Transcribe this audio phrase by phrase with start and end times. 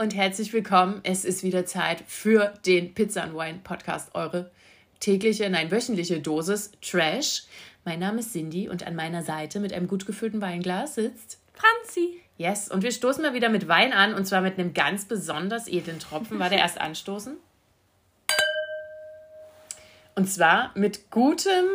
[0.00, 1.00] Und herzlich willkommen.
[1.02, 4.50] Es ist wieder Zeit für den Pizza and Wine Podcast, eure
[4.98, 7.42] tägliche, nein, wöchentliche Dosis Trash.
[7.84, 12.18] Mein Name ist Cindy und an meiner Seite mit einem gut gefüllten Weinglas sitzt Franzi.
[12.38, 15.68] Yes, und wir stoßen mal wieder mit Wein an und zwar mit einem ganz besonders
[15.68, 16.38] edlen Tropfen.
[16.38, 17.36] War der erst anstoßen?
[20.14, 21.66] Und zwar mit gutem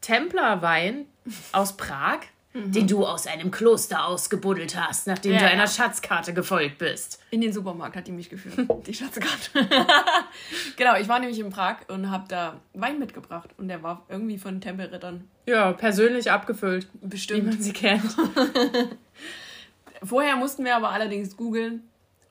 [0.00, 1.04] Templerwein
[1.52, 2.20] aus Prag
[2.64, 5.68] den du aus einem Kloster ausgebuddelt hast, nachdem Ja, du einer ja.
[5.68, 7.20] Schatzkarte gefolgt bist.
[7.30, 9.50] In den Supermarkt hat die mich geführt, die Schatzkarte.
[10.76, 14.38] genau, ich war nämlich in Prag und habe da Wein mitgebracht und der war irgendwie
[14.38, 15.28] von Tempelrittern.
[15.46, 17.46] Ja, persönlich abgefüllt, wie Bestimmt.
[17.46, 18.02] man sie kennt.
[20.02, 21.82] Vorher mussten wir aber allerdings googeln,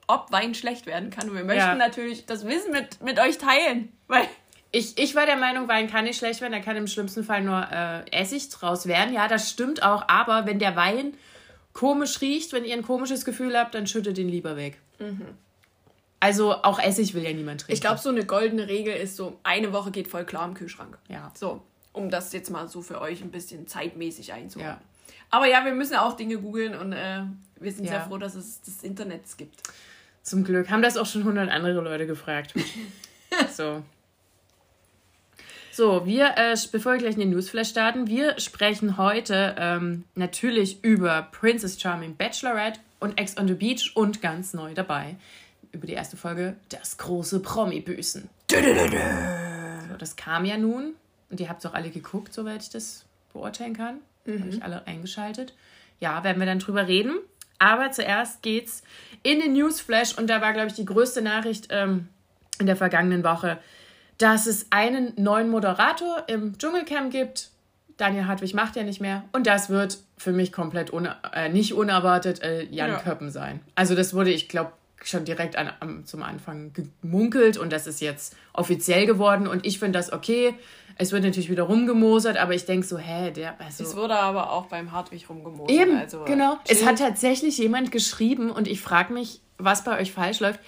[0.08, 1.30] ob Wein schlecht werden kann.
[1.30, 1.76] Und wir möchten Ja.
[1.76, 4.28] natürlich das Wissen mit, mit euch teilen, weil
[4.76, 7.42] Ich, ich war der Meinung, Wein kann nicht schlecht werden, da kann im schlimmsten Fall
[7.42, 9.14] nur äh, Essig draus werden.
[9.14, 11.14] Ja, das stimmt auch, aber wenn der Wein
[11.72, 14.78] komisch riecht, wenn ihr ein komisches Gefühl habt, dann schüttet ihn lieber weg.
[16.20, 17.74] Also auch Essig will ja niemand trinken.
[17.74, 20.98] Ich glaube, so eine goldene Regel ist so, eine Woche geht voll klar im Kühlschrank.
[21.08, 21.32] Ja.
[21.36, 21.62] So,
[21.94, 24.76] um das jetzt mal so für euch ein bisschen zeitmäßig einzuordnen.
[24.78, 24.82] Ja.
[25.30, 27.22] Aber ja, wir müssen auch Dinge googeln und äh,
[27.62, 27.92] wir sind Ja.
[27.92, 29.62] sehr froh, dass es das Internet gibt.
[30.22, 30.70] Zum Glück.
[30.70, 32.54] Haben das auch schon 100 andere Leute gefragt.
[33.54, 33.82] so.
[35.76, 40.82] So, wir, äh, bevor wir gleich in den Newsflash starten, wir sprechen heute ähm, natürlich
[40.86, 45.18] über Princess Charming Bachelorette und Ex on the Beach und ganz neu dabei
[45.74, 48.30] über die erste Folge Das große Promi-Büßen.
[49.90, 50.94] So, das kam ja nun
[51.30, 53.98] und ihr habt es auch alle geguckt, soweit ich das beurteilen kann.
[54.26, 55.54] Habe ich alle eingeschaltet.
[56.00, 57.18] Ja, werden wir dann drüber reden.
[57.60, 58.82] Aber zuerst geht's
[59.24, 62.08] in den Newsflash und da war, glaube ich, die größte Nachricht ähm,
[62.60, 63.60] in der vergangenen Woche,
[64.18, 67.50] dass es einen neuen Moderator im Dschungelcamp gibt.
[67.98, 69.24] Daniel Hartwig macht ja nicht mehr.
[69.32, 73.00] Und das wird für mich komplett una äh, nicht unerwartet äh, Jan Ja.
[73.00, 73.62] Köppen sein.
[73.76, 74.74] Also das wurde, ich glaube,
[75.04, 79.80] schon direkt an, am, zum Anfang gemunkelt und das ist jetzt offiziell geworden und ich
[79.80, 80.56] finde das okay.
[80.98, 83.84] Es wird natürlich wieder rumgemosert, aber ich denke so, hä, der, also...
[83.84, 85.70] Es wurde aber auch beim Hartwig rumgemosert.
[85.70, 86.58] Eben, also, genau.
[86.68, 86.88] Es chill.
[86.88, 90.60] hat tatsächlich jemand geschrieben und ich frage mich, was bei euch falsch läuft.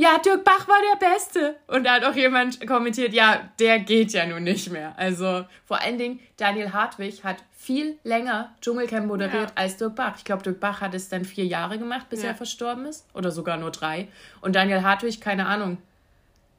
[0.00, 1.56] Ja, Dirk Bach war der Beste.
[1.66, 4.94] Und da hat auch jemand kommentiert, ja, der geht ja nun nicht mehr.
[4.96, 9.52] Also vor allen Dingen, Daniel Hartwig hat viel länger Dschungelcamp moderiert Ja.
[9.56, 10.14] als Dirk Bach.
[10.16, 12.28] Ich glaube, Dirk Bach hat es dann vier Jahre gemacht, bis Ja.
[12.28, 13.06] er verstorben ist.
[13.12, 14.06] Oder sogar nur drei.
[14.40, 15.78] Und Daniel Hartwig, keine Ahnung,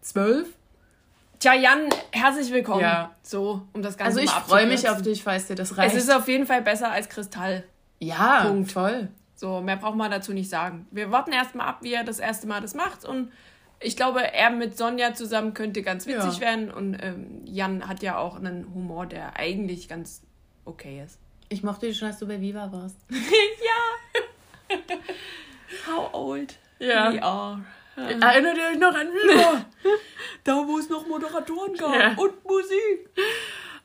[0.01, 0.49] zwölf?
[1.39, 2.81] Tja, Jan, herzlich willkommen.
[2.81, 3.15] Ja.
[3.23, 5.95] So, um das Ganze Also ich freue mich auf dich, falls dir das Es reicht.
[5.95, 7.63] ist auf jeden Fall besser als Kristall.
[7.99, 8.73] ja, Punkt.
[8.73, 9.07] toll.
[9.39, 10.85] So, mehr braucht man dazu nicht sagen.
[10.91, 13.05] Wir warten erstmal ab, wie er das erste Mal das macht.
[13.05, 13.31] Und
[13.79, 16.41] ich glaube, er mit Sonja zusammen könnte ganz witzig Ja.
[16.41, 16.69] werden.
[16.69, 20.23] Und ähm, Jan hat ja auch einen Humor, der eigentlich ganz
[20.65, 21.19] okay ist.
[21.47, 22.97] Ich mochte dich schon, als du bei Viva warst.
[23.09, 24.75] ja.
[25.87, 27.13] How old Ja.
[27.13, 27.61] we are.
[27.95, 29.65] Erinnert ihr euch noch an Viva?
[30.43, 32.07] Da, wo es noch Moderatoren gab Ja.
[32.17, 33.09] und Musik.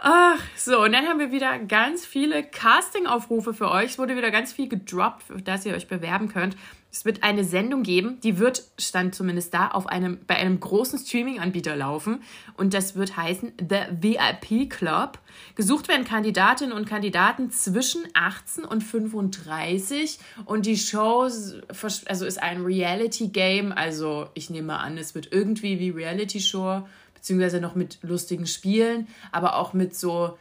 [0.07, 3.93] Ach, so, und dann haben wir wieder ganz viele Casting-Aufrufe für euch.
[3.93, 6.59] Es wurde wieder ganz viel gedroppt, für das ihr euch bewerben könnt.
[6.93, 10.99] Es wird eine Sendung geben, die wird, stand zumindest da, auf einem, bei einem großen
[10.99, 12.23] Streaming-Anbieter laufen.
[12.59, 15.21] Und das wird heißen The VIP Club.
[15.55, 20.19] Gesucht werden Kandidatinnen und Kandidaten zwischen 18 und 35.
[20.45, 23.73] Und die Show also ist ein Reality-Game.
[23.73, 26.83] Also ich nehme an, es wird irgendwie wie Reality-Show
[27.25, 30.37] beziehungsweise noch mit lustigen Spielen, aber auch mit so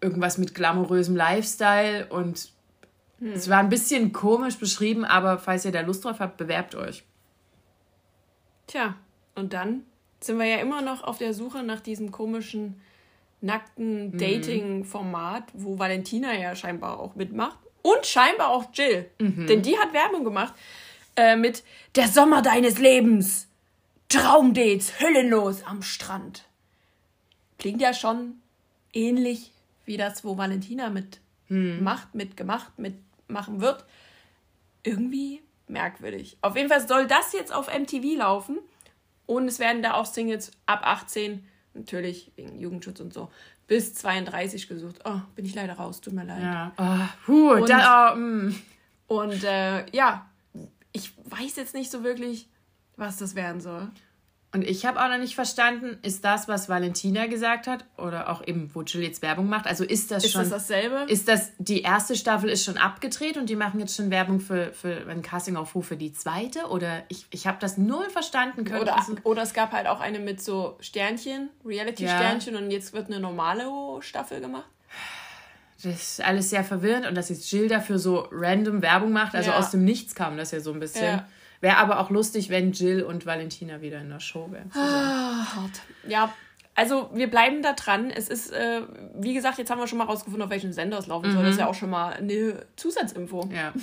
[0.00, 2.52] irgendwas mit glamourösem Lifestyle und
[3.20, 7.04] es war ein bisschen komisch beschrieben, aber falls ihr da Lust drauf habt, bewerbt euch.
[8.66, 8.94] Tja,
[9.34, 9.82] und dann
[10.20, 12.80] sind wir ja immer noch auf der Suche nach diesem komischen,
[13.42, 17.58] nackten Dating-Format, wo Valentina ja scheinbar auch mitmacht.
[17.82, 19.10] Und scheinbar auch Jill.
[19.18, 20.54] Denn die hat Werbung gemacht
[21.16, 21.62] äh, mit
[21.96, 23.49] Der Sommer deines Lebens.
[24.10, 26.44] Traumdates, hüllenlos am Strand.
[27.58, 28.34] Klingt ja schon
[28.92, 29.52] ähnlich
[29.86, 33.84] wie das, wo Valentina mitmacht, mitgemacht, mitmachen wird.
[34.82, 36.36] Irgendwie merkwürdig.
[36.42, 38.58] Auf jeden Fall soll das jetzt auf MTV laufen.
[39.26, 43.30] Und es werden da auch Singles ab 18, natürlich wegen Jugendschutz und so,
[43.68, 44.96] bis 32 gesucht.
[45.04, 46.42] Oh, bin ich leider raus, tut mir leid.
[46.42, 46.72] Ja.
[46.76, 48.60] Oh, puh, Und- da, oh, mm.
[49.06, 50.28] Und äh, ja,
[50.92, 52.48] ich weiß jetzt nicht so wirklich,
[53.00, 53.88] was das werden soll.
[54.52, 58.44] Und ich habe auch noch nicht verstanden, ist das, was Valentina gesagt hat, oder auch
[58.44, 60.40] eben, wo Jill jetzt Werbung macht, also ist das Ist schon.
[60.40, 61.04] das dasselbe?
[61.08, 64.72] Ist das, die erste Staffel ist schon abgedreht und die machen jetzt schon Werbung für,
[64.72, 66.66] für einen Castingaufruf für die zweite?
[66.66, 68.82] Oder ich, ich habe das null verstanden können.
[68.82, 73.06] Oder, Also- oder es gab halt auch eine mit so Sternchen, Reality-Sternchen und jetzt wird
[73.06, 73.66] eine normale
[74.00, 74.68] Staffel gemacht.
[75.82, 79.50] Das ist alles sehr verwirrend und dass jetzt Jill dafür so random Werbung macht, also
[79.50, 79.58] Ja.
[79.58, 81.04] aus dem Nichts kam das ja so ein bisschen.
[81.04, 81.28] Ja.
[81.60, 84.72] Wäre aber auch lustig, wenn Jill und Valentina wieder in der Show wären.
[84.74, 85.82] Hart.
[86.08, 86.32] Ja,
[86.74, 88.10] also wir bleiben da dran.
[88.10, 88.82] Es ist, äh,
[89.14, 91.42] wie gesagt, jetzt haben wir schon mal rausgefunden, auf welchen Sender es laufen soll.
[91.42, 93.50] Das ist ja auch schon mal eine Zusatzinfo.
[93.54, 93.74] Ja.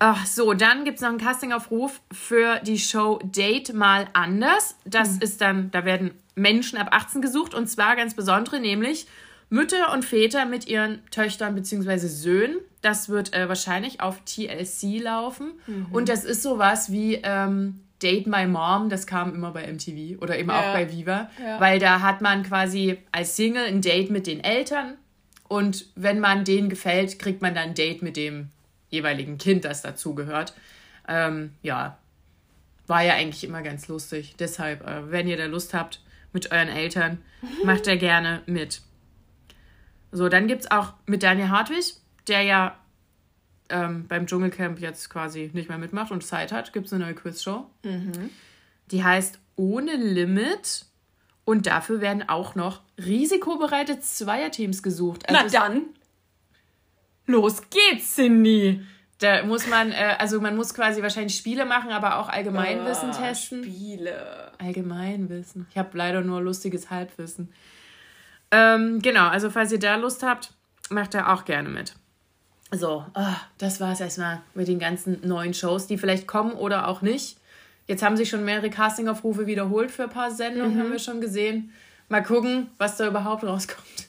[0.00, 4.76] Ach so, dann gibt es noch einen Castingaufruf für die Show Date mal anders.
[4.84, 9.06] Das ist dann, da werden Menschen ab 18 gesucht und zwar ganz besondere, nämlich
[9.48, 11.98] Mütter und Väter mit ihren Töchtern bzw.
[11.98, 12.56] Söhnen.
[12.82, 15.52] Das wird äh, wahrscheinlich auf TLC laufen.
[15.90, 20.36] Und das ist sowas wie ähm, Date My Mom, das kam immer bei MTV oder
[20.38, 20.72] eben auch Ja.
[20.72, 21.30] bei Viva.
[21.40, 21.60] Ja.
[21.60, 24.94] Weil da hat man quasi als Single ein Date mit den Eltern
[25.48, 28.48] und wenn man denen gefällt, kriegt man dann ein Date mit dem
[28.90, 30.52] jeweiligen Kind, das dazugehört.
[31.06, 31.98] Ähm, ja,
[32.88, 34.34] war ja eigentlich immer ganz lustig.
[34.38, 36.00] Deshalb, äh, wenn ihr da Lust habt
[36.32, 37.18] mit euren Eltern,
[37.64, 38.82] macht da gerne mit.
[40.10, 41.94] So, dann gibt es auch mit Daniel Hartwig,
[42.28, 42.76] der ja
[43.68, 47.14] ähm, beim Dschungelcamp jetzt quasi nicht mehr mitmacht und Zeit hat, gibt es eine neue
[47.14, 47.66] Quizshow.
[48.90, 50.86] Die heißt Ohne Limit.
[51.44, 55.28] Und dafür werden auch noch risikobereite Zweierteams gesucht.
[55.28, 55.86] Also Na dann,
[57.26, 58.80] los geht's, Cindy.
[59.18, 63.12] Da muss man, äh, also man muss quasi wahrscheinlich Spiele machen, aber auch Allgemeinwissen Ah,
[63.28, 63.64] testen.
[63.64, 64.52] Spiele.
[64.58, 65.66] Allgemeinwissen.
[65.70, 67.52] Ich habe leider nur lustiges Halbwissen.
[68.52, 70.52] Ähm, genau, also falls ihr da Lust habt,
[70.90, 71.94] macht da auch gerne mit.
[72.74, 76.88] So, ah, das war es erstmal mit den ganzen neuen Shows, die vielleicht kommen oder
[76.88, 77.36] auch nicht.
[77.86, 81.72] Jetzt haben sich schon mehrere Castingaufrufe wiederholt für ein paar Sendungen, haben wir schon gesehen.
[82.08, 84.08] Mal gucken, was da überhaupt rauskommt.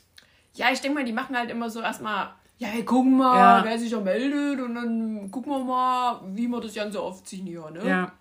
[0.56, 2.30] Ja, ich denke mal, die machen halt immer so erstmal,
[2.60, 3.65] ja, wir gucken mal, Ja.
[3.65, 7.69] wer sich da meldet und dann gucken wir mal, wie wir das Ganze aufziehen hier,
[7.71, 7.86] ne?
[7.88, 8.12] Ja,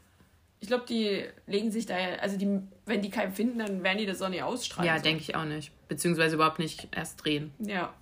[0.61, 3.99] Ich glaube, die legen sich da ja, also die, wenn die keinen finden, dann werden
[3.99, 4.89] die das auch nicht ausstrahlen.
[4.89, 5.03] ja so.
[5.05, 5.71] denke ich auch nicht.
[5.89, 7.53] Beziehungsweise überhaupt nicht erst drehen.
[7.59, 7.93] Ja.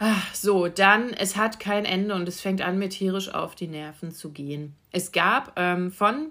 [0.00, 3.66] Ach, so, dann, es hat kein Ende und es fängt an, mir tierisch auf die
[3.66, 4.74] Nerven zu gehen.
[4.92, 6.30] Es gab ähm, von,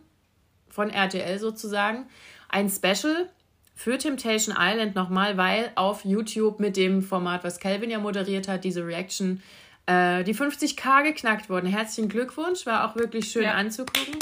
[0.69, 2.05] von RTL sozusagen
[2.49, 3.29] ein Special
[3.75, 8.63] für Temptation Island nochmal, weil auf YouTube mit dem Format, was Calvin ja moderiert hat,
[8.63, 9.43] diese Reaction,
[9.85, 11.67] äh, die 50k geknackt wurden.
[11.67, 13.53] Herzlichen Glückwunsch, war auch wirklich schön Ja.
[13.53, 14.15] anzugucken.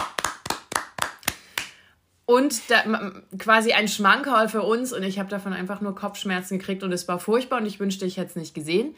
[2.25, 6.81] Und da, quasi ein Schmankerl für uns und ich habe davon einfach nur Kopfschmerzen gekriegt
[6.81, 8.95] und es war furchtbar und ich wünschte, ich hätte es nicht gesehen.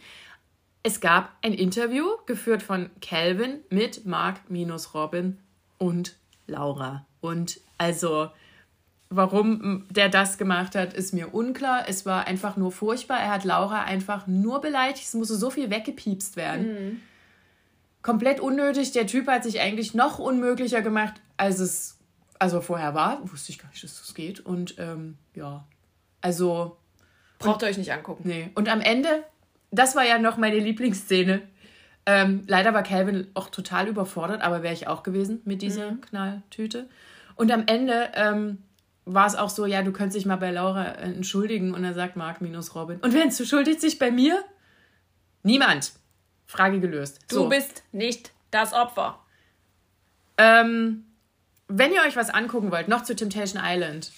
[0.87, 5.37] Es gab ein Interview geführt von Calvin mit Mark minus Robin
[5.77, 6.15] und
[6.47, 7.05] Laura.
[7.19, 8.29] Und also,
[9.09, 11.89] warum der das gemacht hat, ist mir unklar.
[11.89, 13.19] Es war einfach nur furchtbar.
[13.19, 15.03] Er hat Laura einfach nur beleidigt.
[15.03, 17.01] Es musste so viel weggepiepst werden.
[18.01, 18.93] Komplett unnötig.
[18.93, 21.97] Der Typ hat sich eigentlich noch unmöglicher gemacht, als es
[22.39, 23.29] also vorher war.
[23.29, 24.39] Wusste ich gar nicht, dass das geht.
[24.39, 25.67] Und ähm, ja,
[26.21, 26.77] also
[27.39, 28.23] Braucht ihr euch nicht angucken.
[28.25, 28.49] Nee.
[28.55, 29.23] Und am Ende,
[29.77, 31.41] das war ja noch meine Lieblingsszene.
[32.05, 36.87] Ähm, leider war Calvin auch total überfordert, aber wäre ich auch gewesen mit dieser Knalltüte.
[37.35, 38.59] Und am Ende ähm,
[39.05, 41.73] war es auch so, ja, du könntest dich mal bei Laura äh, entschuldigen.
[41.73, 42.99] Und er sagt Mark minus Robin.
[42.99, 44.43] Und wer entschuldigt sich bei mir?
[45.43, 45.93] Niemand.
[46.45, 47.19] Frage gelöst.
[47.29, 47.49] Du so.
[47.49, 49.19] bist nicht das Opfer.
[50.37, 51.05] Ähm,
[51.67, 54.11] wenn ihr euch was angucken wollt, noch zu Temptation Island,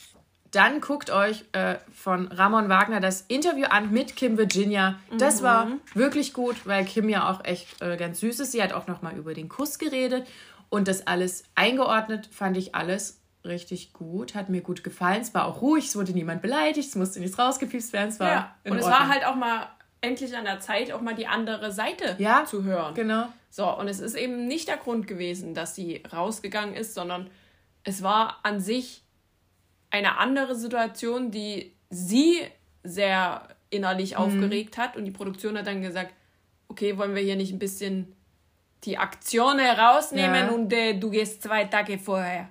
[0.51, 4.99] dann guckt euch äh, von Ramon Wagner das Interview an mit Kim Virginia.
[5.17, 8.51] Das war wirklich gut, weil Kim ja auch echt äh, ganz süß ist.
[8.51, 10.27] Sie hat auch noch mal über den Kuss geredet
[10.69, 12.27] und das alles eingeordnet.
[12.31, 15.21] Fand ich alles richtig gut, hat mir gut gefallen.
[15.21, 18.09] Es war auch ruhig, es wurde niemand beleidigt, es musste nichts rausgepiepst werden.
[18.09, 18.55] Es war Ja.
[18.65, 18.99] Und es Ordnung.
[18.99, 19.67] war halt auch mal
[20.01, 22.95] endlich an der Zeit, auch mal die andere Seite Ja, zu hören.
[22.95, 23.27] Genau.
[23.49, 27.29] So, und es ist eben nicht der Grund gewesen, dass sie rausgegangen ist, sondern
[27.83, 29.03] es war an sich
[29.91, 32.38] eine andere Situation, die sie
[32.84, 34.96] sehr innerlich aufgeregt hat.
[34.96, 36.13] Und die Produktion hat dann gesagt,
[36.67, 38.15] okay, wollen wir hier nicht ein bisschen
[38.86, 40.51] die Aktion herausnehmen Ja.
[40.51, 42.50] und äh, du gehst zwei Tage vorher.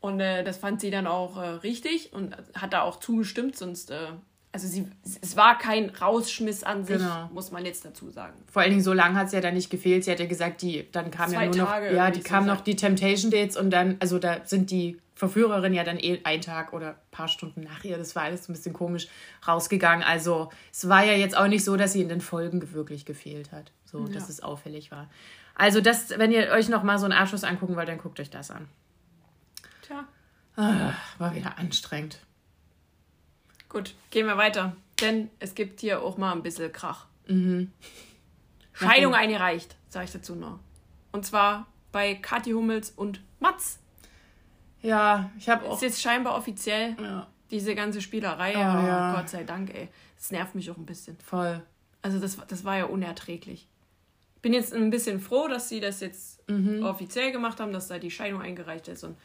[0.00, 3.90] Und äh, das fand sie dann auch äh, richtig und hat da auch zugestimmt, sonst,
[3.90, 3.96] äh,
[4.52, 4.86] also sie,
[5.20, 7.28] es war kein Rausschmiss an sich, Genau.
[7.32, 8.34] muss man jetzt dazu sagen.
[8.50, 10.04] Vor allen Dingen so lange hat es ja dann nicht gefehlt.
[10.04, 12.28] Sie hat ja gesagt, die, dann kam Zwei ja nur noch, Tage ja, irgendwie die
[12.28, 15.98] kamen so noch die Temptation Dates und dann, also da sind die Verführerinnen ja dann
[15.98, 19.08] eh ein Tag oder ein paar Stunden nach ihr, das war alles ein bisschen komisch
[19.48, 20.04] rausgegangen.
[20.04, 23.50] Also es war ja jetzt auch nicht so, dass sie in den Folgen wirklich gefehlt
[23.50, 25.08] hat, so dass es auffällig war.
[25.54, 28.28] Also das, wenn ihr euch noch mal so einen Abschluss angucken wollt, dann guckt euch
[28.28, 28.68] das an.
[29.80, 30.04] Tja.
[30.56, 32.20] Ah, war wieder anstrengend.
[33.70, 34.76] Gut, gehen wir weiter.
[35.00, 37.06] Denn es gibt hier auch mal ein bisschen Krach.
[37.26, 37.72] Mhm.
[38.74, 40.58] Scheidung eingereicht, sage ich dazu noch.
[41.10, 43.78] Und zwar bei Kathi Hummels und Mats.
[44.86, 45.74] Ja, ich habe auch.
[45.74, 48.54] Ist jetzt scheinbar offiziell Ja, diese ganze Spielerei.
[48.56, 49.14] Oh, aber ja.
[49.14, 49.88] Gott sei Dank, ey.
[50.16, 51.16] Das nervt mich auch ein bisschen.
[51.18, 51.62] voll.
[52.02, 53.68] Also das, das war ja unerträglich.
[54.42, 56.84] Bin jetzt ein bisschen froh, dass sie das jetzt Mhm.
[56.84, 59.16] offiziell gemacht haben, dass da die Scheidung eingereicht ist und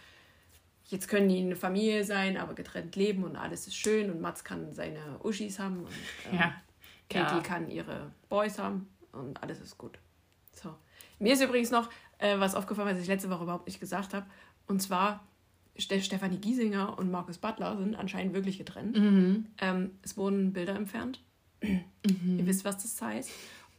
[0.86, 4.44] jetzt können die eine Familie sein, aber getrennt leben und alles ist schön und Mats
[4.44, 5.94] kann seine Uschis haben und
[6.32, 6.54] ähm, Ja.
[7.10, 7.42] Katie Ja.
[7.44, 10.00] kann ihre Boys haben und alles ist gut.
[10.54, 10.74] So.
[11.20, 14.26] Mir ist übrigens noch äh, was aufgefallen, was ich letzte Woche überhaupt nicht gesagt habe.
[14.68, 15.24] Und zwar,
[15.78, 18.98] Stefanie Giesinger und Markus Butler sind anscheinend wirklich getrennt.
[18.98, 19.46] Mhm.
[19.60, 21.22] Ähm, es wurden Bilder entfernt.
[21.62, 23.30] Ihr wisst, was das heißt.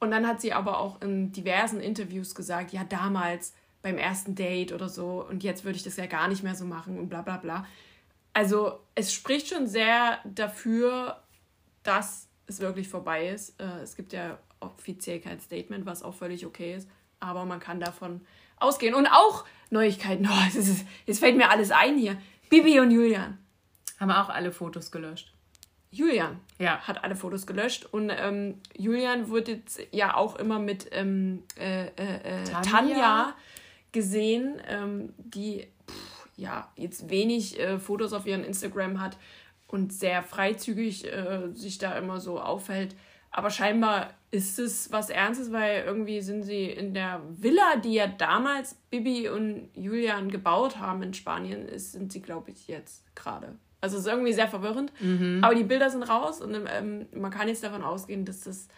[0.00, 4.72] Und dann hat sie aber auch in diversen Interviews gesagt, ja, damals beim ersten Date
[4.72, 7.22] oder so und jetzt würde ich das ja gar nicht mehr so machen und bla
[7.22, 7.66] bla bla.
[8.32, 11.22] Also es spricht schon sehr dafür,
[11.82, 13.61] dass es wirklich vorbei ist.
[13.61, 16.88] Äh, es gibt ja offiziell kein Statement, was auch völlig okay ist,
[17.20, 18.22] aber man kann davon
[18.62, 18.95] ausgehen.
[18.95, 20.26] Und auch Neuigkeiten.
[20.31, 22.16] Oh, es ist, jetzt fällt mir alles ein hier.
[22.49, 23.38] Bibi und Julian.
[23.99, 25.33] Haben auch alle Fotos gelöscht.
[25.90, 26.78] Julian Ja.
[26.81, 31.88] hat alle Fotos gelöscht und ähm, Julian wurde jetzt ja auch immer mit ähm, äh,
[31.88, 32.62] äh, äh, Tanja?
[32.62, 33.35] Tanja.
[33.92, 39.19] gesehen, ähm, die pff, ja jetzt wenig äh, Fotos auf ihrem Instagram hat
[39.66, 42.97] und sehr freizügig äh, sich da immer so aufhält.
[43.31, 48.06] Aber scheinbar ist es was Ernstes, weil irgendwie sind sie in der Villa, die ja
[48.06, 53.54] damals Bibi und Julian gebaut haben in Spanien, ist, sind sie, glaube ich, jetzt gerade.
[53.82, 54.90] Also es ist irgendwie sehr verwirrend.
[55.44, 58.68] Aber die Bilder sind raus und ähm, man kann jetzt davon ausgehen, dass das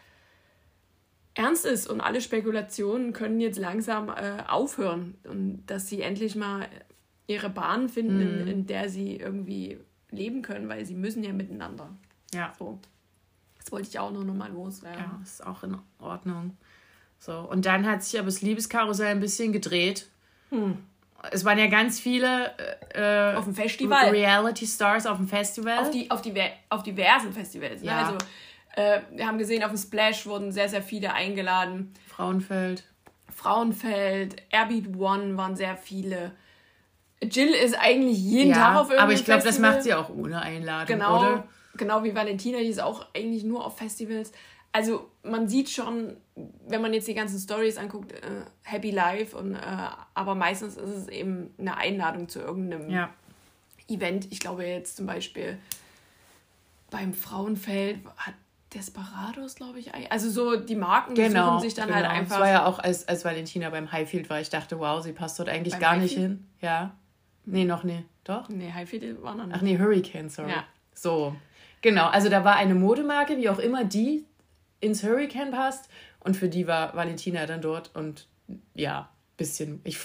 [1.34, 6.66] ernst ist und alle Spekulationen können jetzt langsam äh, aufhören und dass sie endlich mal
[7.28, 9.78] ihre Bahn finden, in, in der sie irgendwie
[10.10, 11.90] leben können, weil sie müssen ja miteinander.
[12.32, 12.52] Ja.
[12.58, 12.80] So.
[13.64, 14.98] Das wollte ich auch nur noch mal loswerden.
[15.00, 16.56] Ja, ist auch in Ordnung.
[17.18, 20.08] So, und dann hat sich aber das Liebeskarussell ein bisschen gedreht.
[21.32, 22.52] Es waren ja ganz viele
[22.94, 24.10] äh, Auf dem Festival.
[24.10, 25.78] Reality Stars auf dem Festival.
[25.78, 26.34] auf, die, auf, die,
[26.68, 27.80] auf diversen Festivals.
[27.80, 27.86] Ne?
[27.88, 27.98] Ja.
[28.06, 28.18] Also,
[28.76, 31.94] äh, wir haben gesehen, auf dem Splash wurden sehr, sehr viele eingeladen.
[32.08, 32.84] Frauenfeld.
[33.34, 36.32] Frauenfeld, Airbeat One waren sehr viele.
[37.22, 40.42] Jill ist eigentlich jeden Tag auf irgendeinem aber ich glaube, das macht sie auch ohne
[40.42, 41.30] Einladung, Genau, oder?
[41.30, 41.44] genau
[41.78, 44.32] wie Valentina, die ist auch eigentlich nur auf Festivals.
[44.72, 46.16] Also man sieht schon,
[46.66, 48.18] wenn man jetzt die ganzen Stories anguckt, äh,
[48.62, 49.58] Happy Life und äh,
[50.14, 53.10] aber meistens ist es eben eine Einladung zu irgendeinem Ja.
[53.88, 54.26] Event.
[54.32, 55.58] Ich glaube jetzt zum Beispiel
[56.90, 58.34] beim Frauenfeld hat
[58.74, 61.50] Desperados, glaube ich, also so die Marken Genau.
[61.50, 61.98] suchen sich dann genau.
[62.00, 62.38] halt einfach.
[62.38, 65.38] Das war ja auch, als, als Valentina beim Highfield war, ich dachte, wow, sie passt
[65.38, 66.30] dort eigentlich Beim gar nicht Highfield?
[66.38, 66.46] hin.
[66.60, 66.94] Ja.
[67.44, 68.04] Nee, noch nie.
[68.24, 68.48] Doch?
[68.48, 69.56] nee, Highfield war noch nicht.
[69.56, 70.50] Ach nee, Hurricane, sorry.
[70.50, 70.64] Ja.
[70.92, 71.36] So,
[71.84, 72.06] genau.
[72.08, 74.24] Also da war eine Modemarke, wie auch immer die
[74.80, 75.88] ins Hurricane passt.
[76.18, 77.90] Und für die war Valentina dann dort.
[77.94, 78.26] Und
[78.74, 79.80] ja, bisschen.
[79.84, 79.98] Ich,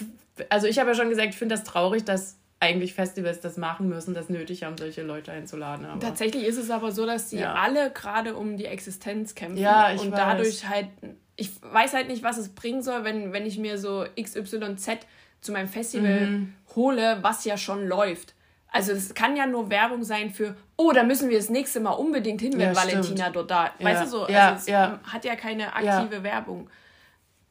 [0.50, 3.88] also ich habe ja schon gesagt, ich finde das traurig, dass eigentlich Festivals das machen
[3.88, 5.86] müssen, das nötig haben, solche Leute einzuladen.
[5.86, 7.54] Aber Tatsächlich ist es aber so, dass die Ja.
[7.54, 9.62] alle gerade um die Existenz kämpfen.
[9.62, 10.18] Ja, ich und weiß.
[10.18, 10.88] dadurch halt,
[11.36, 14.98] ich weiß halt nicht, was es bringen soll, wenn, wenn ich mir so XYZ
[15.40, 16.52] zu meinem Festival Mhm.
[16.76, 18.34] hole, was ja schon läuft.
[18.72, 21.90] Also es kann ja nur Werbung sein für, oh, da müssen wir das nächste Mal
[21.90, 23.36] unbedingt hin, wenn Ja, Valentina stimmt.
[23.36, 23.70] dort da.
[23.78, 25.00] Ja, Weißt du so, ja, also es ja.
[25.02, 26.70] hat ja keine aktive Werbung.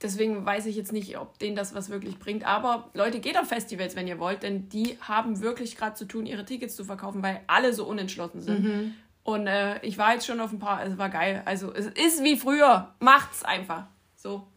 [0.01, 2.47] Deswegen weiß ich jetzt nicht, ob denen das was wirklich bringt.
[2.47, 6.25] Aber Leute, geht auf Festivals, wenn ihr wollt, denn die haben wirklich gerade zu tun,
[6.25, 8.63] ihre Tickets zu verkaufen, weil alle so unentschlossen sind.
[8.63, 8.93] Mhm.
[9.23, 11.41] Und äh, ich war jetzt schon auf ein paar, es war geil.
[11.43, 12.93] Also es ist wie früher.
[12.99, 13.87] Macht's einfach.
[14.15, 14.47] So.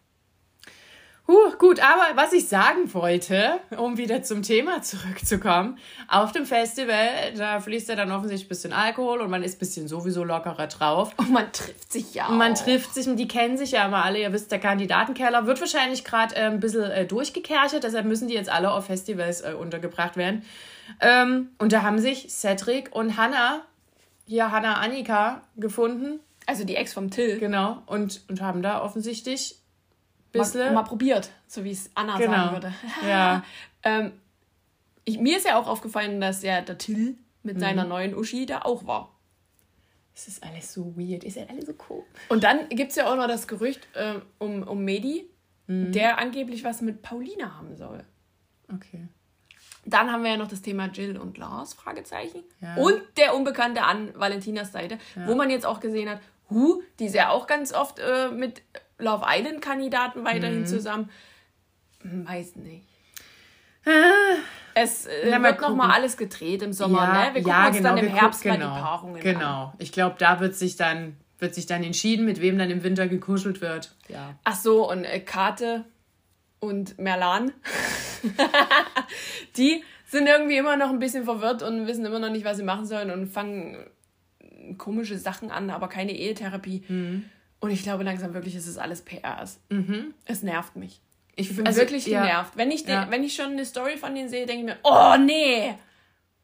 [1.29, 7.07] Huh, gut, aber was ich sagen wollte, um wieder zum Thema zurückzukommen, auf dem Festival,
[7.37, 10.67] da fließt ja dann offensichtlich ein bisschen Alkohol und man ist ein bisschen sowieso lockerer
[10.67, 11.12] drauf.
[11.19, 12.26] Und man trifft sich ja.
[12.26, 12.59] Und man auch.
[12.59, 14.19] trifft sich, und die kennen sich ja immer alle.
[14.19, 18.35] Ihr wisst, der Kandidatenkeller wird wahrscheinlich gerade äh, ein bisschen äh, durchgekerchert, deshalb müssen die
[18.35, 20.45] jetzt alle auf Festivals äh, untergebracht werden.
[21.00, 23.62] Ähm, und da haben sich Cedric und Hannah,
[24.26, 26.19] hier Hannah Annika, gefunden.
[26.47, 27.38] Also die Ex vom Till.
[27.38, 27.81] Genau.
[27.87, 29.62] Und, und haben da offensichtlich
[30.35, 30.75] ein Mal, bisschen.
[30.75, 32.33] mal probiert, so wie es Anna Genau.
[32.33, 32.75] sagen würde.
[33.09, 33.45] Ja.
[33.83, 34.12] ähm,
[35.05, 37.19] ich, mir ist ja auch aufgefallen, dass ja der Till Mhm.
[37.43, 39.17] mit seiner neuen Uschi da auch war.
[40.15, 41.25] Es ist alles so weird.
[41.25, 42.05] Ist ja alles so cool.
[42.29, 45.29] Und dann gibt es ja auch noch das Gerücht ähm, um, um Medi,
[45.67, 45.93] Mhm.
[45.93, 48.05] der angeblich was mit Paulina haben soll.
[48.73, 49.09] Okay.
[49.85, 52.43] Dann haben wir ja noch das Thema Jill und Lars, Fragezeichen.
[52.61, 52.77] Ja.
[52.77, 56.21] Und der Unbekannte an Valentinas Seite, wo man jetzt auch gesehen hat,
[56.51, 58.62] Hu, die ist ja auch ganz oft äh, mit
[58.99, 60.66] Love Island-Kandidaten weiterhin Mhm.
[60.66, 61.11] zusammen.
[62.04, 62.84] Weiß nicht.
[63.84, 63.90] Ah,
[64.75, 67.34] Es äh, ja, wird nochmal alles gedreht im Sommer, ja, ne?
[67.34, 69.64] Wir gucken ja, uns genau, dann im Herbst gucken, mal genau, die Paarungen Genau.
[69.66, 69.72] an.
[69.78, 73.08] Ich glaube, da wird sich dann wird sich dann entschieden, mit wem dann im Winter
[73.08, 73.92] gekuschelt wird.
[74.08, 74.37] Ja.
[74.44, 75.84] Ach so, und äh, Kate
[76.61, 77.52] und Merlan,
[79.56, 82.62] die sind irgendwie immer noch ein bisschen verwirrt und wissen immer noch nicht, was sie
[82.62, 83.76] machen sollen und fangen
[84.78, 86.84] komische Sachen an, aber keine Ehetherapie.
[86.88, 87.25] Mhm.
[87.62, 89.61] Und ich glaube langsam wirklich, dass es alles PR ist.
[89.71, 90.14] Mhm.
[90.25, 91.00] Es nervt mich.
[91.37, 92.23] Ich bin also, wirklich ja.
[92.23, 92.57] genervt.
[92.57, 93.07] Wenn ich, den, Ja.
[93.11, 95.75] wenn ich schon eine Story von denen sehe, denke ich mir, oh nee!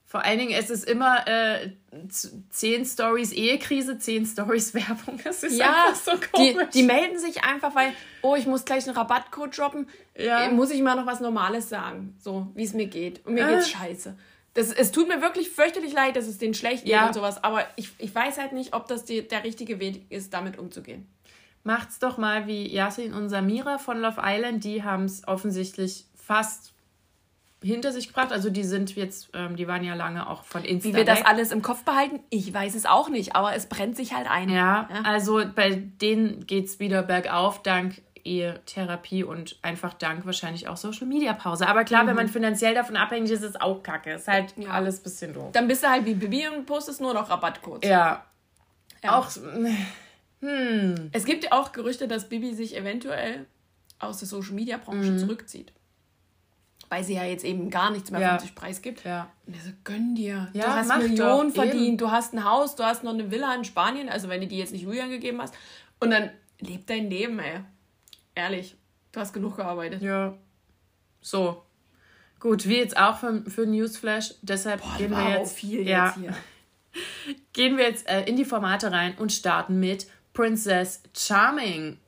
[0.07, 1.73] Vor allen Dingen, es ist immer äh,
[2.51, 5.21] zehn Stories Ehekrise, zehn Stories Werbung.
[5.23, 6.69] Das ist Ja, einfach so die, komisch.
[6.73, 9.89] die melden sich einfach, weil, oh, ich muss gleich einen Rabattcode droppen.
[10.17, 10.49] Ja.
[10.51, 13.27] Muss ich mal noch was Normales sagen, so wie es mir geht.
[13.27, 13.55] Und mir Äh.
[13.57, 14.17] geht's scheiße.
[14.55, 17.07] Das, es tut mir wirklich fürchterlich leid, dass es denen schlecht geht Ja.
[17.07, 20.33] und sowas, aber ich, ich weiß halt nicht, ob das die, der richtige Weg ist,
[20.35, 21.07] damit umzugehen.
[21.65, 24.65] Macht's doch mal wie Yasin und Samira von Love Island.
[24.65, 26.73] Die haben es offensichtlich fast
[27.63, 28.33] hinter sich gebracht.
[28.33, 31.25] Also die sind jetzt, ähm, die waren ja lange auch von Insta Wie wir das
[31.27, 34.49] alles im Kopf behalten, ich weiß es auch nicht, aber es brennt sich halt ein.
[34.49, 35.03] Ja, Ja.
[35.03, 41.33] also bei denen geht's wieder bergauf, dank Ehetherapie und einfach dank wahrscheinlich auch Social Media
[41.33, 41.67] Pause.
[41.69, 44.13] Aber klar, wenn man finanziell davon abhängig ist, ist es auch kacke.
[44.15, 44.71] Ist halt Ja.
[44.71, 45.51] alles ein bisschen doof.
[45.53, 47.89] Dann bist du halt wie Bibi und postest nur noch Rabattcodes.
[47.89, 48.25] Ja.
[49.03, 49.19] Ja.
[49.19, 49.29] Auch.
[50.41, 51.11] Hm.
[51.13, 53.47] Es gibt ja auch Gerüchte, dass Bibi sich eventuell
[53.99, 55.19] aus der Social Media Branche Mhm.
[55.19, 55.73] zurückzieht.
[56.91, 58.31] Weil sie ja jetzt eben gar nichts mehr Ja.
[58.31, 59.05] von sich preisgibt.
[59.05, 59.29] Ja.
[59.47, 60.49] Und er so, gönn dir.
[60.53, 61.99] Ja, du hast Millionen doch, verdient, eben.
[61.99, 64.59] du hast ein Haus, du hast noch eine Villa in Spanien, also wenn du die
[64.59, 65.55] jetzt nicht Julian gegeben hast.
[66.01, 66.31] Und dann
[66.61, 67.61] leb dein Leben, ey.
[68.39, 68.77] Ehrlich,
[69.11, 70.01] du hast genug gearbeitet.
[70.01, 70.39] Ja.
[71.21, 71.65] So.
[72.39, 74.35] Gut, wie jetzt auch für, für Newsflash.
[74.43, 76.37] Deshalb gehen War wir jetzt, viel ja, jetzt hier.
[77.53, 81.99] gehen wir jetzt äh, in die Formate rein und starten mit Princess Charming.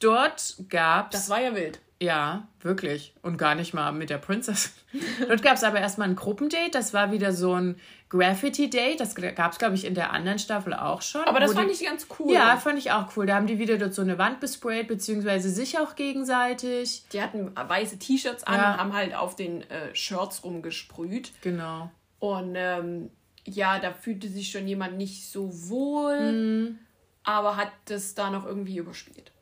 [0.00, 1.10] Dort gab's.
[1.12, 1.78] Das war ja wild.
[2.00, 3.14] Ja, wirklich.
[3.22, 4.74] Und gar nicht mal mit der Princess.
[5.28, 6.72] Dort gab es aber erstmal ein Gruppendate.
[6.72, 7.76] Das war wieder so ein
[8.08, 9.00] Graffiti-Date.
[9.00, 11.22] Das gab es, glaube ich, in der anderen Staffel auch schon.
[11.24, 12.32] Aber das fand die, ich ganz cool.
[12.32, 13.26] Ja, fand ich auch cool.
[13.26, 17.04] Da haben die wieder dort so eine Wand besprayt, beziehungsweise sich auch gegenseitig.
[17.12, 18.72] Die hatten weiße T-Shirts an Ja.
[18.74, 21.32] und haben halt auf den äh, Shirts rumgesprüht.
[21.40, 21.90] Genau.
[22.18, 23.10] Und ähm,
[23.44, 26.78] ja, da fühlte sich schon jemand nicht so wohl, Mhm.
[27.24, 29.32] aber hat das da noch irgendwie überspielt.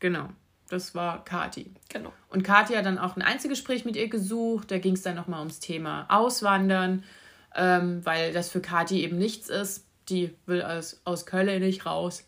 [0.00, 0.28] Genau.
[0.68, 1.70] Das war Kati.
[1.90, 2.12] Genau.
[2.30, 4.70] Und Kathi hat dann auch ein Einzelgespräch mit ihr gesucht.
[4.70, 7.04] Da ging es dann nochmal ums Thema Auswandern,
[7.54, 9.86] ähm, weil das für Kathi eben nichts ist.
[10.08, 12.24] Die will aus, aus Köln nicht raus.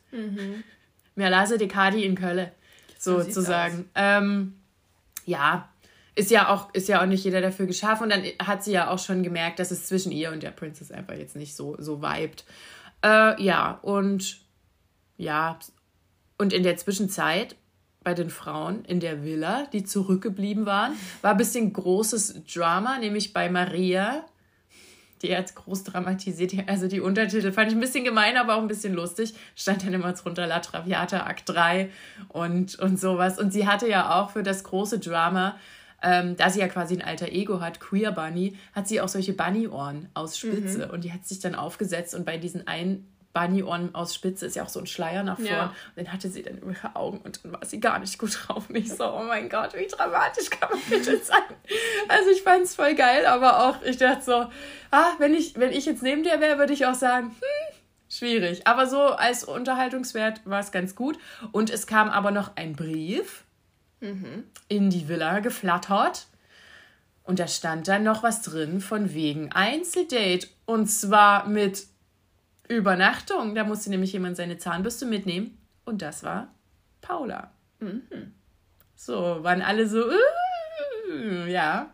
[1.17, 2.51] Mehr lasse die Kathi in Köln,
[2.99, 3.89] So sozusagen.
[3.95, 4.55] Ähm,
[5.27, 5.69] ja,
[6.15, 8.05] ist ja, auch, ist ja auch nicht jeder dafür geschaffen.
[8.05, 10.93] Und dann hat sie ja auch schon gemerkt, dass es zwischen ihr und der Princess
[10.93, 12.45] einfach jetzt nicht so, so vibet.
[13.05, 14.39] Äh, ja, und
[15.17, 15.59] ja,
[16.39, 17.57] und in der Zwischenzeit
[18.03, 23.33] bei den Frauen in der Villa, die zurückgeblieben waren, war ein bisschen großes Drama, nämlich
[23.33, 24.25] bei Maria.
[25.25, 26.53] Die hat groß dramatisiert.
[26.67, 29.33] Also die Untertitel fand ich ein bisschen gemein, aber auch ein bisschen lustig.
[29.57, 31.89] Stand dann immer drunter La Traviata Akt 3
[32.29, 33.39] und, und sowas.
[33.39, 35.57] Und sie hatte ja auch für das große Drama,
[36.03, 39.33] ähm, da sie ja quasi ein alter Ego hat, Queer Bunny, hat sie auch solche
[39.33, 40.93] Bunny-Ohren aus Spitze.
[40.93, 42.67] Und die hat sich dann aufgesetzt und bei diesen
[43.35, 45.49] einen Bunny-Ohren aus Spitze ist ja auch so ein Schleier nach vorn.
[45.49, 45.65] Ja.
[45.67, 48.69] Und dann hatte sie dann ihre Augen und dann war sie gar nicht gut drauf.
[48.69, 51.43] Und ich so, oh mein Gott, wie dramatisch kann man bitte sein?
[52.09, 54.47] Also ich fand es voll geil, aber auch, ich dachte so,
[54.91, 57.77] ah, wenn ich, wenn ich jetzt neben dir wäre, würde ich auch sagen, hm,
[58.09, 58.67] schwierig.
[58.67, 61.19] Aber so als Unterhaltungswert war es ganz gut.
[61.53, 63.45] Und es kam aber noch ein Brief
[64.69, 66.27] in die Villa geflattert.
[67.23, 70.47] Und da stand dann noch was drin von wegen Einzeldate.
[70.67, 71.87] Und zwar mit
[72.69, 73.55] Übernachtung.
[73.55, 75.59] Da musste nämlich jemand seine Zahnbürste mitnehmen.
[75.85, 76.49] Und das war
[77.01, 77.51] Paula.
[78.97, 80.03] So, waren alle so,
[81.11, 81.91] äh, ja.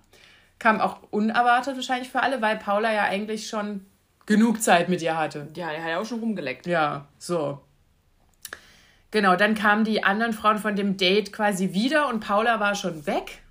[0.59, 3.87] Kam auch unerwartet wahrscheinlich für alle, weil Paula ja eigentlich schon
[4.27, 5.49] genug Zeit mit ihr hatte.
[5.57, 6.67] Ja, der hat ja auch schon rumgeleckt.
[6.67, 7.61] Ja, so.
[9.11, 13.07] Genau, dann kamen die anderen Frauen von dem Date quasi wieder und Paula war schon
[13.07, 13.43] weg.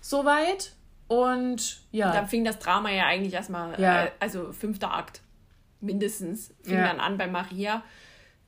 [0.00, 0.72] Soweit.
[1.06, 2.10] Und ja.
[2.12, 4.04] Dann fing das Drama ja eigentlich erstmal, Ja.
[4.06, 5.20] äh, also fünfter Akt
[5.82, 6.86] mindestens, fing Ja.
[6.88, 7.82] dann an bei Maria,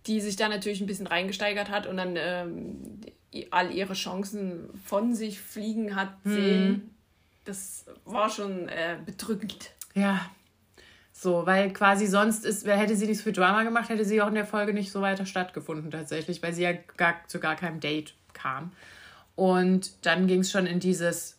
[0.07, 3.01] die sich da natürlich ein bisschen reingesteigert hat und dann ähm,
[3.51, 6.31] all ihre Chancen von sich fliegen hat Mhm.
[6.33, 6.91] sehen.
[7.45, 9.71] Das war schon äh, bedrückend.
[9.95, 10.21] Ja.
[11.13, 14.29] So, weil quasi sonst ist, wer hätte sie nichts für Drama gemacht, hätte sie auch
[14.29, 17.81] in der Folge nicht so weiter stattgefunden tatsächlich, weil sie ja gar, zu gar keinem
[17.81, 18.73] Date kam.
[19.37, 21.39] Und dann ging es schon in dieses,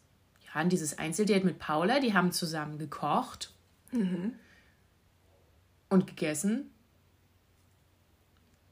[0.53, 1.99] ja, in dieses Einzeldate mit Paula.
[1.99, 3.51] Die haben zusammen gekocht
[5.95, 6.69] und gegessen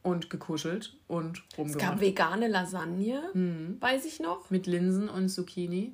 [0.01, 2.01] und gekuschelt und Es gab rumgemacht.
[2.01, 3.77] vegane Lasagne, Mhm.
[3.79, 4.49] weiß ich noch.
[4.49, 5.93] Mit Linsen und Zucchini.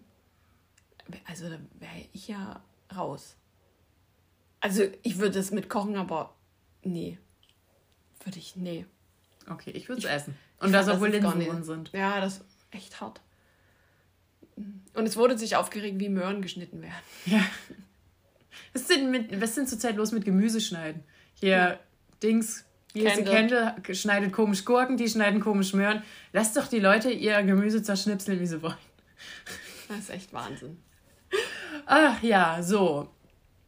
[1.26, 2.62] also da wäre ich ja
[2.96, 3.36] raus.
[4.60, 6.36] Also ich würde es mit kochen, aber
[6.84, 7.18] nee.
[8.24, 8.86] Würde ich, nee.
[9.50, 10.36] Okay, ich würde es essen.
[10.60, 11.92] Und das, obwohl Linsen drin sind.
[11.94, 13.22] Ja, das ist echt hart.
[14.94, 16.94] Und es wurde sich aufgeregt, wie Möhren geschnitten werden.
[17.26, 17.42] Ja.
[18.74, 21.04] Was ist denn, mit, was ist denn zurzeit los mit Gemüseschneiden?
[21.40, 21.80] Hier, ja.
[22.22, 23.76] Dings, hier Kendall.
[23.76, 26.04] Kendall schneidet komisch Gurken, die schneiden komisch Möhren.
[26.34, 28.76] Lass doch die Leute ihr Gemüse zerschnipseln, wie sie wollen.
[29.88, 30.78] Das ist echt Wahnsinn.
[31.86, 33.10] Ach ja, so.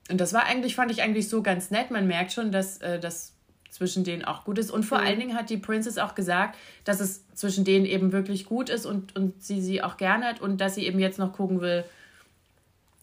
[0.09, 1.91] Und das war eigentlich, fand ich eigentlich so ganz nett.
[1.91, 3.33] Man merkt schon, dass äh, das
[3.69, 4.69] zwischen denen auch gut ist.
[4.69, 5.07] Und vor mhm.
[5.07, 8.85] allen Dingen hat die Princess auch gesagt, dass es zwischen denen eben wirklich gut ist
[8.85, 11.85] und, und sie sie auch gerne hat und dass sie eben jetzt noch gucken will,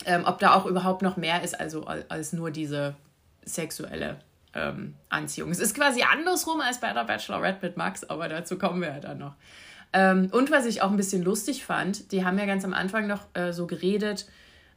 [0.04, 2.94] ähm, ob da auch überhaupt noch mehr ist, also als nur diese
[3.44, 4.20] sexuelle
[4.58, 5.50] ähm, Anziehung.
[5.50, 9.00] Es ist quasi andersrum als bei der Bachelorette mit Max, aber dazu kommen wir ja
[9.00, 9.34] dann noch.
[9.92, 13.06] Ähm, und was ich auch ein bisschen lustig fand, die haben ja ganz am Anfang
[13.06, 14.26] noch äh, so geredet,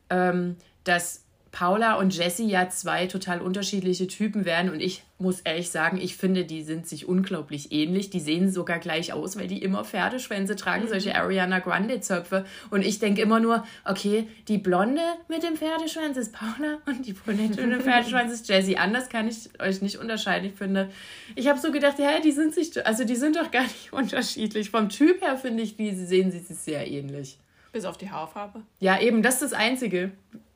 [0.09, 5.69] ähm, dass Paula und Jessie ja zwei total unterschiedliche Typen werden und ich muss ehrlich
[5.69, 8.09] sagen, ich finde, die sind sich unglaublich ähnlich.
[8.09, 10.89] Die sehen sogar gleich aus, weil die immer Pferdeschwänze tragen, mhm.
[10.89, 12.45] solche Ariana Grande Zöpfe.
[12.69, 17.13] Und ich denke immer nur, okay, die Blonde mit dem Pferdeschwanz ist Paula und die
[17.13, 18.77] Brünette mit dem Pferdeschwanz ist Jessie.
[18.77, 20.49] Anders kann ich euch nicht unterscheiden.
[20.49, 20.89] Ich finde,
[21.35, 24.69] ich habe so gedacht, ja, die sind sich, also die sind doch gar nicht unterschiedlich.
[24.69, 27.37] Vom Typ her finde ich, die sehen sie sich sehr ähnlich.
[27.71, 28.63] Bis auf die Haarfarbe.
[28.79, 30.11] Ja, eben, das ist das Einzige.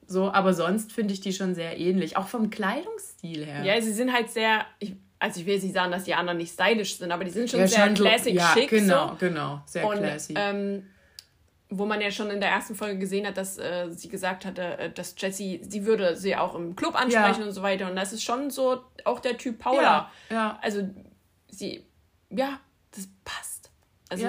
[0.07, 2.17] So, aber sonst finde ich die schon sehr ähnlich.
[2.17, 3.63] Auch vom Kleidungsstil her.
[3.63, 4.65] Ja, sie sind halt sehr.
[4.79, 7.49] Ich, also ich will nicht sagen, dass die anderen nicht stylisch sind, aber die sind
[7.49, 8.69] schon ja, sehr schon classic so, ja, schick.
[8.69, 9.15] Genau, so.
[9.19, 10.33] genau, sehr Und, classy.
[10.37, 10.85] Ähm,
[11.69, 14.77] wo man ja schon in der ersten Folge gesehen hat, dass äh, sie gesagt hatte,
[14.77, 17.47] äh, dass Jessie, sie würde sie auch im Club ansprechen ja.
[17.47, 17.89] und so weiter.
[17.89, 20.11] Und das ist schon so auch der Typ Paula.
[20.29, 20.59] Ja, ja.
[20.61, 20.87] Also
[21.49, 21.83] sie,
[22.29, 22.59] ja,
[22.91, 23.71] das passt.
[24.09, 24.27] Also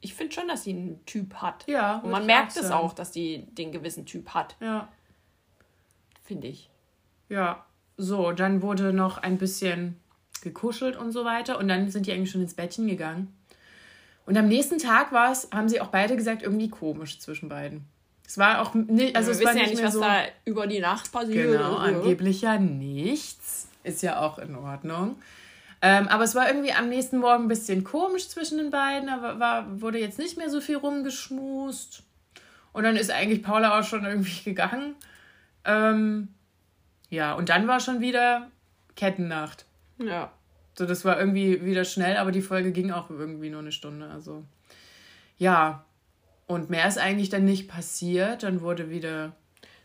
[0.00, 1.64] ich finde schon, dass sie einen Typ hat.
[1.66, 1.98] Ja.
[2.00, 4.56] Und man merkt es auch, dass sie den gewissen Typ hat.
[4.60, 4.88] Ja
[6.28, 6.70] finde ich.
[7.28, 7.64] Ja,
[7.96, 9.98] so, dann wurde noch ein bisschen
[10.42, 13.34] gekuschelt und so weiter und dann sind die eigentlich schon ins Bettchen gegangen.
[14.24, 17.86] Und am nächsten Tag war es, haben sie auch beide gesagt, irgendwie komisch zwischen beiden.
[18.26, 20.18] Es war auch nicht, also ja, wir es wissen war ja nicht, was so, da
[20.44, 21.50] über die Nacht passiert.
[21.50, 23.68] Genau, angeblich ja nichts.
[23.84, 25.16] Ist ja auch in Ordnung.
[25.80, 29.06] Ähm, aber es war irgendwie am nächsten Morgen ein bisschen komisch zwischen den beiden.
[29.06, 32.02] Da war, wurde jetzt nicht mehr so viel rumgeschmust.
[32.74, 34.94] Und dann ist eigentlich Paula auch schon irgendwie gegangen.
[35.68, 36.28] Ähm,
[37.10, 38.50] ja, und dann war schon wieder
[38.96, 39.66] Kettennacht.
[39.98, 40.32] Ja.
[40.76, 44.08] So, das war irgendwie wieder schnell, aber die Folge ging auch irgendwie nur eine Stunde.
[44.10, 44.44] Also,
[45.36, 45.84] ja.
[46.46, 48.42] Und mehr ist eigentlich dann nicht passiert.
[48.42, 49.36] Dann wurde wieder.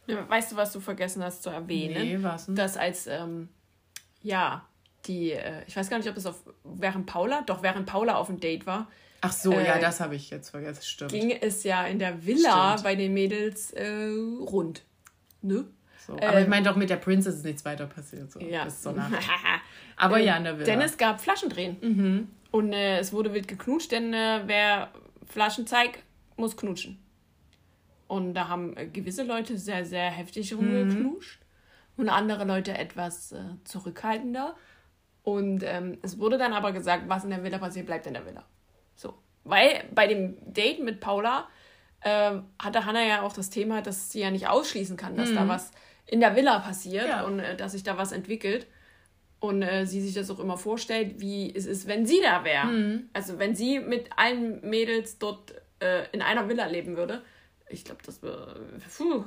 [0.07, 2.01] Ja, weißt du, was du vergessen hast zu erwähnen?
[2.01, 2.55] Nee, was denn?
[2.55, 3.49] Dass als, ähm,
[4.21, 4.65] ja,
[5.05, 8.27] die, äh, ich weiß gar nicht, ob es auf, während Paula, doch während Paula auf
[8.27, 8.87] dem Date war.
[9.21, 11.11] Ach so, äh, ja, das habe ich jetzt vergessen, stimmt.
[11.11, 12.83] Ging es ja in der Villa stimmt.
[12.83, 14.83] bei den Mädels äh, rund.
[15.43, 15.65] Ne?
[16.06, 16.13] So.
[16.13, 18.32] Aber ähm, ich meine doch, mit der Princess ist nichts weiter passiert.
[18.32, 18.39] So.
[18.39, 18.67] Ja.
[18.67, 19.13] Zur Nacht.
[19.95, 20.65] Aber ähm, ja, in der Villa.
[20.65, 21.77] Denn es gab Flaschendrehen.
[21.82, 22.27] Mhm.
[22.51, 24.91] Und äh, es wurde wild geknutscht, denn äh, wer
[25.27, 26.03] Flaschen zeigt,
[26.36, 26.99] muss knutschen.
[28.08, 32.03] Und da haben äh, gewisse Leute sehr, sehr heftig rumgeknutscht mhm.
[32.03, 34.56] und andere Leute etwas äh, zurückhaltender.
[35.23, 38.25] Und ähm, es wurde dann aber gesagt, was in der Villa passiert, bleibt in der
[38.25, 38.43] Villa.
[38.95, 39.15] So.
[39.45, 41.47] Weil bei dem Date mit Paula
[42.03, 45.35] äh, hatte Hannah ja auch das Thema, dass sie ja nicht ausschließen kann, dass mhm.
[45.35, 45.71] da was
[46.05, 47.23] in der Villa passiert ja.
[47.23, 48.67] und äh, dass sich da was entwickelt.
[49.39, 52.67] Und äh, sie sich das auch immer vorstellt, wie es ist, wenn sie da wäre.
[52.67, 53.09] Mhm.
[53.11, 57.21] Also wenn sie mit allen Mädels dort äh, in einer Villa leben würde.
[57.69, 58.57] Ich glaube, das wird,
[58.95, 59.25] puh,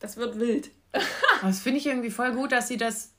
[0.00, 0.70] das wird wild.
[1.42, 3.14] das finde ich irgendwie voll gut, dass sie das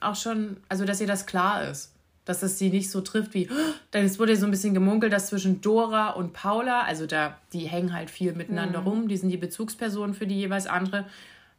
[0.00, 1.93] auch schon, also dass ihr das klar ist
[2.24, 3.48] dass es sie nicht so trifft wie,
[3.92, 7.60] denn es wurde so ein bisschen gemunkelt, dass zwischen Dora und Paula, also da, die
[7.60, 8.86] hängen halt viel miteinander mhm.
[8.86, 11.06] rum, die sind die Bezugspersonen für die jeweils andere.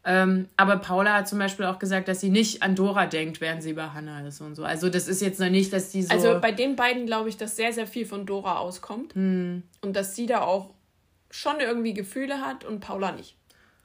[0.07, 3.63] Ähm, aber Paula hat zum Beispiel auch gesagt, dass sie nicht an Dora denkt, während
[3.63, 4.63] sie bei Hannah ist und so.
[4.63, 6.13] Also das ist jetzt noch nicht, dass die so.
[6.13, 9.15] Also bei den beiden glaube ich, dass sehr, sehr viel von Dora auskommt.
[9.15, 9.63] Mhm.
[9.81, 10.69] Und dass sie da auch
[11.31, 13.35] schon irgendwie Gefühle hat und Paula nicht.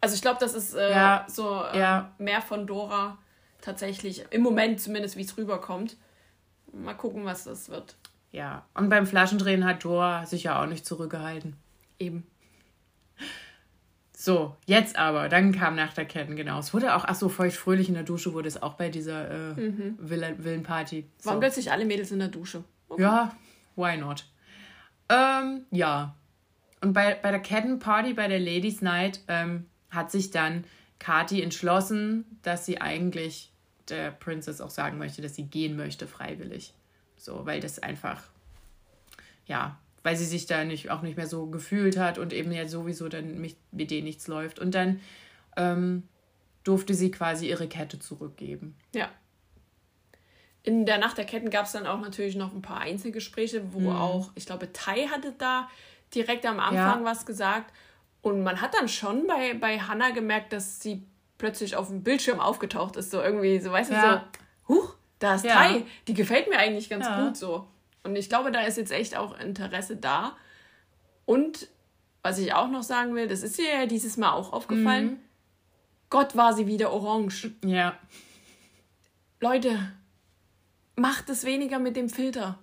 [0.02, 1.26] Also ich glaube, das ist äh, ja.
[1.28, 2.12] so äh, ja.
[2.18, 3.16] mehr von Dora
[3.62, 5.96] tatsächlich, im Moment zumindest, wie es rüberkommt.
[6.72, 7.96] Mal gucken, was das wird.
[8.32, 11.56] Ja, und beim Flaschendrehen hat Dora sich ja auch nicht zurückgehalten.
[11.98, 12.26] Eben.
[14.16, 16.58] So, jetzt aber, dann kam nach der Ketten, genau.
[16.58, 19.60] Es wurde auch, ach so, feucht-fröhlich in der Dusche wurde es auch bei dieser äh,
[19.60, 19.96] mhm.
[19.98, 21.08] Villenparty.
[21.18, 21.30] So.
[21.30, 22.62] Waren plötzlich alle Mädels in der Dusche?
[22.90, 23.00] Okay.
[23.00, 23.34] Ja,
[23.76, 24.26] why not?
[25.08, 26.14] Ähm, ja.
[26.82, 30.64] Und bei, bei der Kettenparty, bei der Ladies Night, ähm, hat sich dann
[30.98, 33.50] Kati entschlossen, dass sie eigentlich
[33.90, 36.74] der Princess auch sagen möchte, dass sie gehen möchte freiwillig.
[37.16, 38.22] So, weil das einfach,
[39.46, 42.66] ja, weil sie sich da nicht, auch nicht mehr so gefühlt hat und eben ja
[42.66, 44.58] sowieso dann mit, mit denen nichts läuft.
[44.58, 45.00] Und dann
[45.56, 46.04] ähm,
[46.64, 48.76] durfte sie quasi ihre Kette zurückgeben.
[48.94, 49.10] Ja.
[50.62, 53.80] In der Nacht der Ketten gab es dann auch natürlich noch ein paar Einzelgespräche, wo
[53.80, 53.96] mhm.
[53.96, 55.68] auch, ich glaube, Tai hatte da
[56.14, 57.04] direkt am Anfang ja.
[57.04, 57.72] was gesagt.
[58.22, 61.06] Und man hat dann schon bei, bei Hannah gemerkt, dass sie
[61.40, 63.10] plötzlich auf dem Bildschirm aufgetaucht ist.
[63.10, 64.16] So irgendwie, so weißt ja.
[64.16, 65.54] du, so, huch, da ist ja.
[65.54, 65.84] Tai.
[66.06, 67.24] Die gefällt mir eigentlich ganz ja.
[67.24, 67.66] gut so.
[68.04, 70.36] Und ich glaube, da ist jetzt echt auch Interesse da.
[71.24, 71.68] Und
[72.22, 75.06] was ich auch noch sagen will, das ist ihr ja dieses Mal auch aufgefallen.
[75.06, 75.18] Mhm.
[76.10, 77.52] Gott war sie wieder orange.
[77.64, 77.98] Ja.
[79.40, 79.78] Leute,
[80.96, 82.58] macht es weniger mit dem Filter.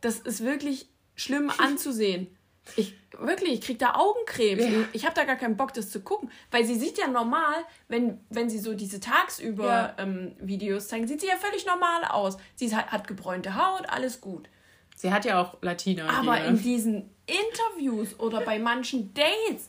[0.00, 2.28] Das ist wirklich schlimm anzusehen.
[2.76, 4.64] Ich wirklich, ich krieg da Augenkrebs.
[4.64, 4.70] Ja.
[4.92, 8.20] Ich habe da gar keinen Bock, das zu gucken, weil sie sieht ja normal, wenn
[8.30, 9.94] wenn sie so diese tagsüber ja.
[9.98, 12.38] ähm, Videos zeigen, sieht sie ja völlig normal aus.
[12.54, 14.48] Sie hat, hat gebräunte Haut, alles gut.
[14.96, 16.08] Sie hat ja auch Latina.
[16.08, 19.68] Aber in diesen Interviews oder bei manchen Dates,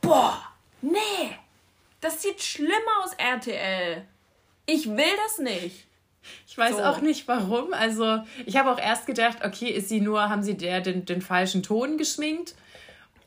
[0.00, 0.40] boah,
[0.82, 1.36] nee,
[2.00, 4.06] das sieht schlimm aus, RTL.
[4.66, 5.87] Ich will das nicht.
[6.46, 6.82] Ich weiß so.
[6.82, 7.72] auch nicht warum.
[7.72, 11.22] Also, ich habe auch erst gedacht, okay, ist sie nur, haben sie der den, den
[11.22, 12.54] falschen Ton geschminkt?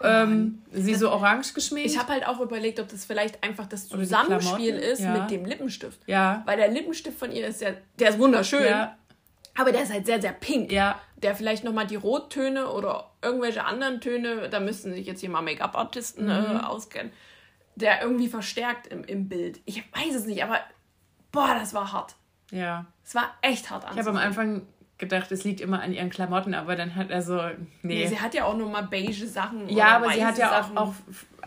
[0.03, 1.91] Ähm, sie so orange geschminkt.
[1.91, 5.13] Ich habe halt auch überlegt, ob das vielleicht einfach das Zusammenspiel ist ja.
[5.13, 5.99] mit dem Lippenstift.
[6.07, 6.41] Ja.
[6.45, 8.65] Weil der Lippenstift von ihr ist ja, der ist wunderschön.
[8.65, 8.97] Ja.
[9.55, 10.71] Aber der ist halt sehr, sehr pink.
[10.71, 10.99] Ja.
[11.17, 15.41] Der vielleicht nochmal die Rottöne oder irgendwelche anderen Töne, da müssten sich jetzt hier mal
[15.41, 16.55] Make-up-Artisten äh, mhm.
[16.55, 17.11] äh, auskennen,
[17.75, 19.59] der irgendwie verstärkt im, im Bild.
[19.65, 20.59] Ich weiß es nicht, aber
[21.31, 22.15] boah, das war hart.
[22.51, 22.85] Ja.
[23.03, 24.01] Es war echt hart anzusehen.
[24.01, 24.61] Ich habe am Anfang
[24.97, 27.37] gedacht, es liegt immer an ihren Klamotten, aber dann hat er so,
[27.81, 28.03] nee.
[28.03, 29.67] nee sie hat ja auch nur mal beige Sachen.
[29.67, 30.93] Ja, aber sie hat ja auch, auch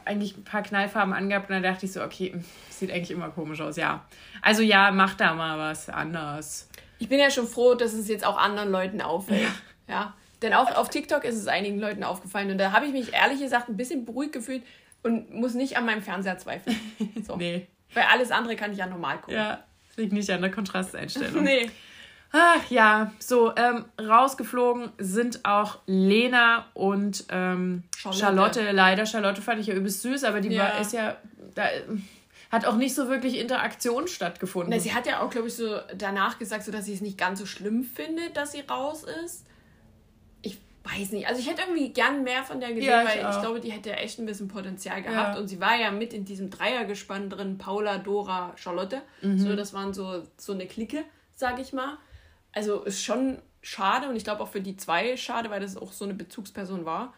[0.05, 2.35] eigentlich ein paar Knallfarben angehabt und dann dachte ich so, okay,
[2.69, 4.05] sieht eigentlich immer komisch aus, ja.
[4.43, 6.69] Also ja, mach da mal was anders.
[6.99, 9.49] Ich bin ja schon froh, dass es jetzt auch anderen Leuten auffällt.
[9.89, 9.95] Ja.
[9.95, 10.15] ja.
[10.43, 13.41] Denn auch auf TikTok ist es einigen Leuten aufgefallen und da habe ich mich ehrlich
[13.41, 14.63] gesagt ein bisschen beruhigt gefühlt
[15.03, 16.77] und muss nicht an meinem Fernseher zweifeln.
[17.25, 17.37] So.
[17.37, 17.69] nee.
[17.95, 19.37] Weil alles andere kann ich ja normal gucken.
[19.37, 19.65] Ja.
[19.97, 21.45] Liegt nicht an der Kontrasteinstellung.
[21.45, 21.71] nee.
[22.33, 28.19] Ach ja, so ähm, rausgeflogen sind auch Lena und ähm, Charlotte.
[28.19, 28.73] Charlotte.
[28.73, 30.65] Leider, Charlotte fand ich ja übelst süß, aber die ja.
[30.65, 31.17] war ist ja
[31.55, 31.69] da
[32.51, 34.71] hat auch nicht so wirklich Interaktion stattgefunden.
[34.71, 37.19] Na, sie hat ja auch, glaube ich, so danach gesagt, so dass sie es nicht
[37.19, 39.45] ganz so schlimm findet, dass sie raus ist
[40.85, 41.27] weiß nicht.
[41.27, 43.73] Also ich hätte irgendwie gern mehr von der gesehen, ja, weil ich, ich glaube, die
[43.73, 45.35] hätte echt ein bisschen Potenzial gehabt.
[45.35, 45.41] Ja.
[45.41, 49.01] Und sie war ja mit in diesem Dreiergespann drin, Paula, Dora, Charlotte.
[49.23, 49.39] Mhm.
[49.39, 51.99] So, das waren so, so eine Clique, sage ich mal.
[52.53, 55.93] Also ist schon schade und ich glaube auch für die zwei schade, weil das auch
[55.93, 57.15] so eine Bezugsperson war.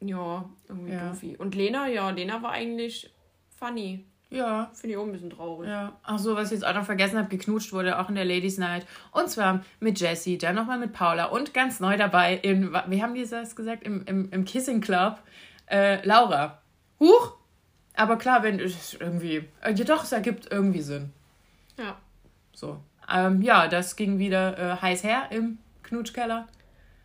[0.00, 1.08] Ja, irgendwie ja.
[1.08, 1.36] doofi.
[1.36, 3.12] Und Lena, ja, Lena war eigentlich
[3.56, 4.04] funny.
[4.32, 4.70] Ja.
[4.72, 5.68] Finde ich auch ein bisschen traurig.
[5.68, 5.92] Ja.
[6.02, 8.56] Ach so, was ich jetzt auch noch vergessen habe, geknutscht wurde auch in der Ladies
[8.56, 8.86] Night.
[9.12, 13.14] Und zwar mit Jessie, dann nochmal mit Paula und ganz neu dabei, in, wie haben
[13.14, 15.20] die das gesagt, im, im, im Kissing Club,
[15.66, 16.62] äh, Laura.
[16.98, 17.36] Huch!
[17.94, 21.12] Aber klar, wenn es irgendwie, äh, ja doch, es ergibt irgendwie Sinn.
[21.76, 21.98] Ja.
[22.54, 22.80] So.
[23.12, 26.48] Ähm, ja, das ging wieder äh, heiß her im Knutschkeller.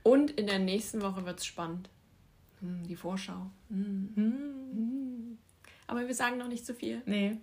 [0.04, 1.90] Und in der nächsten Woche wird es spannend.
[2.62, 3.52] Hm, die Vorschau.
[3.70, 4.12] Hm.
[4.16, 5.38] Hm.
[5.88, 7.02] Aber wir sagen noch nicht zu viel.
[7.06, 7.38] Nee.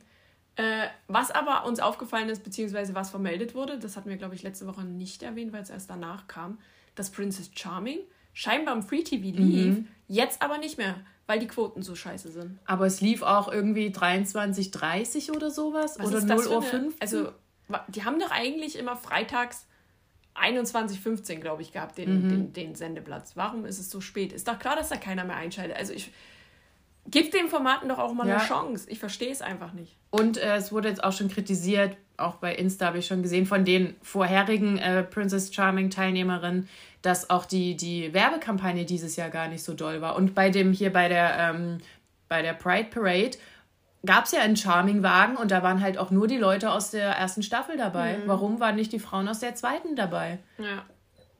[0.56, 4.42] Äh, was aber uns aufgefallen ist, beziehungsweise was vermeldet wurde, das hatten wir, glaube ich,
[4.42, 6.58] letzte Woche nicht erwähnt, weil es erst danach kam,
[6.94, 7.98] dass Princess Charming
[8.32, 9.88] scheinbar im Free TV lief, mhm.
[10.06, 10.94] jetzt aber nicht mehr,
[11.26, 12.58] weil die Quoten so scheiße sind.
[12.66, 16.96] Aber es lief auch irgendwie 23.30 oder sowas was oder 0 Uhr 5.
[17.00, 17.32] Also,
[17.88, 19.66] die haben doch eigentlich immer freitags
[20.36, 22.28] 21.15, glaube ich, gehabt, den, mhm.
[22.28, 23.32] den, den Sendeplatz.
[23.36, 24.32] Warum ist es so spät?
[24.32, 25.76] Ist doch klar, dass da keiner mehr einschaltet.
[25.76, 26.12] Also ich
[27.06, 28.36] Gib den Formaten doch auch mal ja.
[28.36, 28.88] eine Chance.
[28.88, 29.96] Ich verstehe es einfach nicht.
[30.10, 33.46] Und äh, es wurde jetzt auch schon kritisiert, auch bei Insta habe ich schon gesehen,
[33.46, 36.68] von den vorherigen äh, Princess Charming Teilnehmerinnen,
[37.02, 40.16] dass auch die, die Werbekampagne dieses Jahr gar nicht so doll war.
[40.16, 41.78] Und bei dem hier bei der, ähm,
[42.28, 43.36] bei der Pride Parade
[44.06, 47.10] gab es ja einen Charming-Wagen und da waren halt auch nur die Leute aus der
[47.10, 48.18] ersten Staffel dabei.
[48.18, 48.22] Mhm.
[48.26, 50.38] Warum waren nicht die Frauen aus der zweiten dabei?
[50.58, 50.84] Ja.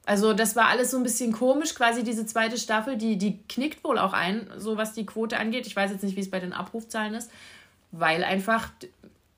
[0.07, 3.83] Also das war alles so ein bisschen komisch, quasi diese zweite Staffel, die, die knickt
[3.85, 5.67] wohl auch ein, so was die Quote angeht.
[5.67, 7.31] Ich weiß jetzt nicht, wie es bei den Abrufzahlen ist,
[7.91, 8.71] weil einfach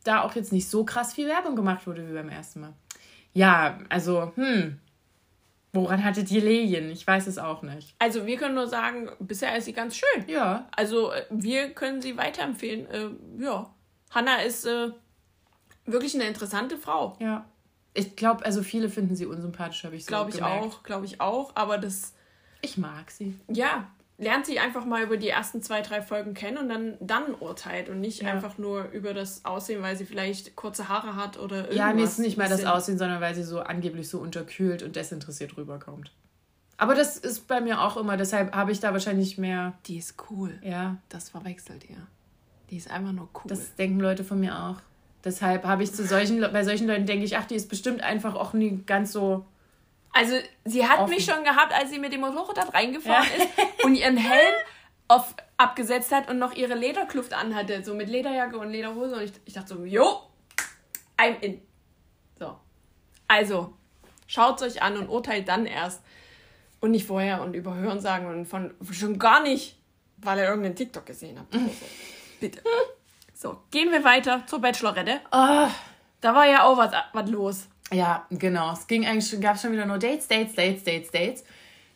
[0.02, 2.72] da auch jetzt nicht so krass viel Werbung gemacht wurde wie beim ersten Mal.
[3.32, 4.80] Ja, also, hm,
[5.72, 6.90] woran hattet ihr Lehen?
[6.90, 7.94] Ich weiß es auch nicht.
[7.98, 10.28] Also wir können nur sagen, bisher ist sie ganz schön.
[10.28, 10.66] Ja.
[10.74, 12.90] Also äh, wir können sie weiterempfehlen.
[12.90, 13.70] Äh, ja,
[14.10, 14.90] Hanna ist äh,
[15.84, 17.16] wirklich eine interessante Frau.
[17.20, 17.44] Ja.
[17.96, 21.20] Ich glaube, also viele finden sie unsympathisch, habe ich so Glaube ich auch, glaube ich
[21.20, 22.12] auch, aber das...
[22.60, 23.38] Ich mag sie.
[23.48, 23.86] Ja,
[24.18, 27.88] lernt sie einfach mal über die ersten zwei, drei Folgen kennen und dann, dann urteilt
[27.88, 28.32] und nicht ja.
[28.32, 31.76] einfach nur über das Aussehen, weil sie vielleicht kurze Haare hat oder irgendwas.
[31.76, 34.96] Ja, nee, ist nicht mal das Aussehen, sondern weil sie so angeblich so unterkühlt und
[34.96, 36.12] desinteressiert rüberkommt.
[36.78, 39.74] Aber das ist bei mir auch immer, deshalb habe ich da wahrscheinlich mehr.
[39.86, 40.58] Die ist cool.
[40.62, 40.98] Ja.
[41.08, 42.06] Das verwechselt ihr.
[42.70, 43.48] Die ist einfach nur cool.
[43.48, 44.76] Das denken Leute von mir auch.
[45.26, 48.36] Deshalb habe ich zu solchen, bei solchen Leuten denke ich, ach, die ist bestimmt einfach
[48.36, 49.44] auch nie ganz so.
[50.12, 51.10] Also, sie hat Offen.
[51.10, 54.54] mich schon gehabt, als sie mit dem Motorrad reingefahren ist und ihren Helm
[55.08, 59.16] auf, abgesetzt hat und noch ihre Lederkluft anhatte, so mit Lederjacke und Lederhose.
[59.16, 60.22] Und ich, ich dachte so, jo,
[61.18, 61.60] I'm in.
[62.38, 62.56] So.
[63.26, 63.74] Also,
[64.28, 66.02] schaut euch an und urteilt dann erst.
[66.78, 69.76] Und nicht vorher und über Hörensagen und von schon gar nicht,
[70.18, 71.52] weil ihr irgendeinen TikTok gesehen habt.
[72.40, 72.62] Bitte.
[73.38, 75.20] So, gehen wir weiter zur Bachelorette.
[75.30, 75.68] Oh,
[76.22, 77.68] Da war ja auch was, was los.
[77.92, 78.72] ja, genau.
[78.72, 81.44] Es ging eigentlich, gab schon wieder nur Dates, Dates, Dates, Dates, Dates.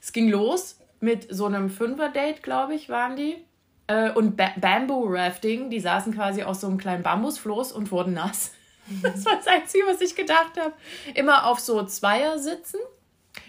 [0.03, 3.42] Es ging los mit so einem Fünfer-Date, glaube ich, waren die.
[3.87, 8.12] Äh, Und ba Bamboo Rafting, die saßen quasi auf so einem kleinen Bambusfloß und wurden
[8.14, 8.53] nass.
[9.03, 10.72] Das war das Einzige, was ich gedacht habe.
[11.14, 12.81] Immer auf so Zweier sitzen.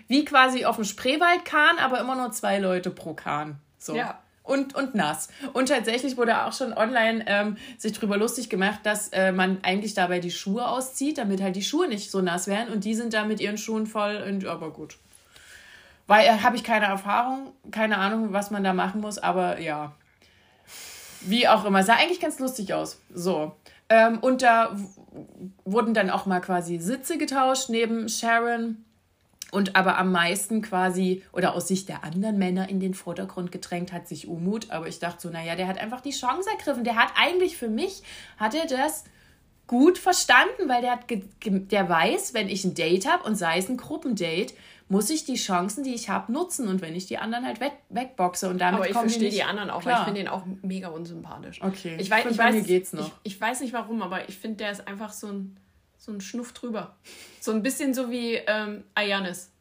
[0.07, 3.59] Wie quasi auf dem Spreewaldkahn, aber immer nur zwei Leute pro Kahn.
[3.79, 3.95] So.
[3.95, 4.21] Ja.
[4.43, 5.29] Und, und nass.
[5.53, 9.93] Und tatsächlich wurde auch schon online ähm, sich drüber lustig gemacht, dass äh, man eigentlich
[9.93, 12.73] dabei die Schuhe auszieht, damit halt die Schuhe nicht so nass werden.
[12.73, 14.23] Und die sind da mit ihren Schuhen voll.
[14.27, 14.97] Und, aber gut.
[16.07, 19.93] Weil äh, habe ich keine Erfahrung, keine Ahnung, was man da machen muss, aber ja.
[21.21, 21.83] Wie auch immer.
[21.83, 22.99] Sah eigentlich ganz lustig aus.
[23.13, 23.55] So.
[23.89, 24.75] Ähm, und da
[25.65, 28.83] wurden dann auch mal quasi Sitze getauscht neben Sharon.
[29.51, 33.91] Und aber am meisten quasi, oder aus Sicht der anderen Männer in den Vordergrund gedrängt
[33.91, 34.71] hat sich Umut.
[34.71, 36.85] Aber ich dachte so, naja, der hat einfach die Chance ergriffen.
[36.85, 38.01] Der hat eigentlich für mich,
[38.37, 39.03] hat er das
[39.67, 41.05] gut verstanden, weil der, hat
[41.43, 44.53] der weiß, wenn ich ein Date habe und sei es ein Gruppendate,
[44.91, 46.67] muss ich die Chancen, die ich habe, nutzen.
[46.67, 49.43] Und wenn ich die anderen halt weg wegboxe und damit Aber ich verstehe nicht die
[49.43, 49.99] anderen auch, weil klar.
[49.99, 51.61] ich finde den auch mega unsympathisch.
[51.61, 51.95] Okay.
[51.97, 53.09] Ich weiß, ich weiß, geht's noch.
[53.23, 55.55] Ich, ich weiß nicht warum, aber ich finde, der ist einfach so ein,
[56.01, 56.95] so ein Schnuff drüber.
[57.39, 59.51] So ein bisschen so wie ähm, Ayanis.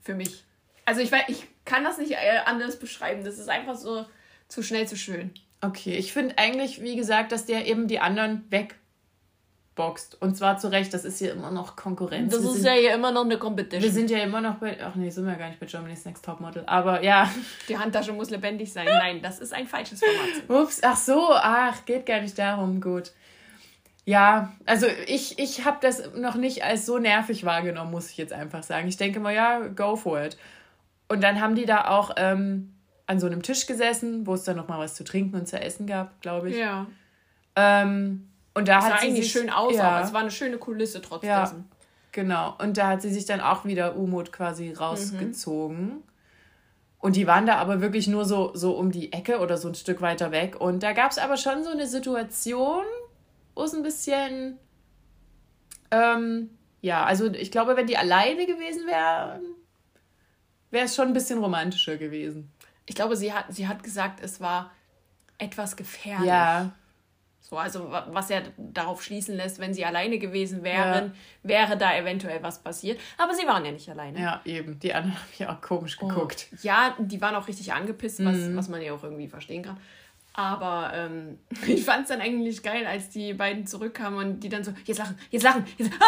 [0.00, 0.44] Für mich.
[0.86, 3.22] Also ich weiß, ich kann das nicht äh, anders beschreiben.
[3.24, 4.06] Das ist einfach so
[4.48, 5.30] zu schnell, zu schön.
[5.60, 10.20] Okay, ich finde eigentlich, wie gesagt, dass der eben die anderen wegboxt.
[10.20, 12.32] Und zwar zu Recht, das ist hier immer noch Konkurrenz.
[12.32, 13.82] Das wir ist sind, ja hier immer noch eine Competition.
[13.82, 14.78] wir sind ja immer noch bei.
[14.82, 16.64] Ach nee, sind wir gar nicht bei Germany's Next Topmodel.
[16.66, 17.30] Aber ja.
[17.68, 18.86] Die Handtasche muss lebendig sein.
[18.86, 20.62] Nein, das ist ein falsches Format.
[20.62, 23.12] Ups, ach so, ach, geht gar nicht darum, gut.
[24.06, 28.32] Ja, also ich, ich habe das noch nicht als so nervig wahrgenommen, muss ich jetzt
[28.32, 28.86] einfach sagen.
[28.86, 30.36] Ich denke mal, ja, go for it.
[31.08, 32.74] Und dann haben die da auch ähm,
[33.06, 35.58] an so einem Tisch gesessen, wo es dann noch mal was zu trinken und zu
[35.60, 36.56] essen gab, glaube ich.
[36.56, 36.86] Ja.
[37.56, 40.30] Ähm, und da Sah hat sie eigentlich sich, schön aus, ja, aber es war eine
[40.30, 41.40] schöne Kulisse trotz Ja.
[41.42, 41.68] dessen.
[42.12, 42.54] Genau.
[42.58, 44.76] Und da hat sie sich dann auch wieder Umut quasi Mhm.
[44.76, 46.02] rausgezogen.
[46.98, 49.74] Und die waren da aber wirklich nur so, so um die Ecke oder so ein
[49.74, 50.60] Stück weiter weg.
[50.60, 52.84] Und da gab es aber schon so eine Situation,
[53.62, 54.58] es ein bisschen.
[55.90, 59.42] Ähm, ja, also ich glaube, wenn die alleine gewesen wären,
[60.70, 62.50] wäre es schon ein bisschen romantischer gewesen.
[62.86, 64.72] Ich glaube, sie hat, sie hat gesagt, es war
[65.38, 66.26] etwas gefährlich.
[66.26, 66.72] Ja,
[67.40, 71.96] So, also wa- was ja darauf schließen lässt, wenn sie alleine gewesen wären, wäre da
[71.96, 72.98] eventuell was passiert.
[73.18, 74.18] Aber sie waren ja nicht alleine.
[74.20, 74.78] ja, eben.
[74.80, 76.48] Die anderen haben ja auch komisch geguckt.
[76.62, 78.56] Ja, die waren auch richtig angepisst, was, Mhm.
[78.56, 79.78] was man ja auch irgendwie verstehen kann.
[80.36, 84.64] Aber ähm, ich fand es dann eigentlich geil, als die beiden zurückkamen und die dann
[84.64, 85.92] so, jetzt lachen, jetzt lachen, jetzt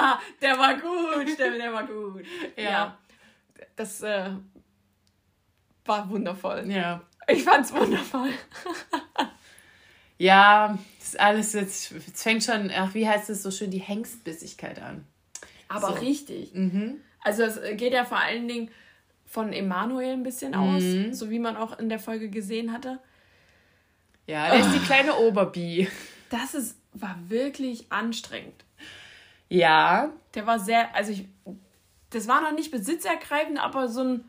[0.42, 2.24] Der war gut, der, der war gut.
[2.56, 2.96] Ja.
[3.76, 4.30] Das äh,
[5.86, 6.70] war wundervoll.
[6.70, 7.02] Ja.
[7.26, 8.30] Ich fand's wundervoll.
[10.18, 13.78] Ja, das ist alles jetzt, jetzt fängt schon, ach, wie heißt es so schön, die
[13.80, 15.06] Hengstbissigkeit an.
[15.68, 15.92] Aber So.
[15.94, 16.54] richtig.
[16.54, 17.00] Mhm.
[17.20, 18.70] Also es geht ja vor allen Dingen
[19.26, 21.12] von Emanuel ein bisschen aus, Mhm.
[21.14, 23.00] so wie man auch in der Folge gesehen hatte.
[24.26, 25.88] Ja, der ist die kleine Oberbi.
[26.30, 28.64] Das ist, war wirklich anstrengend.
[29.48, 30.10] Ja.
[30.34, 31.26] Der war sehr, also ich,
[32.10, 34.24] das war noch nicht besitzergreifend, aber so ein,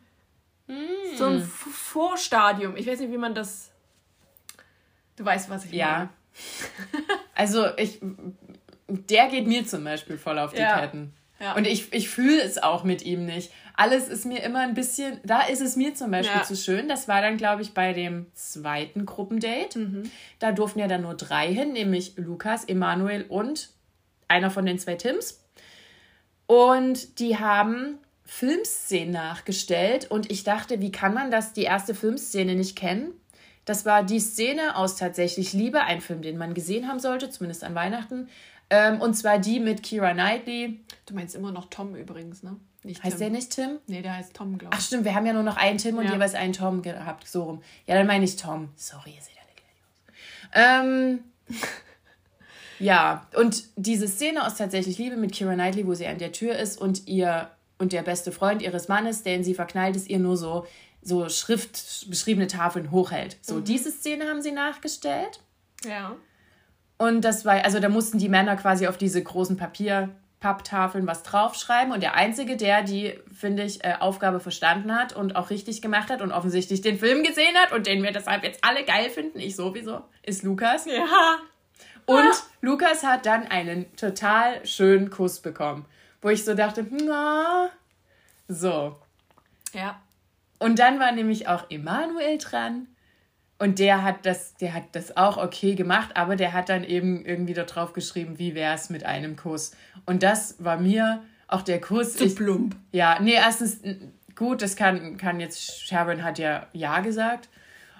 [1.17, 2.75] so ein Vorstadium.
[2.75, 3.71] Ich weiß nicht, wie man das,
[5.15, 5.91] du weißt, was ich Ja.
[5.97, 6.09] meine.
[7.33, 7.99] Also ich,
[8.87, 10.79] der geht mir zum Beispiel voll auf die Ja.
[10.79, 11.13] Ketten.
[11.39, 11.53] Ja.
[11.55, 13.51] Und ich, ich fühle es auch mit ihm nicht.
[13.77, 16.43] Alles ist mir immer ein bisschen, da ist es mir zum Beispiel Ja.
[16.43, 16.87] zu schön.
[16.87, 19.79] Das war dann, glaube ich, bei dem zweiten Gruppendate.
[19.79, 20.11] Mhm.
[20.39, 23.69] Da durften ja dann nur drei hin, nämlich Lukas, Emanuel und
[24.27, 25.43] einer von den zwei Tims.
[26.47, 32.55] Und die haben Filmszenen nachgestellt und ich dachte, wie kann man das, die erste Filmszene
[32.55, 33.11] nicht kennen?
[33.65, 37.63] Das war die Szene aus Tatsächlich Liebe, ein Film, den man gesehen haben sollte, zumindest
[37.63, 38.29] an Weihnachten.
[38.69, 40.79] Ähm, und zwar die mit Kira Knightley.
[41.07, 42.55] Du meinst immer noch Tom übrigens, ne?
[42.85, 43.35] Nicht Heißt der Tim.
[43.35, 43.79] nicht Tim?
[43.87, 44.85] Nee, der heißt Tom, glaube Ach ich.
[44.85, 46.13] stimmt, wir haben ja nur noch einen Tim und Ja.
[46.13, 47.63] jeweils einen Tom gehabt, so rum.
[47.87, 48.69] Ja, dann meine ich Tom.
[48.75, 50.85] Sorry, ihr seht alle gleich aus.
[50.85, 51.19] Ähm,
[52.79, 56.55] ja, und diese Szene aus Tatsächlich Liebe mit Kira Knightley, wo sie an der Tür
[56.57, 60.19] ist und ihr und der beste Freund ihres Mannes, der in sie verknallt ist, ihr
[60.19, 60.65] nur so,
[61.01, 63.37] so schriftbeschriebene Tafeln hochhält.
[63.41, 63.63] So, Mhm.
[63.65, 65.39] diese Szene haben sie nachgestellt.
[65.83, 66.15] Ja.
[66.97, 69.57] Und das war, also da mussten die Männer quasi auf diese großen
[70.45, 71.91] Papier-Papptafeln was draufschreiben.
[71.91, 76.09] Und der Einzige, der die, finde ich, äh, Aufgabe verstanden hat und auch richtig gemacht
[76.09, 79.39] hat und offensichtlich den Film gesehen hat und den wir deshalb jetzt alle geil finden,
[79.39, 80.85] ich sowieso, ist Lukas.
[80.85, 81.05] Ja.
[82.07, 85.85] Und Lukas hat dann einen total schönen Kuss bekommen,
[86.21, 87.71] wo ich so dachte, na,
[88.47, 88.95] so.
[89.73, 89.99] Ja.
[90.59, 92.85] Und dann war nämlich auch Emanuel dran.
[93.57, 97.25] Und der hat das, der hat das auch okay gemacht, aber der hat dann eben
[97.25, 99.71] irgendwie da drauf geschrieben, wie wär's mit einem Kuss.
[100.05, 102.17] Und das war mir auch der Kuss.
[102.17, 102.75] Zu ich, plump.
[102.91, 103.79] ja, nee, erstens,
[104.35, 107.47] gut, das kann, kann jetzt, Sharon hat ja Ja gesagt,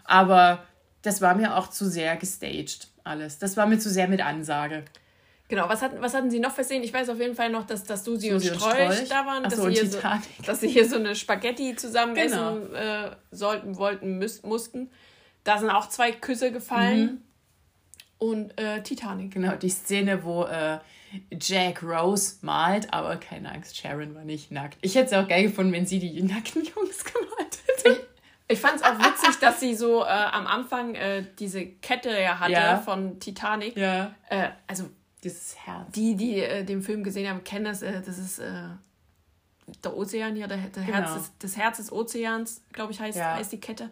[0.04, 0.64] aber
[1.04, 3.40] das war mir auch zu sehr gestaged, alles.
[3.40, 4.84] Das war mir zu sehr mit Ansage.
[5.48, 6.82] Genau, was, hatten, was hatten sie noch versehen?
[6.84, 9.10] Ich weiß auf jeden Fall noch, dass, dass Susi, Susi und und Strolch, Strolch.
[9.10, 10.00] da waren, Ach dass, so, sie hier so,
[10.46, 12.58] dass sie hier so eine Spaghetti zusammen Genau.
[12.58, 14.90] essen äh, sollten, wollten, müß, mussten.
[15.46, 17.22] Da sind auch zwei Küsse gefallen.
[18.18, 19.32] Und äh, Titanic.
[19.34, 20.80] Genau, die Szene, wo äh,
[21.40, 24.78] Jack Rose malt, aber keine Angst, Sharon war nicht nackt.
[24.82, 28.08] Ich hätte es auch geil gefunden, wenn sie die nackten Jungs gemalt hätte.
[28.48, 32.40] Ich fand es auch witzig, dass sie so äh, am Anfang äh, diese Kette ja
[32.40, 32.78] hatte Ja.
[32.78, 33.76] von Titanic.
[33.76, 34.14] Ja.
[34.30, 34.90] Äh, also
[35.24, 35.92] Dieses Herz.
[35.94, 37.82] die, die äh, den Film gesehen haben, kennen das.
[37.82, 38.54] Äh, das ist äh,
[39.84, 41.16] der Ozean hier, der, der Herz Genau.
[41.18, 43.34] des, das Herz des Ozeans, glaube ich, heißt, Ja.
[43.36, 43.90] heißt die Kette.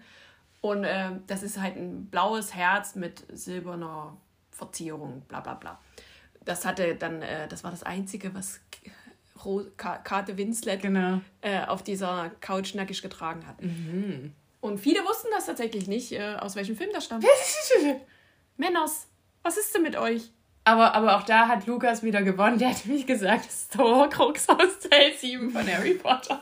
[0.63, 4.15] Und äh, das ist halt ein blaues Herz mit silberner
[4.49, 5.77] Verzierung, bla bla bla.
[6.45, 8.61] Das hatte dann, äh, das war das Einzige, was
[9.75, 11.19] Kate Winslet Genau.
[11.41, 13.61] äh, auf dieser Couch nackig getragen hat.
[13.61, 14.31] Mhm.
[14.61, 17.25] Und viele wussten das tatsächlich nicht, äh, aus welchem Film das stammt.
[18.57, 19.07] Männers,
[19.41, 20.31] was ist denn mit euch?
[20.63, 22.57] Aber, aber auch da hat Lukas wieder gewonnen.
[22.57, 26.41] Der hat nämlich gesagt, das ist der Horcrux aus Teil 7 von Harry Potter.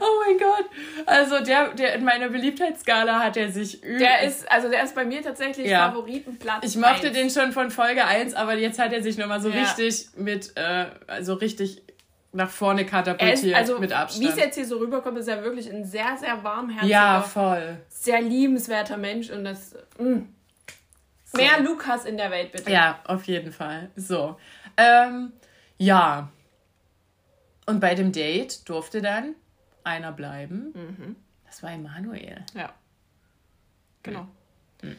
[0.00, 0.64] Oh mein Gott.
[1.06, 3.98] Also der, der in meiner Beliebtheitsskala hat er sich übel.
[3.98, 5.90] Der ist, also der ist bei mir tatsächlich Ja.
[5.90, 6.64] Favoritenplatz.
[6.64, 7.16] Ich mochte eins.
[7.16, 9.62] den schon von Folge 1, aber jetzt hat er sich nochmal so Ja.
[9.62, 11.82] richtig mit, äh, also richtig
[12.32, 14.36] nach vorne Er katapultiert also, mit wie es Abstand.
[14.38, 17.76] jetzt hier so rüberkommt, ist er wirklich ein sehr, sehr warmherziger, ja, voll.
[17.88, 19.76] sehr liebenswerter Mensch und das.
[19.98, 20.22] Mh.
[21.36, 22.70] Mehr Lukas in der Welt, bitte.
[22.70, 23.90] Ja, auf jeden Fall.
[23.96, 24.36] So.
[24.76, 25.32] Ähm,
[25.78, 26.28] ja.
[27.66, 29.34] Und bei dem Date durfte dann
[29.84, 30.72] einer bleiben.
[30.74, 31.16] Mhm.
[31.46, 32.44] Das war Emanuel.
[32.54, 32.72] Ja.
[34.02, 34.26] Genau.
[34.80, 34.96] Hm.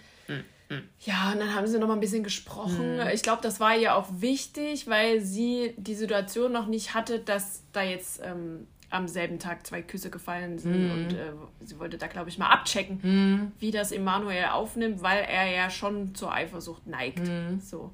[1.01, 2.99] Ja, und dann haben sie noch mal ein bisschen gesprochen.
[2.99, 3.07] Hm.
[3.13, 7.61] Ich glaube, das war ihr auch wichtig, weil sie die Situation noch nicht hatte, dass
[7.71, 10.73] da jetzt ähm, am selben Tag zwei Küsse gefallen sind.
[10.73, 10.91] Hm.
[10.91, 11.33] Und äh,
[11.63, 16.15] sie wollte da, glaube ich, mal abchecken, wie das Emanuel aufnimmt, weil er ja schon
[16.15, 17.21] zur Eifersucht neigt.
[17.61, 17.93] So.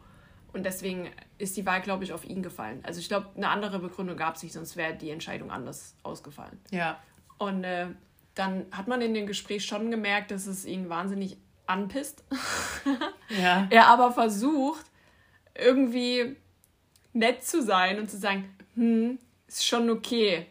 [0.54, 2.82] Und deswegen ist die Wahl, glaube ich, auf ihn gefallen.
[2.84, 6.60] Also ich glaube, eine andere Begründung gab es nicht, sonst wäre die Entscheidung anders ausgefallen.
[6.72, 7.00] Ja.
[7.38, 7.88] Und äh,
[8.36, 12.24] dann hat man in dem Gespräch schon gemerkt, dass es ihn wahnsinnig anpisst.
[13.30, 13.66] Ja.
[13.70, 14.86] er aber versucht,
[15.56, 16.36] irgendwie
[17.14, 20.48] nett zu sein und zu sagen, hm, ist schon okay.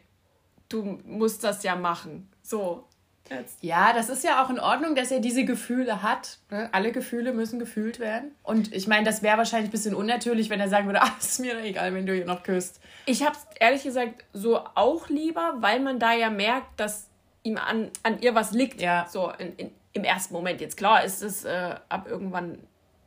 [0.71, 2.31] Du musst das ja machen.
[2.43, 2.89] So.
[3.31, 3.63] Jetzt.
[3.63, 6.39] Ja, das ist ja auch in Ordnung, dass er diese Gefühle hat.
[6.51, 6.69] ne?
[6.73, 8.33] Alle Gefühle müssen gefühlt werden.
[8.43, 11.39] Und ich meine, das wäre wahrscheinlich ein bisschen unnatürlich, wenn er sagen würde, ah, ist
[11.39, 12.81] mir doch egal, wenn du hier noch küsst.
[13.07, 17.07] Ich habe es ehrlich gesagt so auch lieber, weil man da ja merkt, dass
[17.45, 18.81] ihm an, an ihr was liegt.
[18.81, 19.07] Ja.
[19.09, 20.61] So in, in, im ersten Moment.
[20.61, 22.59] Jetzt klar ist es äh, ab irgendwann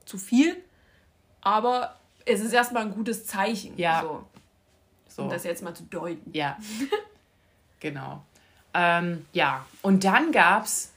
[0.05, 0.55] zu viel,
[1.41, 3.77] aber es ist erstmal ein gutes Zeichen.
[3.77, 4.01] Ja.
[4.01, 4.23] So,
[5.09, 5.21] So.
[5.23, 6.31] um das jetzt mal zu deuten.
[6.33, 6.57] Ja.
[7.81, 8.23] genau.
[8.73, 9.65] Ähm, ja.
[9.81, 10.91] Und dann gab's,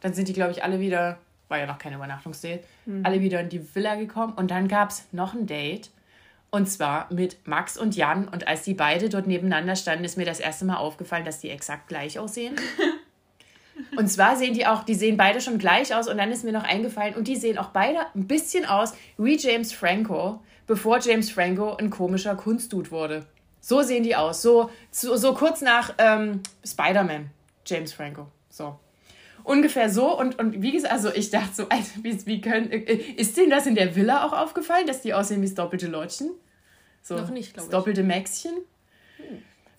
[0.00, 1.18] dann sind die, glaube ich, alle wieder,
[1.48, 2.64] war ja noch kein Übernachtungsdate,
[3.02, 4.32] alle wieder in die Villa gekommen.
[4.34, 5.90] Und dann gab's noch ein Date.
[6.50, 8.26] Und zwar mit Max und Jan.
[8.26, 11.50] Und als die beide dort nebeneinander standen, ist mir das erste Mal aufgefallen, dass die
[11.50, 12.56] exakt gleich aussehen.
[13.96, 16.08] Und zwar sehen die auch, die sehen beide schon gleich aus.
[16.08, 19.36] Und dann ist mir noch eingefallen, und die sehen auch beide ein bisschen aus wie
[19.36, 23.26] James Franco, bevor James Franco ein komischer Kunstdude wurde.
[23.60, 24.42] So sehen die aus.
[24.42, 27.30] So, so, so kurz nach ähm, Spider-Man,
[27.66, 28.26] James Franco.
[28.48, 28.78] So.
[29.44, 30.18] Ungefähr so.
[30.18, 32.70] Und, und wie gesagt, also ich dachte so, Alter, wie, wie können.
[32.70, 35.86] Äh, ist denen das in der Villa auch aufgefallen, dass die aussehen wie das doppelte
[35.86, 36.30] Lottchen?
[37.02, 37.70] So, Noch nicht, glaub Das ich.
[37.70, 38.52] doppelte Maxchen.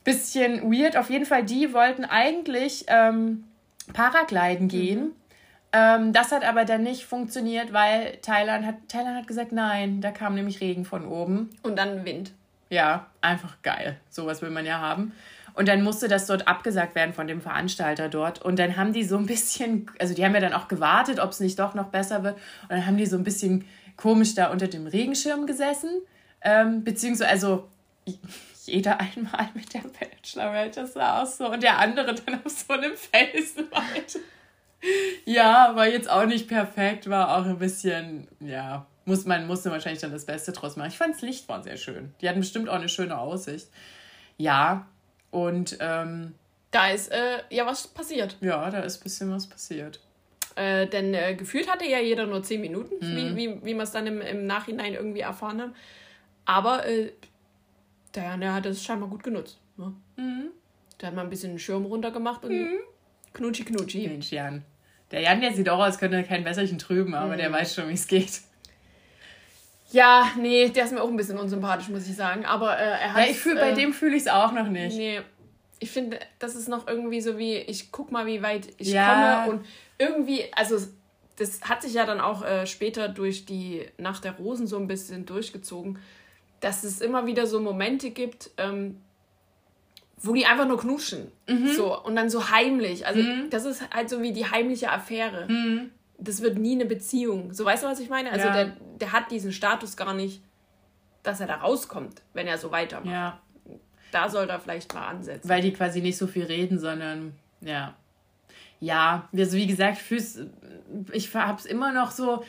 [0.03, 0.97] Bisschen weird.
[0.97, 3.43] Auf jeden Fall, die wollten eigentlich ähm,
[3.93, 5.11] Paragliden gehen.
[5.73, 10.11] Ähm, das hat aber dann nicht funktioniert, weil Thailand hat, Thailand hat gesagt, nein, da
[10.11, 11.51] kam nämlich Regen von oben.
[11.61, 12.31] Und dann Wind.
[12.71, 13.97] Ja, einfach geil.
[14.09, 15.11] Sowas will man ja haben.
[15.53, 18.41] Und dann musste das dort abgesagt werden von dem Veranstalter dort.
[18.41, 21.31] Und dann haben die so ein bisschen, also die haben ja dann auch gewartet, ob
[21.31, 22.35] es nicht doch noch besser wird.
[22.63, 23.65] Und dann haben die so ein bisschen
[23.97, 25.89] komisch da unter dem Regenschirm gesessen.
[26.39, 27.67] Ähm, beziehungsweise, also
[28.63, 31.51] jeder einmal mit der Bachelorette, das war auch so.
[31.51, 34.19] Und der andere dann auf so einem Felsen weiter.
[35.25, 40.01] Ja, war jetzt auch nicht perfekt, war auch ein bisschen, ja, muss man musste wahrscheinlich
[40.01, 40.87] dann das Beste draus machen.
[40.87, 42.13] Ich fand das Licht war sehr schön.
[42.21, 43.67] Die hatten bestimmt auch eine schöne Aussicht.
[44.37, 44.87] Ja,
[45.31, 46.33] und ähm,
[46.71, 48.37] da ist äh, ja was passiert.
[48.39, 49.99] Ja, da ist ein bisschen was passiert.
[50.55, 53.15] Äh, denn äh, gefühlt hatte ja jeder nur zehn Minuten, mhm.
[53.15, 55.71] wie, wie, wie man es dann im, im Nachhinein irgendwie erfahren hat.
[56.45, 57.11] Aber äh,
[58.15, 59.59] der, der hat es scheinbar gut genutzt.
[59.75, 59.93] Ne?
[60.15, 60.51] Mhm.
[60.99, 62.79] Der hat mal ein bisschen den Schirm runtergemacht und mhm.
[63.33, 64.07] knutschi knutschi.
[64.07, 64.63] Mensch, Jan.
[65.11, 67.37] Der Jan, der sieht auch aus, könnte kein Wässerchen trüben, aber mhm.
[67.37, 68.41] der weiß schon, wie es geht.
[69.91, 72.45] Ja, nee, der ist mir auch ein bisschen unsympathisch, muss ich sagen.
[72.45, 73.25] Aber äh, er hat.
[73.25, 74.95] Ja, ich fühl, bei äh, dem fühle ich es auch noch nicht.
[74.95, 75.21] Nee.
[75.79, 79.43] Ich finde, das ist noch irgendwie so wie, ich guck mal, wie weit ich ja.
[79.45, 79.51] komme.
[79.51, 79.65] Und
[79.97, 80.77] irgendwie, also
[81.37, 84.87] das hat sich ja dann auch äh, später durch die Nacht der Rosen so ein
[84.87, 85.97] bisschen durchgezogen,
[86.59, 89.01] dass es immer wieder so Momente gibt, ähm,
[90.17, 91.31] wo die einfach nur knuschen.
[91.49, 91.67] Mhm.
[91.69, 93.07] So, und dann so heimlich.
[93.07, 93.49] Also, mhm.
[93.49, 95.47] das ist halt so wie die heimliche Affäre.
[95.51, 95.89] Mhm
[96.21, 97.53] das wird nie eine Beziehung.
[97.53, 98.31] So weißt du, was ich meine?
[98.31, 98.53] Also ja.
[98.53, 100.41] der, der hat diesen Status gar nicht,
[101.23, 103.11] dass er da rauskommt, wenn er so weitermacht.
[103.11, 103.39] Ja.
[104.11, 105.49] Da soll er vielleicht mal ansetzen.
[105.49, 107.95] Weil die quasi nicht so viel reden, sondern ja.
[108.79, 110.39] Ja, also wie gesagt, fürs,
[111.11, 112.43] ich hab's immer noch so.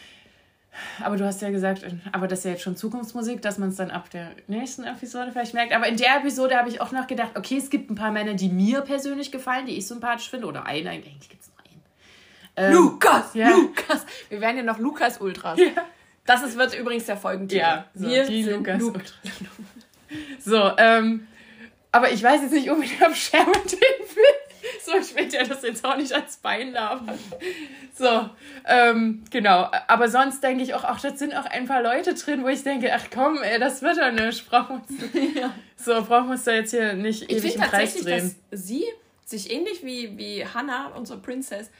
[1.03, 3.77] Aber du hast ja gesagt, aber das ist ja jetzt schon Zukunftsmusik, dass man es
[3.77, 5.75] dann ab der nächsten Episode vielleicht merkt.
[5.75, 8.33] Aber in der Episode habe ich auch noch gedacht, okay, es gibt ein paar Männer,
[8.35, 10.47] die mir persönlich gefallen, die ich sympathisch finde.
[10.47, 11.52] Oder einen, eigentlich gibt es
[12.57, 13.51] ähm, Lukas, ja.
[13.51, 14.05] Lukas.
[14.29, 15.59] Wir werden ja noch Lukas Ultras.
[15.59, 15.71] Ja.
[16.25, 17.61] Das ist, wird übrigens der Folgentitel.
[17.61, 19.13] Ja, so, Wir die Lukas Lu Ultras.
[20.39, 21.27] so, ähm,
[21.91, 24.35] aber ich weiß jetzt nicht unbedingt, ob Sharon den will.
[24.85, 27.19] So, ich will ja das jetzt auch nicht als Bein labern.
[27.95, 28.31] So,
[28.67, 29.71] ähm, genau.
[29.89, 32.63] Aber sonst denke ich auch, ach, das sind auch ein paar Leute drin, wo ich
[32.63, 34.49] denke, ach komm, ey, das wird doch nicht.
[34.49, 35.55] Brauchen wir ja.
[35.77, 38.35] So, brauchen wir uns da jetzt hier nicht ich ewig im Kreis drehen.
[38.51, 38.85] Dass sie
[39.25, 41.71] sich ähnlich wie, wie Hannah, unsere Princess,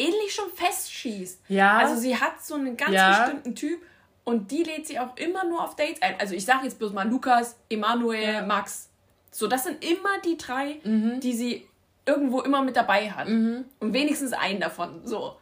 [0.00, 1.42] ähnlich schon festschießt.
[1.48, 1.78] Ja.
[1.78, 3.24] Also sie hat so einen ganz ja.
[3.24, 3.82] bestimmten Typ
[4.24, 6.18] und die lädt sie auch immer nur auf Dates ein.
[6.18, 8.42] Also ich sage jetzt bloß mal Lukas, Emanuel, ja.
[8.42, 8.88] Max.
[9.30, 11.20] So, das sind immer die drei, mhm.
[11.20, 11.68] die sie
[12.06, 13.28] irgendwo immer mit dabei hat.
[13.28, 13.66] Mhm.
[13.78, 15.06] Und wenigstens einen davon.
[15.06, 15.36] So.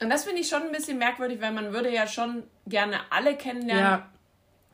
[0.00, 3.36] Und das finde ich schon ein bisschen merkwürdig, weil man würde ja schon gerne alle
[3.36, 3.84] kennenlernen.
[3.84, 4.10] Ja.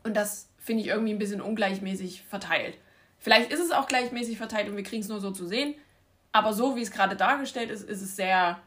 [0.03, 2.79] Und das finde ich irgendwie ein bisschen ungleichmäßig verteilt.
[3.19, 5.75] Vielleicht ist es auch gleichmäßig verteilt und wir kriegen es nur so zu sehen.
[6.33, 8.61] Aber so wie es gerade dargestellt ist, ist es sehr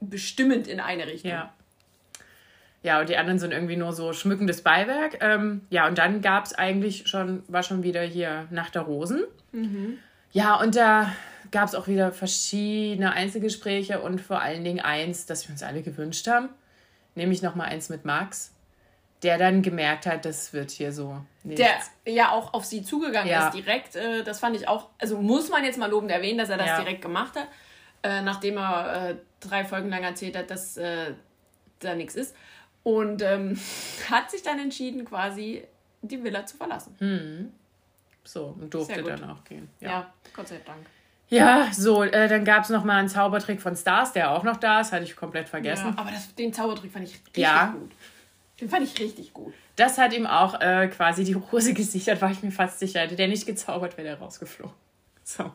[0.00, 1.30] bestimmend in eine Richtung.
[1.30, 1.52] Ja.
[2.82, 5.18] Ja, und die anderen sind irgendwie nur so schmückendes Beiwerk.
[5.20, 9.24] Ähm, ja, und dann gab es eigentlich schon, war schon wieder hier Nacht der Rosen.
[9.50, 9.98] Mhm.
[10.30, 11.12] Ja, und da
[11.50, 15.82] gab es auch wieder verschiedene Einzelgespräche und vor allen Dingen eins, das wir uns alle
[15.82, 16.48] gewünscht haben.
[17.16, 18.52] Nämlich nochmal eins mit Max,
[19.24, 21.16] der dann gemerkt hat, das wird hier so.
[21.42, 21.60] Nichts.
[22.04, 23.48] Der ja auch auf sie zugegangen ja.
[23.48, 23.96] ist direkt.
[23.96, 26.68] Äh, das fand ich auch, also muss man jetzt mal lobend erwähnen, dass er das
[26.68, 26.80] ja.
[26.80, 27.48] direkt gemacht hat
[28.02, 31.12] äh, nachdem er äh, drei Folgen lang erzählt hat, dass äh,
[31.80, 32.34] da nichts ist.
[32.82, 33.58] Und ähm,
[34.10, 35.64] hat sich dann entschieden, quasi
[36.02, 36.94] die Villa zu verlassen.
[36.98, 37.52] Hm.
[38.24, 39.68] So, und durfte dann auch gehen.
[39.80, 39.88] Ja.
[39.88, 40.86] ja, Gott sei Dank.
[41.28, 44.80] Ja, so, äh, dann gab es nochmal einen Zaubertrick von Stars, der auch noch da
[44.80, 45.94] ist, hatte ich komplett vergessen.
[45.96, 47.74] Ja, aber das, den Zaubertrick fand ich richtig ja.
[47.76, 47.90] gut.
[48.60, 49.52] Den fand ich richtig gut.
[49.74, 53.00] Das hat ihm auch äh, quasi die Hose gesichert, war ich mir fast sicher.
[53.00, 54.74] Hätte der nicht gezaubert, wäre der rausgeflogen.
[55.24, 55.52] So.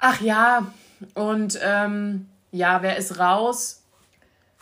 [0.00, 0.72] Ach ja,
[1.14, 3.82] und ähm, ja, wer ist raus?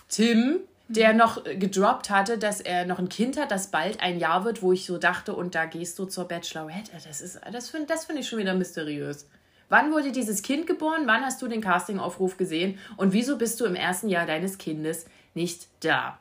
[0.08, 1.18] Tim, der mhm.
[1.18, 4.72] noch gedroppt hatte, dass er noch ein Kind hat, das bald ein Jahr wird, wo
[4.72, 6.92] ich so dachte, und da gehst du zur Bachelorette.
[6.92, 9.28] Das, das finde das find ich schon wieder mysteriös.
[9.68, 11.02] Wann wurde dieses Kind geboren?
[11.06, 12.78] Wann hast du den Castingaufruf gesehen?
[12.96, 16.18] Und wieso bist du im ersten Jahr deines Kindes nicht da?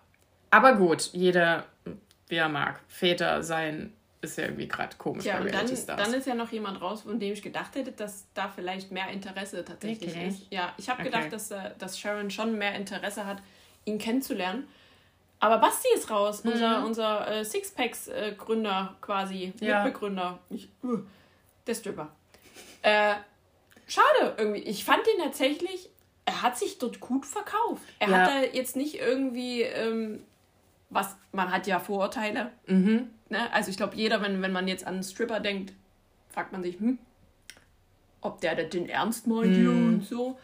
[0.50, 1.66] Aber gut, jeder,
[2.28, 3.94] wie er mag, Väter sein
[4.26, 6.02] ist ja irgendwie gerade komisch ja, bei Reality Stars.
[6.02, 9.10] Dann ist ja noch jemand raus, von dem ich gedacht hätte, dass da vielleicht mehr
[9.10, 10.28] Interesse tatsächlich okay.
[10.28, 10.48] ist.
[10.50, 11.10] Ja, ich habe okay.
[11.10, 13.42] gedacht, dass, äh, dass Sharon schon mehr Interesse hat,
[13.86, 14.68] ihn kennenzulernen.
[15.40, 16.52] Aber Basti ist raus, mhm.
[16.52, 19.84] unser, unser äh, Sixpacks-Gründer äh, quasi, ja.
[19.84, 20.40] Mitbegründer.
[20.50, 21.00] Ich, uh,
[21.68, 22.10] der Stripper.
[22.82, 23.16] Äh,
[23.88, 24.62] schade irgendwie.
[24.62, 25.90] Ich fand ihn tatsächlich,
[26.26, 27.84] er hat sich dort gut verkauft.
[28.00, 28.18] Er ja.
[28.18, 30.24] hat da jetzt nicht irgendwie, ähm,
[30.90, 32.52] was, man hat ja Vorurteile.
[32.68, 33.52] Mhm Ne?
[33.54, 35.74] Also ich glaube, jeder, wenn, wenn man jetzt an einen Stripper denkt,
[36.30, 37.00] fragt man sich, hm,
[38.22, 39.88] ob der den ernst meint mm.
[39.88, 40.38] und so.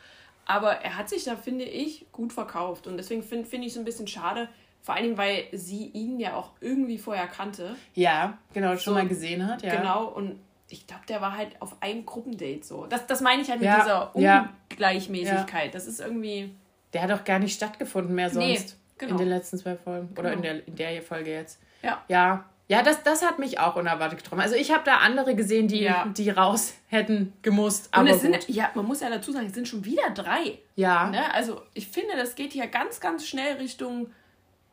[0.45, 2.87] Aber er hat sich da, finde ich, gut verkauft.
[2.87, 4.49] Und deswegen finde find ich es ein bisschen schade,
[4.81, 7.75] vor allem, weil sie ihn ja auch irgendwie vorher kannte.
[7.93, 9.75] Ja, genau, schon so, mal gesehen hat, ja.
[9.75, 12.85] Genau, und ich glaube, der war halt auf einem Gruppendate so.
[12.87, 15.65] Das, das meine ich halt mit ja, dieser Ungleichmäßigkeit.
[15.65, 15.71] Ja.
[15.71, 16.55] Das ist irgendwie.
[16.93, 18.47] Der hat auch gar nicht stattgefunden mehr sonst.
[18.47, 18.59] Nee,
[18.97, 19.11] genau.
[19.13, 20.09] In den letzten zwei Folgen.
[20.17, 20.35] Oder genau.
[20.35, 21.59] in, der, in der Folge jetzt.
[21.83, 22.03] Ja.
[22.07, 24.39] Ja, Ja, das, das hat mich auch unerwartet getroffen.
[24.41, 26.05] Also ich habe da andere gesehen, die, Ja.
[26.05, 27.87] die raus hätten gemusst.
[27.87, 28.47] Und Aber es sind, gut.
[28.47, 30.57] ja, man muss ja dazu sagen, es sind schon wieder drei.
[30.77, 31.09] Ja.
[31.09, 31.33] Ne?
[31.33, 34.09] Also ich finde, das geht hier ganz, ganz schnell Richtung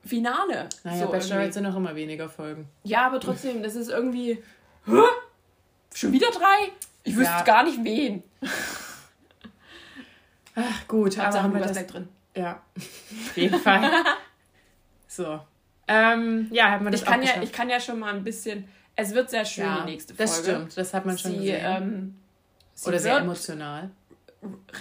[0.04, 0.68] Finale.
[0.84, 2.68] Naja, so Bachelorette sind noch immer weniger Folgen.
[2.84, 4.42] ja, aber trotzdem, das ist irgendwie.
[4.86, 5.02] Hä?
[5.92, 6.70] Schon wieder drei?
[7.02, 7.42] Ich wüsste Ja.
[7.42, 8.22] gar nicht wen.
[10.54, 11.86] Ach gut, aber Hauptsache, haben wir das...
[11.88, 12.08] drin.
[12.36, 13.90] Ja, auf jeden Fall.
[15.08, 15.40] so.
[15.88, 18.68] Ähm, ja, haben wir das Ich kann, ja, ich kann ja schon mal ein bisschen.
[18.94, 20.30] Es wird sehr schön, ja, die nächste Folge.
[20.30, 20.76] das stimmt.
[20.76, 21.60] Das hat man schon Sie, gesehen.
[21.64, 22.16] ähm,
[22.84, 23.90] Oder sehr emotional.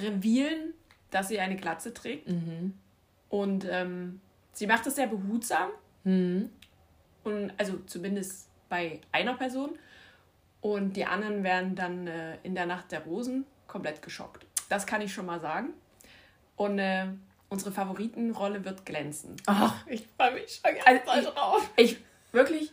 [0.02, 0.74] revealen,
[1.12, 2.28] dass sie eine Glatze trägt.
[2.28, 2.74] Mhm.
[3.30, 4.20] Und ähm,
[4.54, 5.70] sie macht das sehr behutsam.
[6.04, 6.50] Mhm.
[7.24, 9.78] Und also zumindest bei einer Person.
[10.62, 14.46] Und die anderen werden dann äh, in der Nacht der Rosen komplett geschockt.
[14.70, 15.70] Das kann ich schon mal sagen.
[16.56, 17.06] Und äh,
[17.50, 19.36] unsere Favoritenrolle wird glänzen.
[19.46, 21.70] Ach, ich freue mich schon Also ganz doll drauf.
[21.76, 21.98] Ich
[22.32, 22.72] wirklich,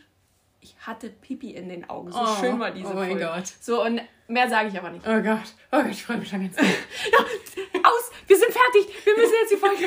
[0.61, 2.11] ich hatte Pipi in den Augen.
[2.11, 3.25] So Oh, schön war diese oh mein Folge.
[3.25, 3.47] Gott.
[3.61, 5.05] So, und mehr sage ich aber nicht.
[5.07, 5.53] Oh Gott.
[5.71, 6.65] Oh Gott, ich freue mich schon ganz doll.
[7.83, 8.11] Aus!
[8.27, 9.05] Wir sind fertig!
[9.05, 9.85] Wir müssen jetzt die Folge.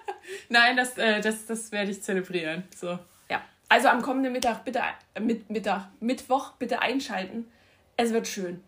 [0.48, 2.64] Nein, das, äh, das, das werde ich zelebrieren.
[2.74, 2.98] So.
[3.28, 4.80] ja, also am kommenden Mittag, bitte,
[5.14, 7.50] äh, mit, Mittag, Mittwoch, bitte einschalten.
[7.96, 8.62] Es wird schön.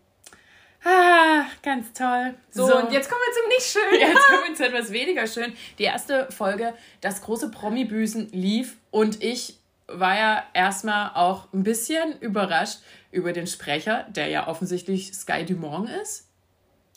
[0.85, 2.35] Ah, ganz toll.
[2.51, 4.01] So, und jetzt kommen wir zum nicht schön.
[4.01, 5.55] Jetzt kommen wir zu etwas weniger schön.
[5.79, 12.19] Die erste Folge, das große Promi-Büßen lief und ich war ja erstmal auch ein bisschen
[12.21, 12.79] überrascht
[13.11, 16.29] über den Sprecher, der ja offensichtlich Sky Dumont ist.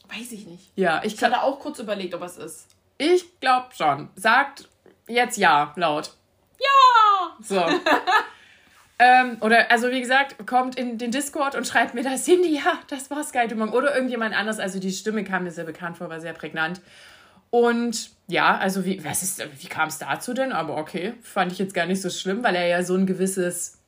[0.08, 0.72] Weiß ich nicht.
[0.76, 2.68] Ja, ich, Ich hatte auch kurz überlegt, ob es ist.
[2.98, 4.10] ich glaube schon.
[4.16, 4.70] Sagt
[5.08, 6.12] jetzt ja laut.
[6.60, 7.36] Ja!
[7.42, 7.66] So.
[8.98, 12.80] ähm, oder, also wie gesagt, kommt in den Discord und schreibt mir da, Cindy, ja,
[12.88, 13.74] das war Sky Dumont.
[13.74, 14.60] Oder irgendjemand anders.
[14.60, 16.82] Also die Stimme kam mir sehr bekannt vor, war sehr prägnant.
[17.50, 20.52] Und ja, also wie, was ist, wie kam es dazu denn?
[20.52, 23.80] Aber okay, fand ich jetzt gar nicht so schlimm, weil er ja so ein gewisses,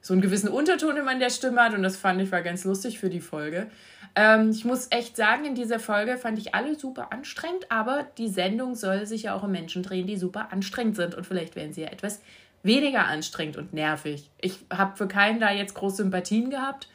[0.00, 2.64] so einen gewissen Unterton immer in der Stimme hat und das fand ich war ganz
[2.64, 3.68] lustig für die Folge.
[4.14, 8.28] Ähm, ich muss echt sagen, in dieser Folge fand ich alle super anstrengend, aber die
[8.28, 11.72] Sendung soll sich ja auch um Menschen drehen, die super anstrengend sind und vielleicht werden
[11.72, 12.20] sie ja etwas
[12.66, 14.30] weniger anstrengend und nervig.
[14.40, 16.88] Ich habe für keinen da jetzt große Sympathien gehabt.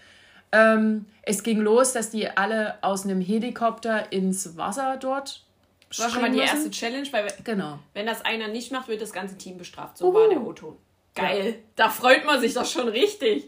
[0.51, 5.43] Ähm, es ging los, dass die alle aus einem Helikopter ins Wasser dort
[5.89, 6.71] Das war schon mal die springen erste müssen.
[6.71, 7.79] Challenge, weil Genau.
[7.93, 9.97] wenn das einer nicht macht, wird das ganze Team bestraft.
[9.97, 10.13] So Uhu.
[10.13, 10.75] war der O-Ton.
[11.15, 11.55] Geil.
[11.75, 13.45] Da freut man sich doch schon richtig.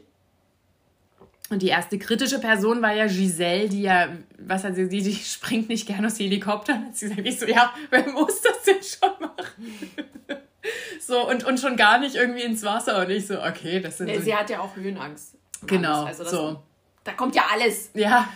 [1.49, 4.07] Und die erste kritische Person war ja Giselle, die ja,
[4.39, 6.87] was hat sie, die, die springt nicht gerne aus Helikoptern.
[6.87, 10.42] Hat sie gesagt, ich so, ja, wer muss das denn schon machen?
[10.99, 12.99] So, und, und schon gar nicht irgendwie ins Wasser.
[13.01, 15.35] Und ich so, okay, das sind Nee, so, sie hat ja auch Höhenangst.
[15.65, 16.05] Genau.
[16.05, 16.63] Also so.
[17.03, 17.89] Da kommt ja alles.
[17.93, 18.29] Ja,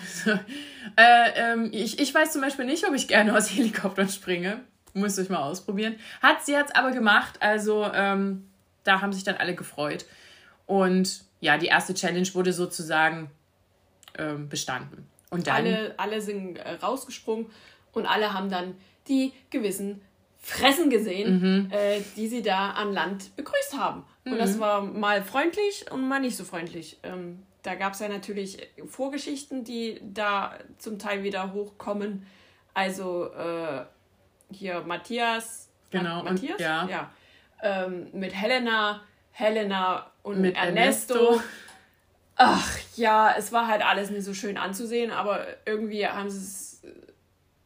[0.98, 4.60] äh, ähm, ich, ich weiß zum Beispiel nicht, ob ich gerne aus Helikoptern springe.
[4.94, 5.96] Müsste ich mal ausprobieren.
[6.22, 8.50] Hat sie jetzt aber gemacht, also ähm,
[8.84, 10.06] da haben sich dann alle gefreut.
[10.66, 13.30] Und ja, die erste Challenge wurde sozusagen
[14.18, 15.08] ähm, bestanden.
[15.30, 17.48] Und dann, Alle, alle sind äh, rausgesprungen
[17.94, 18.76] und alle haben dann
[19.08, 20.02] die gewissen
[20.50, 21.72] Fressen gesehen, Mhm.
[21.72, 24.06] äh, die sie da an Land begrüßt haben.
[24.24, 26.98] Und das war mal freundlich und mal nicht so freundlich.
[27.04, 32.26] Ähm, da gab es ja natürlich Vorgeschichten, die da zum Teil wieder hochkommen.
[32.74, 33.84] Also äh,
[34.52, 35.70] hier Matthias.
[35.92, 36.60] Genau, und- Matthias?
[36.62, 36.88] ja.
[36.90, 37.12] ja.
[37.62, 41.16] Ähm, mit Helena, Helena und Mit Ernesto.
[41.16, 41.42] Ernesto.
[42.38, 46.82] Ach ja, es war halt alles nicht so schön anzusehen, aber irgendwie haben sie es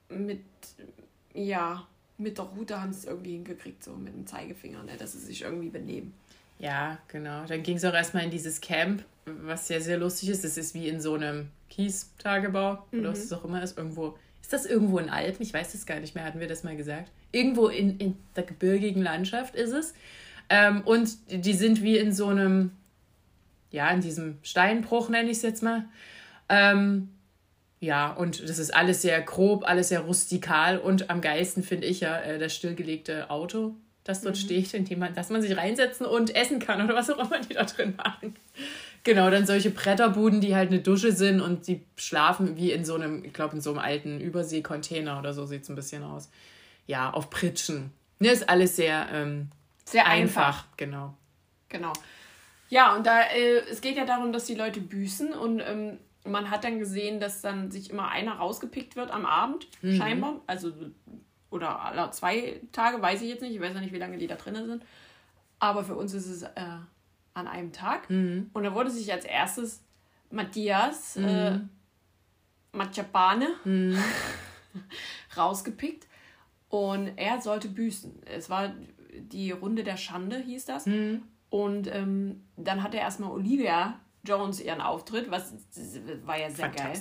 [0.10, 0.44] mit,
[1.34, 1.86] ja,
[2.22, 5.20] mit der Rute haben sie es irgendwie hingekriegt, so mit dem Zeigefinger, ne, dass sie
[5.20, 6.14] sich irgendwie benehmen.
[6.60, 7.46] ja, genau.
[7.46, 10.44] Dann ging es auch erstmal in dieses Camp, was ja sehr lustig ist.
[10.44, 13.78] Das ist wie in so einem Kies-Tagebau oder was es auch immer ist.
[13.78, 14.18] Irgendwo.
[14.42, 15.42] Ist das irgendwo in Alpen?
[15.44, 16.24] Ich weiß es gar nicht mehr.
[16.24, 17.12] Hatten wir das mal gesagt?
[17.32, 19.94] Irgendwo in, in der gebirgigen Landschaft ist es.
[20.50, 22.72] Ähm, und die sind wie in so einem,
[23.72, 25.86] ja, in diesem Steinbruch, nenne ich es jetzt mal.
[26.50, 27.10] Ähm,
[27.82, 32.02] ja, und das ist alles sehr grob, alles sehr rustikal und am geilsten finde ich
[32.02, 33.74] ja äh, das stillgelegte Auto,
[34.04, 37.10] das dort steht, in dem man, dass man sich reinsetzen und essen kann oder was
[37.10, 38.36] auch immer die da drin machen.
[39.04, 42.94] Genau, dann solche Bretterbuden, die halt eine Dusche sind und die schlafen wie in so
[42.94, 46.30] einem, ich glaube, in so einem alten Überseekontainer oder so sieht es ein bisschen aus.
[46.86, 47.92] Ja, auf Pritschen.
[48.20, 49.50] Ne, ist alles sehr ähm,
[49.86, 51.16] Sehr einfach, genau.
[51.70, 51.94] Genau.
[52.70, 56.50] Ja, und da, äh, es geht ja darum, dass die Leute büßen und ähm, man
[56.52, 59.68] hat dann gesehen, dass dann sich immer einer rausgepickt wird am Abend,
[59.98, 60.42] scheinbar.
[60.48, 60.72] Also,
[61.50, 63.56] oder alle zwei Tage, weiß ich jetzt nicht.
[63.56, 64.84] Ich weiß ja nicht, wie lange die da drinnen sind.
[65.60, 66.50] Aber für uns ist es äh,
[67.34, 68.10] an einem Tag.
[68.54, 69.82] Und da wurde sich als erstes
[70.30, 71.60] Matthias äh,
[72.72, 73.48] Machapane
[75.38, 76.08] rausgepickt.
[76.70, 78.22] Und er sollte büßen.
[78.26, 78.74] Es war
[79.14, 80.86] die Runde der Schande, hieß das.
[81.50, 85.54] Und ähm, dann hatte erstmal Olivia Jones ihren Auftritt, was
[86.26, 86.94] war ja sehr geil.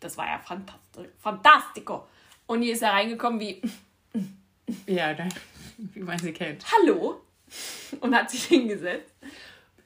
[0.00, 1.08] Das war ja fantastisch.
[1.18, 2.06] Fantastico.
[2.46, 3.60] Und hier ist er reingekommen wie,
[4.86, 5.14] Ja,
[5.76, 6.64] wie man sie kennt.
[6.72, 7.20] hallo
[8.00, 9.12] und hat sich hingesetzt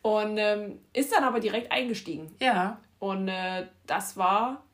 [0.03, 2.35] und ähm, ist dann aber direkt eingestiegen.
[2.41, 2.81] Ja.
[2.99, 4.65] Und äh, das war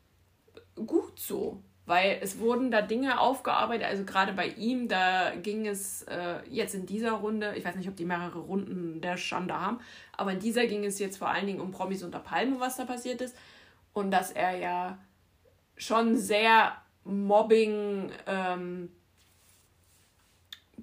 [0.75, 6.03] gut so, weil es wurden da Dinge aufgearbeitet, also gerade bei ihm, da ging es
[6.03, 9.79] äh, jetzt in dieser Runde, ich weiß nicht, ob die mehrere Runden der Schande haben,
[10.13, 12.85] aber in dieser ging es jetzt vor allen Dingen um Promis unter Palme, was da
[12.85, 13.35] passiert ist.
[13.95, 14.99] Und dass er ja
[15.79, 18.91] schon sehr Mobbing, ähm,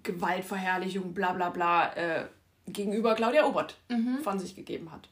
[0.01, 2.25] Gewaltverherrlichung, bla bla bla, äh,
[2.65, 3.77] gegenüber Claudia Obert
[4.23, 5.07] von sich gegeben hat.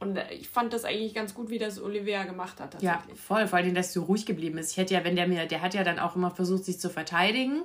[0.00, 3.46] Und ich fand das eigentlich ganz gut, wie das Olivia gemacht hat, Ja, voll.
[3.46, 4.72] Vor allem, dass sie so ruhig geblieben ist.
[4.72, 6.88] Ich hätte ja, wenn der mir, der hat ja dann auch immer versucht, sich zu
[6.90, 7.62] verteidigen.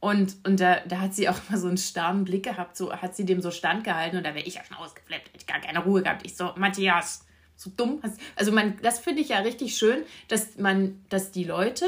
[0.00, 3.14] Und, und da, da hat sie auch immer so einen starren Blick gehabt, so hat
[3.14, 5.78] sie dem so standgehalten und da wäre ich ja schon ausgeflippt, hätte ich gar keine
[5.84, 6.26] Ruhe gehabt.
[6.26, 7.24] Ich so, Matthias,
[7.56, 8.00] so dumm.
[8.02, 11.86] Hast- Also man, das finde ich ja richtig schön, dass man, dass die Leute,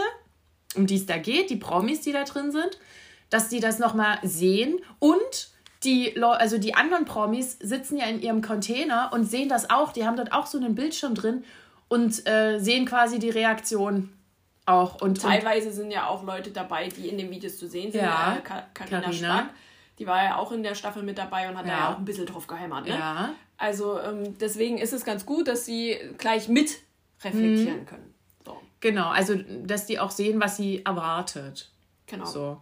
[0.76, 2.78] um die es da geht, die Promis, die da drin sind,
[3.30, 5.50] dass die das nochmal sehen und
[5.84, 9.92] die, also die anderen Promis sitzen ja in ihrem Container und sehen das auch.
[9.92, 11.44] Die haben dort auch so einen Bildschirm drin
[11.88, 14.10] und äh, sehen quasi die Reaktion
[14.66, 14.94] auch.
[14.94, 18.02] Und, und Teilweise sind ja auch Leute dabei, die in den Videos zu sehen sind.
[18.02, 19.38] Ja, Äh, Ka- Carina Carina.
[19.38, 19.50] Spack,
[19.98, 21.78] die war ja auch in der Staffel mit dabei und hat da Ja.
[21.78, 22.84] ja auch ein bisschen drauf gehämmert.
[22.86, 22.90] Ne?
[22.90, 26.78] ja, Also ähm, deswegen ist es ganz gut, dass sie gleich mit
[27.22, 27.86] reflektieren Mhm.
[27.86, 28.14] können.
[28.44, 29.08] So, genau.
[29.10, 31.70] Also, dass die auch sehen, was sie erwartet.
[32.06, 32.24] genau.
[32.24, 32.56] So.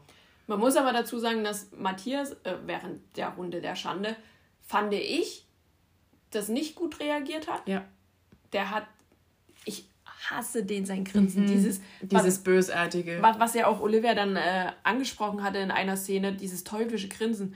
[0.46, 4.16] Man muss aber dazu sagen, dass Matthias äh, während der Runde der Schande,
[4.62, 5.46] fand ich,
[6.30, 7.66] das nicht gut reagiert hat.
[7.68, 7.84] Ja.
[8.52, 8.86] Der hat,
[9.64, 9.88] ich
[10.28, 12.08] hasse den sein Grinsen, dieses, Mhm.
[12.08, 13.18] Dieses bösartige.
[13.22, 17.54] was, was ja auch Olivia dann äh, angesprochen hatte in einer Szene, dieses teuflische Grinsen,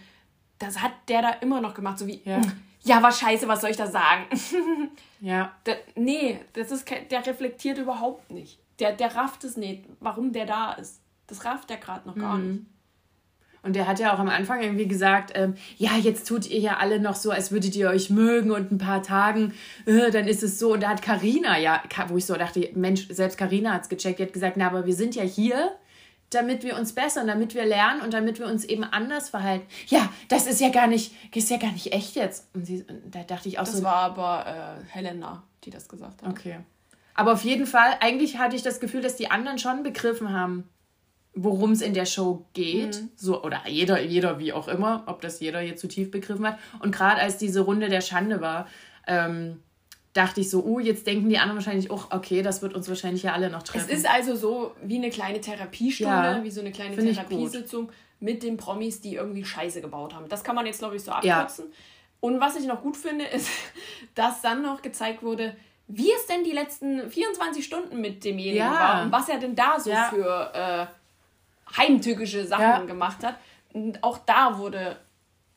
[0.58, 2.40] das hat der da immer noch gemacht, so wie, Ja.
[2.82, 4.24] ja, war scheiße, was soll ich da sagen?
[5.20, 5.54] Ja.
[5.64, 8.58] Da, nee, das ist der reflektiert überhaupt nicht.
[8.78, 11.00] Der, der rafft es nicht, warum der da ist.
[11.26, 12.50] Das rafft er gerade noch gar Mhm.
[12.52, 12.62] nicht.
[13.66, 16.76] Und der hat ja auch am Anfang irgendwie gesagt, ähm, ja, jetzt tut ihr ja
[16.76, 19.52] alle noch so, als würdet ihr euch mögen und ein paar Tagen,
[19.86, 20.74] äh, dann ist es so.
[20.74, 24.22] Und da hat Karina ja, wo ich so dachte, Mensch, selbst Karina hat's gecheckt, die
[24.22, 25.72] hat gesagt, na, aber wir sind ja hier,
[26.30, 29.66] damit wir uns bessern, damit wir lernen und damit wir uns eben anders verhalten.
[29.88, 32.48] Ja, das ist ja gar nicht, ist ja gar nicht echt jetzt.
[32.54, 35.88] Und, sie, und da dachte ich auch Das so, war aber äh, Helena, die das
[35.88, 36.30] gesagt hat.
[36.30, 36.58] Okay.
[37.14, 40.68] Aber auf jeden Fall, eigentlich hatte ich das Gefühl, dass die anderen schon begriffen haben,
[41.38, 43.02] worum es in der Show geht.
[43.14, 46.58] So, oder jeder, jeder, wie auch immer, ob das jeder hier zu tief begriffen hat.
[46.80, 48.66] Und gerade als diese Runde der Schande war,
[49.06, 49.62] ähm,
[50.14, 53.22] dachte ich so, uh, jetzt denken die anderen wahrscheinlich auch, okay, das wird uns wahrscheinlich
[53.22, 53.90] ja alle noch Es treffen.
[53.90, 58.56] ist also so wie eine kleine Therapiestunde, Ja, wie so eine kleine Therapiesitzung mit den
[58.56, 60.26] Promis, die irgendwie Scheiße gebaut haben.
[60.30, 61.66] Das kann man jetzt, glaube ich, so abkürzen.
[62.20, 63.50] Und was ich noch gut finde, ist,
[64.14, 65.54] dass dann noch gezeigt wurde,
[65.86, 68.72] wie es denn die letzten 24 Stunden mit demjenigen Ja.
[68.72, 70.04] war und was er denn da so Ja.
[70.10, 70.86] für äh,
[71.76, 72.78] heimtückische Sachen Ja.
[72.84, 73.36] gemacht hat.
[73.72, 74.96] Und auch da wurde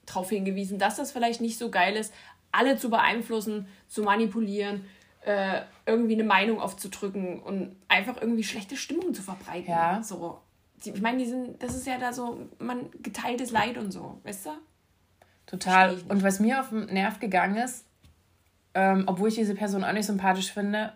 [0.05, 2.13] darauf hingewiesen, dass das vielleicht nicht so geil ist,
[2.51, 4.85] alle zu beeinflussen, zu manipulieren,
[5.25, 9.69] äh, irgendwie eine Meinung aufzudrücken und einfach irgendwie schlechte Stimmung zu verbreiten.
[9.69, 10.01] Ja.
[10.01, 10.39] So.
[10.83, 14.47] Ich meine, die sind, das ist ja da so, man geteiltes Leid und so, weißt
[14.47, 14.49] du?
[15.45, 15.99] Total.
[16.07, 17.85] Und was mir auf den Nerv gegangen ist,
[18.73, 20.93] ähm, obwohl ich diese Person auch nicht sympathisch finde,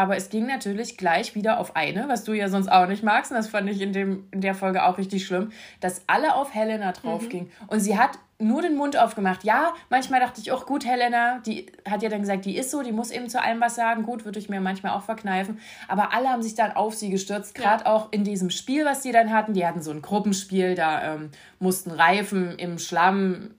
[0.00, 3.30] aber es ging natürlich gleich wieder auf eine, was du ja sonst auch nicht magst,
[3.30, 6.54] und das fand ich in, dem, in der Folge auch richtig schlimm, dass alle auf
[6.54, 7.50] Helena draufgingen.
[7.66, 9.44] Und sie hat nur den Mund aufgemacht.
[9.44, 12.82] Ja, manchmal dachte ich auch, gut, Helena, die hat ja dann gesagt, die ist so,
[12.82, 14.04] die muss eben zu allem was sagen.
[14.04, 15.60] Gut, würde ich mir manchmal auch verkneifen.
[15.86, 19.12] Aber alle haben sich dann auf sie gestürzt, gerade auch in diesem Spiel, was die
[19.12, 19.52] dann hatten.
[19.52, 23.50] Die hatten so ein Gruppenspiel, da ähm, mussten Reifen im Schlamm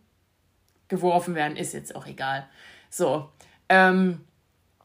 [0.87, 2.47] geworfen werden, ist jetzt auch egal.
[2.89, 3.29] So.
[3.69, 4.21] Ähm,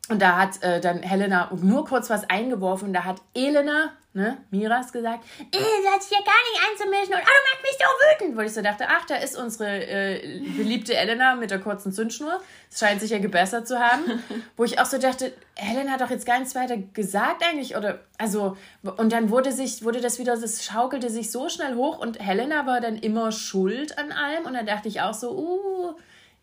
[0.09, 2.93] und da hat äh, dann Helena nur kurz was eingeworfen.
[2.93, 7.25] Da hat Elena, ne, Miras gesagt, äh, du hast hier gar nicht einzumischen und oh,
[7.25, 8.37] du machst mich so wütend.
[8.37, 12.41] Wo ich so dachte, ach, da ist unsere äh, beliebte Elena mit der kurzen Zündschnur.
[12.71, 14.23] Es scheint sich ja gebessert zu haben.
[14.57, 17.77] Wo ich auch so dachte, Helena hat doch jetzt gar nichts weiter gesagt eigentlich.
[17.77, 21.99] Oder, also, und dann wurde sich, wurde das wieder, das schaukelte sich so schnell hoch
[21.99, 24.45] und Helena war dann immer schuld an allem.
[24.45, 25.97] Und dann dachte ich auch so, uh,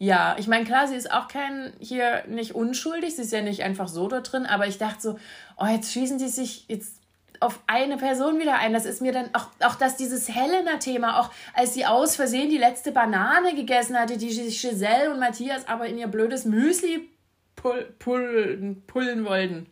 [0.03, 3.63] ja, ich meine, klar, sie ist auch kein, hier nicht unschuldig, sie ist ja nicht
[3.63, 5.19] einfach so da drin, aber ich dachte so,
[5.57, 6.99] oh, jetzt schießen die sich jetzt
[7.39, 8.73] auf eine Person wieder ein.
[8.73, 12.57] Das ist mir dann auch, auch dass dieses Helena-Thema, auch als sie aus Versehen die
[12.57, 17.09] letzte Banane gegessen hatte, die Giselle und Matthias aber in ihr blödes Müsli
[17.55, 19.67] pull, pull, pullen wollten.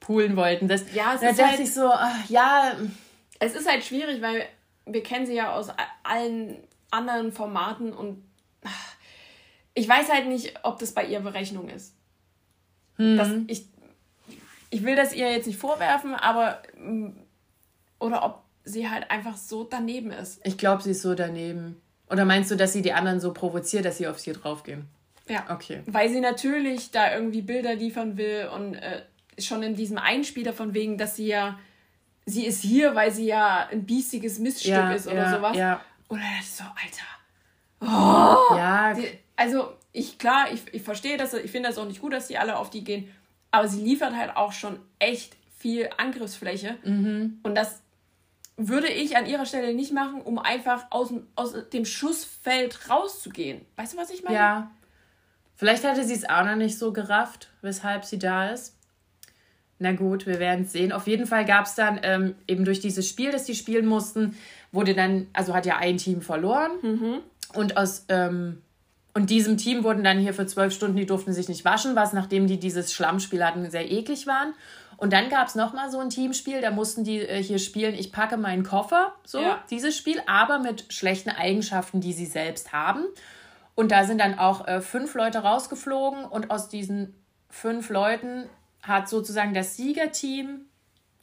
[0.00, 0.66] Pullen wollten.
[0.68, 2.72] Das, Ja, es da ist dachte halt- ich so, ach, ja,
[3.38, 4.46] Es ist halt schwierig, weil
[4.84, 5.68] wir kennen sie ja aus
[6.02, 6.56] allen
[6.90, 8.24] anderen Formaten und
[8.64, 8.95] ach,
[9.76, 11.94] ich weiß halt nicht, ob das bei ihr Berechnung ist.
[12.96, 13.16] Hm.
[13.16, 13.66] Das, ich,
[14.70, 17.10] ich will das ihr jetzt nicht vorwerfen, aber mm,
[18.00, 20.40] oder ob sie halt einfach so daneben ist.
[20.44, 21.80] Ich glaube, sie ist so daneben.
[22.08, 24.86] Oder meinst du, dass sie die anderen so provoziert, dass sie auf sie draufgehen?
[25.28, 25.44] Ja.
[25.50, 25.82] Okay.
[25.86, 29.02] Weil sie natürlich da irgendwie Bilder liefern will und äh,
[29.38, 31.58] schon in diesem Einspieler von wegen, dass sie ja,
[32.24, 35.56] sie ist hier, weil sie ja ein biestiges Miststück Ja, ist oder ja, sowas.
[35.56, 35.80] ja.
[36.08, 37.15] Oder das ist so, Alter.
[37.86, 39.06] Ja, Die,
[39.36, 42.38] also, ich, klar, ich, ich verstehe das, ich finde das auch nicht gut, dass die
[42.38, 43.08] alle auf die gehen,
[43.50, 46.76] aber sie liefert halt auch schon echt viel Angriffsfläche.
[46.84, 47.40] Mhm.
[47.42, 47.80] Und das
[48.58, 53.60] würde ich an ihrer Stelle nicht machen, um einfach aus, dem- aus dem Schussfeld rauszugehen.
[53.76, 54.36] Weißt du, was ich meine?
[54.36, 54.70] Ja.
[55.54, 58.74] Vielleicht hatte sie es auch noch nicht so gerafft, weshalb sie da ist.
[59.78, 60.90] Na gut, wir werden es sehen.
[60.92, 64.36] Auf jeden Fall gab es dann ähm, eben durch dieses Spiel, das die spielen mussten,
[64.72, 67.26] wurde dann, also hat ja ein Team verloren.
[67.56, 68.62] Und aus ähm,
[69.14, 72.12] und diesem Team wurden dann hier für zwölf Stunden, die durften sich nicht waschen, was
[72.12, 74.52] nachdem die dieses Schlammspiel hatten, sehr eklig waren.
[74.98, 78.12] Und dann gab es nochmal so ein Teamspiel, da mussten die äh, hier spielen, ich
[78.12, 79.62] packe meinen Koffer, so Ja.
[79.70, 83.04] dieses Spiel, aber mit schlechten Eigenschaften, die sie selbst haben.
[83.74, 87.14] Und da sind dann auch äh, fünf Leute rausgeflogen und aus diesen
[87.48, 88.44] fünf Leuten
[88.82, 90.66] hat sozusagen das Siegerteam,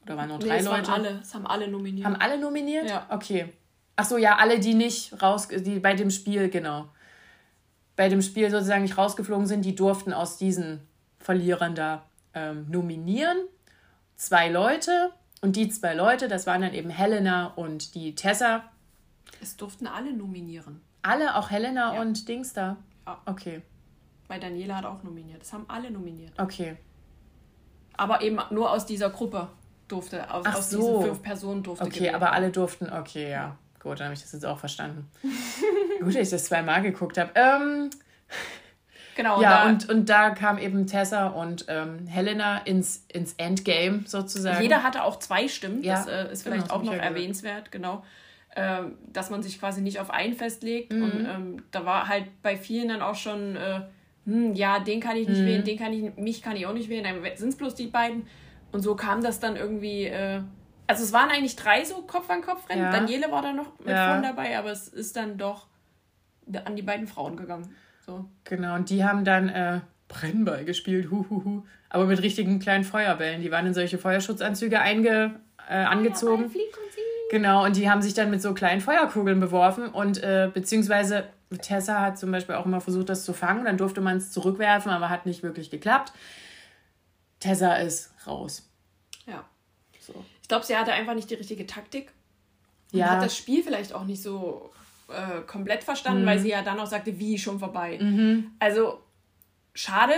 [0.04, 2.06] oder waren nur Nee, drei waren Leute, alle, es haben alle nominiert.
[2.06, 2.90] haben alle nominiert?
[2.90, 3.06] Ja.
[3.10, 3.54] Okay.
[3.96, 6.90] Ach so, ja, alle, die nicht raus, die bei dem Spiel, genau.
[7.96, 10.80] Bei dem Spiel sozusagen nicht rausgeflogen sind, die durften aus diesen
[11.20, 13.38] Verlierern da ähm, nominieren.
[14.16, 15.12] Zwei Leute.
[15.42, 18.64] Und die zwei Leute, das waren dann eben Helena und die Tessa.
[19.42, 20.82] es durften alle nominieren.
[21.02, 22.02] Alle, auch Helena Ja.
[22.02, 22.78] und Dings da.
[23.06, 23.22] Ja.
[23.26, 23.62] Okay,
[24.30, 25.42] Weil Daniela hat auch nominiert.
[25.42, 26.32] Das haben alle nominiert.
[26.40, 26.78] okay.
[27.96, 29.50] Aber eben nur aus dieser Gruppe
[29.88, 30.78] durfte, aus, Ach aus so.
[30.80, 33.56] diesen fünf Personen durfte Okay, aber alle durften, okay, ja.
[33.84, 35.08] Gut, dann habe ich das jetzt auch verstanden.
[36.00, 37.32] Gut, dass ich das zweimal geguckt habe.
[37.36, 37.90] Ähm,
[39.16, 44.60] Genau, Ja, und, und da kam eben Tessa und ähm, Helena ins, ins Endgame sozusagen.
[44.64, 45.84] jeder hatte auch zwei Stimmen.
[45.84, 48.04] Ja, Das äh, ist genau, vielleicht das auch noch erwähnenswert, genau.
[48.56, 50.94] Ähm, dass man sich quasi nicht auf einen festlegt.
[50.94, 51.04] Mhm.
[51.04, 53.82] Und ähm, da war halt bei vielen dann auch schon, äh,
[54.26, 55.46] hm, ja, den kann ich nicht Mhm.
[55.46, 57.88] wählen, den kann ich, mich kann ich auch nicht wählen, dann sind es bloß die
[57.88, 58.26] beiden.
[58.72, 60.12] Und so kam das dann irgendwie.
[60.94, 62.84] Also es waren eigentlich drei so Kopf an Kopf Rennen.
[62.84, 62.92] Ja.
[62.92, 64.10] Daniele war da noch mit Ja.
[64.12, 65.68] vorne dabei, aber es ist dann doch
[66.66, 67.76] an die beiden Frauen gegangen.
[68.06, 68.26] So.
[68.44, 71.64] Genau, und die haben dann äh, Brennball gespielt, huhuhu.
[71.90, 73.42] Aber mit richtigen kleinen Feuerbällen.
[73.42, 75.40] Die waren in solche Feuerschutzanzüge einge,
[75.70, 76.52] äh, angezogen.
[77.32, 81.26] Genau, und die haben sich dann mit so kleinen Feuerkugeln beworfen und äh, beziehungsweise
[81.62, 83.66] Tessa hat zum Beispiel auch immer versucht, das zu fangen.
[83.66, 86.14] Dann durfte man es zurückwerfen, aber hat nicht wirklich geklappt.
[87.40, 88.70] Tessa ist raus.
[90.54, 90.60] So.
[90.60, 92.12] Glaube, sie hatte einfach nicht die richtige Taktik.
[92.92, 93.10] Und Ja.
[93.12, 94.72] hat das Spiel vielleicht auch nicht so
[95.10, 96.28] äh, komplett verstanden, Mhm.
[96.28, 98.00] weil sie ja dann auch sagte, wie schon vorbei.
[98.60, 99.02] Also
[99.76, 100.14] schade,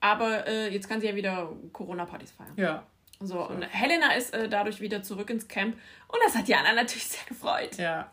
[0.00, 2.52] aber äh, jetzt kann sie ja wieder Corona-Partys feiern.
[2.56, 2.86] Ja.
[3.20, 5.76] So, und Helena ist äh, dadurch wieder zurück ins Camp
[6.08, 7.78] und das hat die anderen natürlich sehr gefreut.
[7.78, 8.10] Ja.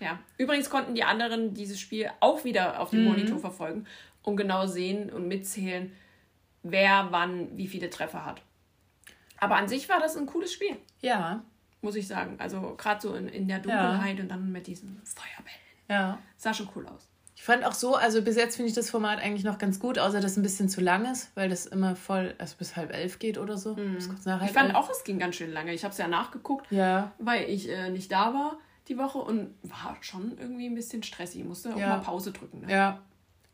[0.00, 0.18] Ja.
[0.36, 3.86] Übrigens konnten die anderen dieses Spiel auch wieder auf dem Monitor verfolgen
[4.22, 5.92] und genau sehen und mitzählen,
[6.62, 8.40] wer wann wie viele Treffer hat.
[9.40, 11.42] Aber an sich war das ein cooles Spiel, Ja.
[11.80, 12.36] muss ich sagen.
[12.38, 15.60] Also gerade so in, in der Dunkelheit und dann mit diesen Feuerbällen.
[15.88, 16.18] Ja.
[16.36, 17.08] Sah schon cool aus.
[17.36, 19.96] Ich fand auch so, also bis jetzt finde ich das Format eigentlich noch ganz gut,
[20.00, 22.92] außer dass es ein bisschen zu lang ist, weil das immer voll, also bis halb
[22.92, 23.74] elf geht oder so.
[23.74, 24.76] Bis kurz nach halb Ich fand elf.
[24.78, 25.72] auch, es ging ganz schön lange.
[25.72, 27.12] Ich habe es ja nachgeguckt, Ja.
[27.20, 28.58] weil ich äh, nicht da war
[28.88, 31.44] die Woche und war schon irgendwie ein bisschen stressig.
[31.44, 31.90] Musste auch Ja.
[31.90, 32.62] mal Pause drücken.
[32.66, 32.72] Ne?
[32.72, 33.02] Ja,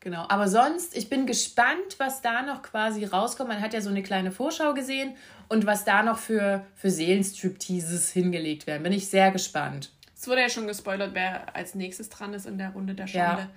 [0.04, 0.26] genau.
[0.28, 3.48] Aber sonst, ich bin gespannt, was da noch quasi rauskommt.
[3.48, 5.16] Man hat ja so eine kleine Vorschau gesehen
[5.48, 8.84] und was da noch für, für Seelenstripteases hingelegt werden.
[8.84, 9.90] Bin ich sehr gespannt.
[10.14, 13.42] Es wurde ja schon gespoilert, wer als nächstes dran ist in der Runde der Schande.
[13.42, 13.48] Ja.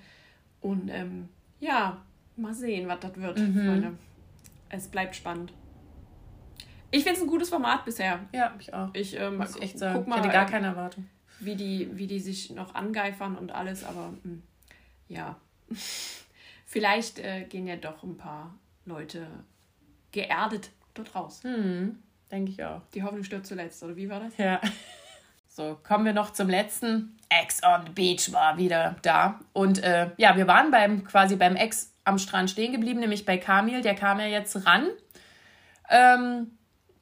[0.60, 1.28] Und ähm,
[1.60, 2.02] ja,
[2.36, 3.54] mal sehen, was das wird, Mhm.
[3.54, 3.92] Freunde.
[4.70, 5.52] Es bleibt spannend.
[6.90, 8.20] Ich finde es ein gutes Format bisher.
[8.32, 8.88] Ja, ich auch.
[8.94, 10.08] Ich ähm, Muss ich echt guck sagen.
[10.08, 11.06] mal, ich hatte gar äh, keine Erwartung.
[11.40, 14.38] wie, die, wie die sich noch angeifern und alles, aber mh,
[15.08, 15.36] ja.
[16.70, 18.54] Vielleicht äh, gehen ja doch ein paar
[18.84, 19.26] Leute
[20.12, 21.42] geerdet dort raus.
[21.42, 21.98] Hm,
[22.30, 22.82] denke ich auch.
[22.92, 24.36] Die Hoffnung stirbt zuletzt, oder wie war das?
[24.36, 24.60] Ja.
[25.50, 27.18] So, kommen wir noch zum letzten.
[27.30, 29.40] Ex on the Beach war wieder da.
[29.52, 33.38] Und äh, ja, wir waren beim quasi beim Ex am Strand stehen geblieben, nämlich bei
[33.38, 33.80] Kamil.
[33.80, 34.86] Der kam ja jetzt ran.
[35.90, 36.52] Ähm,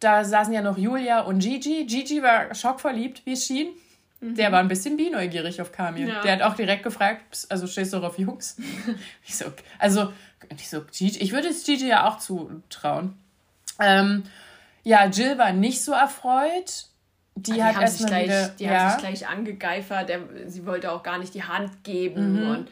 [0.00, 1.84] da saßen ja noch Julia und Gigi.
[1.84, 3.74] Gigi war schockverliebt, wie es schien.
[4.20, 6.08] Der war ein bisschen bi-neugierig auf Kamil.
[6.08, 6.22] Ja.
[6.22, 8.56] Der hat auch direkt gefragt, "Psst, also stehst du auf Jungs?
[9.26, 9.46] ich so,
[9.78, 10.12] also,
[10.56, 13.14] ich so, Gigi, ich würde es Gigi ja auch zutrauen.
[13.78, 14.22] Ähm,
[14.84, 16.86] ja, Jill war nicht so erfreut.
[17.34, 18.48] Die, Die, hat haben, sich gleich, wieder.
[18.48, 20.08] die ja, haben sich gleich angegeifert.
[20.08, 22.42] Der, sie wollte auch gar nicht die Hand geben.
[22.42, 22.50] Mhm.
[22.50, 22.68] Und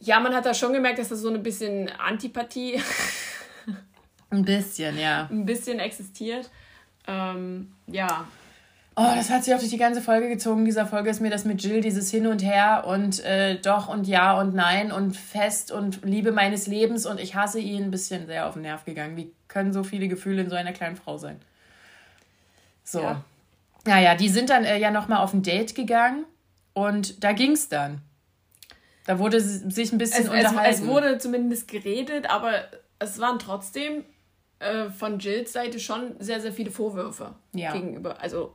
[0.00, 2.82] Ja, man hat da schon gemerkt, dass da so ein bisschen Antipathie
[4.30, 5.26] Ein bisschen, ja.
[5.30, 6.50] ein bisschen existiert.
[7.06, 8.26] Ähm, ja.
[9.00, 10.64] Oh, das hat sich auch durch die ganze Folge gezogen.
[10.64, 14.08] Dieser Folge ist mir das mit Jill, dieses Hin und Her und äh, doch und
[14.08, 18.26] ja und nein und fest und Liebe meines Lebens und ich hasse ihn ein bisschen
[18.26, 19.16] sehr auf den Nerv gegangen.
[19.16, 21.40] Wie können so viele Gefühle in so einer kleinen Frau sein?
[22.82, 23.00] So.
[23.02, 23.22] Ja.
[23.84, 26.24] Naja, die sind dann äh, ja nochmal auf ein Date gegangen
[26.72, 28.00] und da ging's dann.
[29.06, 30.70] Da wurde sich ein bisschen Es, es, unterhalten.
[30.82, 32.52] es wurde zumindest geredet, aber
[32.98, 34.04] es waren trotzdem
[34.58, 37.72] äh, von Jills Seite schon sehr, sehr viele Vorwürfe Ja.
[37.72, 38.54] gegenüber, also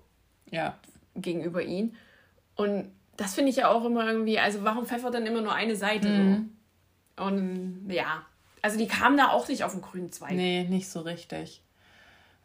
[0.54, 0.78] ja.
[1.16, 1.96] gegenüber ihn.
[2.56, 5.76] Und das finde ich ja auch immer irgendwie, also warum pfeffert dann immer nur eine
[5.76, 6.52] Seite Mhm.
[7.18, 7.24] so?
[7.26, 8.26] Und ja,
[8.62, 10.32] also die kamen da auch nicht auf den grünen Zweig.
[10.32, 11.62] Nee, nicht so richtig.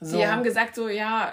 [0.00, 0.18] So.
[0.18, 1.32] Die haben gesagt so, ja,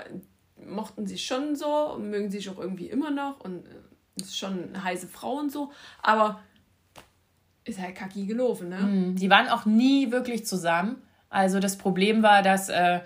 [0.66, 4.70] mochten sie schon so und mögen sich auch irgendwie immer noch und äh, ist schon
[4.70, 5.72] eine heiße Frau und so,
[6.02, 6.40] aber
[7.66, 9.14] ist halt kacki gelaufen, ne?
[9.16, 11.02] Die waren auch nie wirklich zusammen.
[11.30, 13.02] Also das Problem war, dass äh,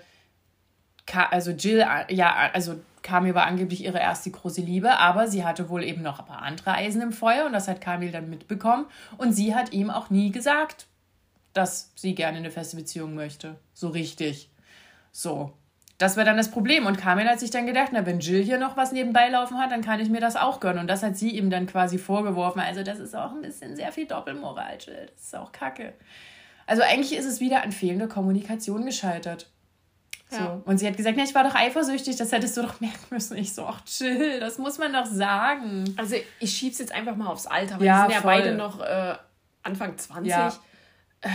[1.12, 5.68] also Jill, äh, ja, also Camille war angeblich ihre erste große Liebe, aber sie hatte
[5.68, 8.86] wohl eben noch ein paar andere Eisen im Feuer und das hat Camille dann mitbekommen.
[9.16, 10.86] Und sie hat ihm auch nie gesagt,
[11.52, 13.56] dass sie gerne eine feste Beziehung möchte.
[13.74, 14.50] So richtig.
[15.12, 15.52] So.
[15.98, 16.86] Das war dann das Problem.
[16.86, 19.70] Und Camille hat sich dann gedacht, na, wenn Jill hier noch was nebenbei laufen hat,
[19.70, 20.78] dann kann ich mir das auch gönnen.
[20.78, 22.60] Und das hat sie ihm dann quasi vorgeworfen.
[22.60, 25.10] Also das ist auch ein bisschen sehr viel Doppelmoral, Jill.
[25.14, 25.92] Das ist auch kacke.
[26.66, 29.50] Also eigentlich ist es wieder an fehlender Kommunikation gescheitert.
[30.30, 30.36] So.
[30.36, 30.62] Ja.
[30.64, 33.36] Und sie hat gesagt, na, ich war doch eifersüchtig, das hättest du doch merken müssen.
[33.36, 35.92] Ich so, ach Jill, das muss man doch sagen.
[35.96, 38.30] Also ich schieb's jetzt einfach mal aufs Alter, weil Ja, die sind ja voll.
[38.40, 39.14] beide noch äh,
[39.64, 40.30] Anfang 20.
[40.30, 40.48] Ja.
[41.22, 41.28] Äh,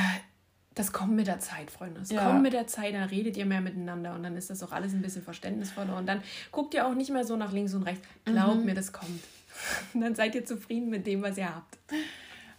[0.75, 1.99] das kommt mit der Zeit, Freunde.
[2.01, 2.25] Das Ja.
[2.25, 4.93] kommt mit der Zeit, dann redet ihr mehr miteinander und dann ist das auch alles
[4.93, 6.21] ein bisschen verständnisvoller und dann
[6.51, 8.05] guckt ihr auch nicht mehr so nach links und rechts.
[8.25, 8.65] Glaubt Mhm.
[8.65, 9.21] mir, das kommt.
[9.93, 11.77] Und dann seid ihr zufrieden mit dem, was ihr habt.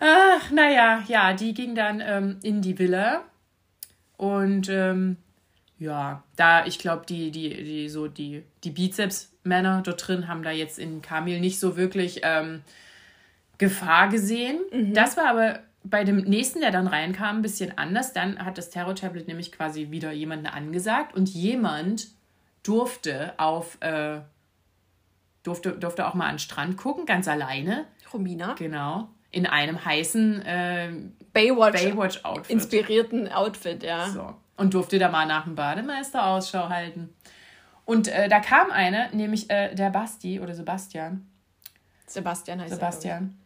[0.01, 3.23] Ach, naja, ja, die ging dann ähm, in die Villa.
[4.17, 5.19] Und ähm,
[5.79, 10.51] ja, da, ich glaube, die, die, die, so die, die Bizeps-Männer dort drin haben da
[10.51, 12.63] jetzt in Kamil nicht so wirklich ähm,
[13.59, 14.61] Gefahr gesehen.
[14.95, 18.13] Das war aber bei dem nächsten, der dann reinkam, ein bisschen anders.
[18.13, 22.09] Dann hat das Terror-Tablet nämlich quasi wieder jemanden angesagt und jemand
[22.63, 24.21] durfte auf, äh,
[25.43, 27.87] durfte, durfte auch mal an den Strand gucken, ganz alleine.
[28.13, 28.55] Romina.
[28.55, 29.09] Genau.
[29.37, 30.93] In einem heißen äh,
[31.35, 31.83] Baywatch.
[31.83, 32.51] Baywatch-Outfit.
[32.51, 34.09] Inspirierten Outfit, ja.
[34.09, 34.35] So.
[34.57, 37.13] Und durfte da mal nach dem Bademeister Ausschau halten.
[37.85, 41.27] Und äh, da kam eine, nämlich äh, der Basti oder Sebastian.
[42.07, 43.37] Sebastian heißt Sebastian.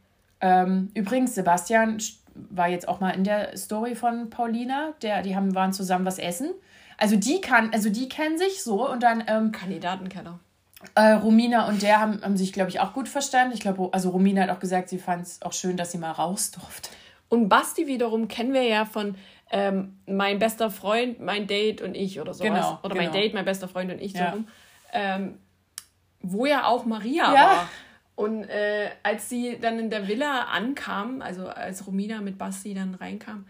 [0.40, 4.92] Ähm, übrigens, Sebastian st- war jetzt auch mal in der Story von Paulina.
[5.02, 6.52] Der, die haben, waren zusammen was essen.
[6.98, 9.50] Also die kann, also die kennen sich so und dann ähm, er.
[9.50, 10.38] Kandidatenkeller.
[10.94, 13.52] Äh, Romina und der haben, haben sich, glaube ich, auch gut verstanden.
[13.54, 16.10] Ich glaube, also Romina hat auch gesagt, sie fand es auch schön, dass sie mal
[16.12, 16.90] raus durfte.
[17.28, 19.14] Und Basti wiederum kennen wir ja von
[19.52, 22.48] ähm, mein bester Freund, mein Date und ich oder sowas.
[22.48, 23.20] Genau, oder mein genau.
[23.20, 24.30] Date, mein bester Freund und ich Ja.
[24.30, 24.48] so rum.
[24.92, 25.38] Ähm,
[26.22, 27.40] wo ja auch Maria Ja.
[27.42, 27.68] war.
[28.16, 32.94] Und äh, als sie dann in der Villa ankam, also als Romina mit Basti dann
[32.94, 33.46] reinkam,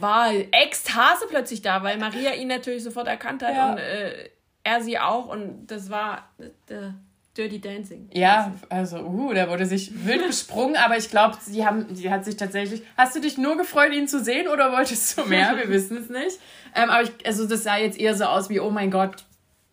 [0.00, 3.70] war Ekstase plötzlich da, weil Maria ihn natürlich sofort erkannt hat Ja.
[3.72, 4.28] und äh,
[4.66, 5.26] er sie auch.
[5.26, 6.90] Und das war äh,
[7.36, 8.08] Dirty Dancing.
[8.12, 12.24] Ja, also, uh, da wurde sich wild gesprungen, aber ich glaube, sie haben, sie hat
[12.24, 12.82] sich tatsächlich.
[12.96, 15.56] Hast du dich nur gefreut, ihn zu sehen oder wolltest du mehr?
[15.56, 16.38] Wir wissen es nicht.
[16.74, 19.24] Ähm, aber ich, also das sah jetzt eher so aus wie, oh mein Gott,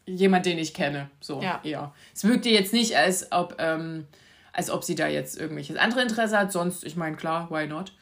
[0.05, 1.09] jemand, den ich kenne.
[1.21, 1.59] So, Ja.
[1.63, 1.93] eher.
[2.13, 4.07] Es wirkte jetzt nicht, als ob, ähm,
[4.51, 6.51] als ob sie da jetzt irgendwelches andere Interesse hat.
[6.51, 7.93] Sonst, ich meine, klar, why not?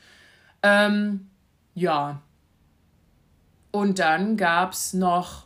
[0.63, 1.29] Ähm,
[1.75, 2.21] ja.
[3.71, 5.45] Und dann gab es noch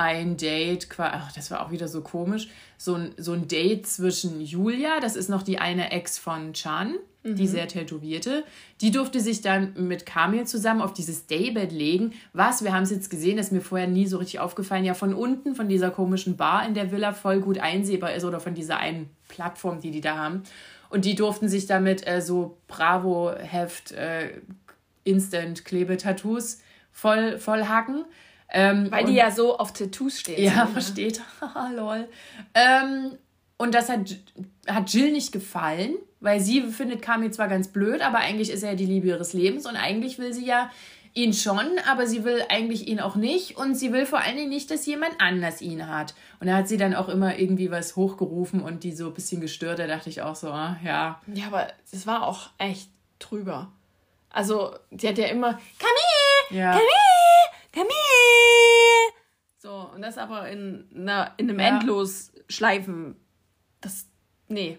[0.00, 2.48] ein Date, ach, das war auch wieder so komisch,
[2.78, 6.94] so ein, so ein Date zwischen Julia, das ist noch die eine Ex von Chan,
[7.22, 8.44] die sehr tätowierte,
[8.80, 12.90] die durfte sich dann mit Kamil zusammen auf dieses Daybed legen, was, wir haben es
[12.90, 16.38] jetzt gesehen, ist mir vorher nie so richtig aufgefallen, ja von unten, von dieser komischen
[16.38, 20.00] Bar in der Villa voll gut einsehbar ist oder von dieser einen Plattform, die die
[20.00, 20.44] da haben.
[20.88, 24.30] Und die durften sich damit äh, so Bravo-Heft, äh,
[25.04, 28.06] Instant-Klebe-Tattoos voll, voll hacken.
[28.52, 30.42] Ähm, Weil die ja so auf Tattoos stehen.
[30.42, 30.70] ja, ne?
[30.72, 31.20] versteht.
[31.40, 32.08] Haha, lol.
[32.54, 33.16] Ähm,
[33.56, 34.00] und das hat,
[34.66, 38.74] hat Jill nicht gefallen, weil sie findet Kami zwar ganz blöd, aber eigentlich ist er
[38.74, 40.70] die Liebe ihres Lebens und eigentlich will sie ja
[41.12, 44.48] ihn schon, aber sie will eigentlich ihn auch nicht und sie will vor allen Dingen
[44.48, 46.14] nicht, dass jemand anders ihn hat.
[46.38, 49.40] Und da hat sie dann auch immer irgendwie was hochgerufen und die so ein bisschen
[49.40, 49.78] gestört.
[49.80, 51.20] Da dachte ich auch so, ah, ja.
[51.34, 53.72] Ja, aber das war auch echt drüber.
[54.30, 56.70] Also, die hat ja immer Camille, Ja.
[56.70, 56.86] Camille,
[57.72, 57.90] Camille.
[59.58, 61.68] So, und das aber in, einer, in einem Ja.
[61.68, 63.16] Endlos-Schleifen.
[63.80, 64.06] Das,
[64.48, 64.78] nee.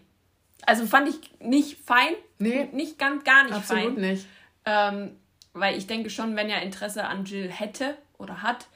[0.65, 2.13] Also fand ich nicht fein.
[2.39, 2.69] Nee.
[2.71, 3.91] Nicht ganz, gar nicht Absolut fein.
[3.91, 4.27] Absolut nicht.
[4.65, 5.15] Ähm,
[5.53, 8.67] weil ich denke schon, wenn er Interesse an Jill hätte oder hat,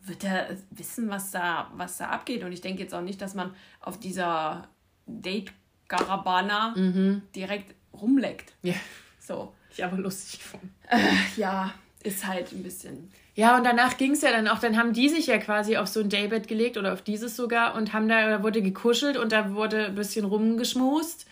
[0.00, 2.44] wird er wissen, was da, was da abgeht.
[2.44, 4.68] Und ich denke jetzt auch nicht, dass man auf dieser
[5.06, 7.22] Date-Garabana mhm.
[7.34, 8.52] direkt rumleckt.
[8.62, 8.74] Ja.
[9.18, 9.54] So.
[9.70, 10.74] Ich aber lustig gefunden.
[10.88, 10.98] Äh,
[11.36, 13.10] ja, ist halt ein bisschen.
[13.36, 15.88] Ja, und danach ging es ja dann auch, dann haben die sich ja quasi auf
[15.88, 19.32] so ein Daybed gelegt oder auf dieses sogar und haben da, da wurde gekuschelt und
[19.32, 21.26] da wurde ein bisschen rumgeschmust.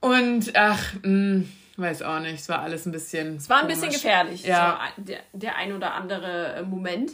[0.00, 3.36] Und ach, mh, mm, weiß auch nicht, es war alles ein bisschen.
[3.36, 3.80] Es war ein komisch.
[3.80, 4.80] bisschen gefährlich, ja.
[4.96, 7.12] Der, der ein oder andere äh, Moment.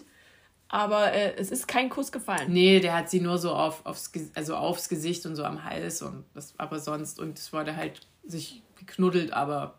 [0.70, 2.52] Aber äh, es ist kein Kuss gefallen.
[2.52, 6.02] Nee, der hat sie nur so auf, aufs, also aufs Gesicht und so am Hals
[6.02, 9.76] und das, aber sonst, und es wurde halt sich geknuddelt, aber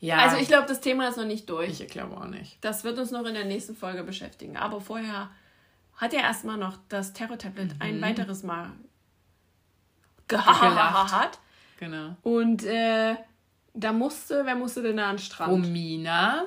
[0.00, 0.16] ja.
[0.16, 1.80] Also ich glaube, das Thema ist noch nicht durch.
[1.80, 2.56] Ich glaube auch nicht.
[2.62, 4.56] Das wird uns noch in der nächsten Folge beschäftigen.
[4.56, 5.30] Aber vorher
[5.96, 7.80] hat er erstmal noch das Terror-Tablet mhm.
[7.80, 8.72] ein weiteres Mal
[10.26, 11.38] gelacht.
[11.78, 12.16] Genau.
[12.22, 13.16] Und äh,
[13.74, 15.52] da musste, wer musste denn da an den Strand?
[15.52, 16.44] Romina,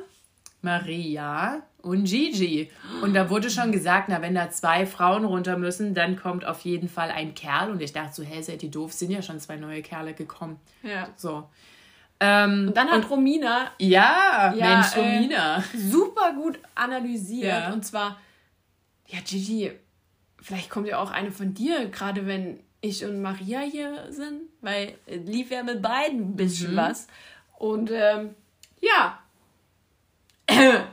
[0.61, 2.71] Maria und Gigi.
[3.01, 6.61] Und da wurde schon gesagt, na, wenn da zwei Frauen runter müssen, dann kommt auf
[6.61, 7.69] jeden Fall ein Kerl.
[7.69, 10.59] Und ich dachte so, hä, seid ihr doof, sind ja schon zwei neue Kerle gekommen.
[10.81, 11.09] Ja.
[11.17, 11.49] So.
[12.25, 13.71] Ähm, und dann hat und, Romina.
[13.79, 15.57] Ja, ja Mensch, Romina.
[15.57, 17.51] Äh, super gut analysiert.
[17.51, 17.73] Ja.
[17.73, 18.17] Und zwar,
[19.07, 19.73] ja, Gigi,
[20.41, 24.95] vielleicht kommt ja auch eine von dir, gerade wenn ich und Maria hier sind, weil
[25.07, 26.77] lief ja mit beiden ein bisschen mhm.
[26.77, 27.07] was.
[27.57, 28.35] Und ähm,
[28.79, 29.19] ja.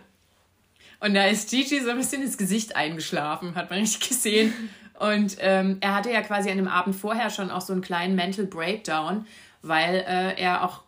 [1.02, 4.52] Und da ist Gigi so ein bisschen ins Gesicht eingeschlafen, hat man nicht gesehen.
[4.98, 8.16] Und ähm, er hatte ja quasi an dem Abend vorher schon auch so einen kleinen
[8.16, 9.26] Mental Breakdown,
[9.62, 10.82] weil äh, er auch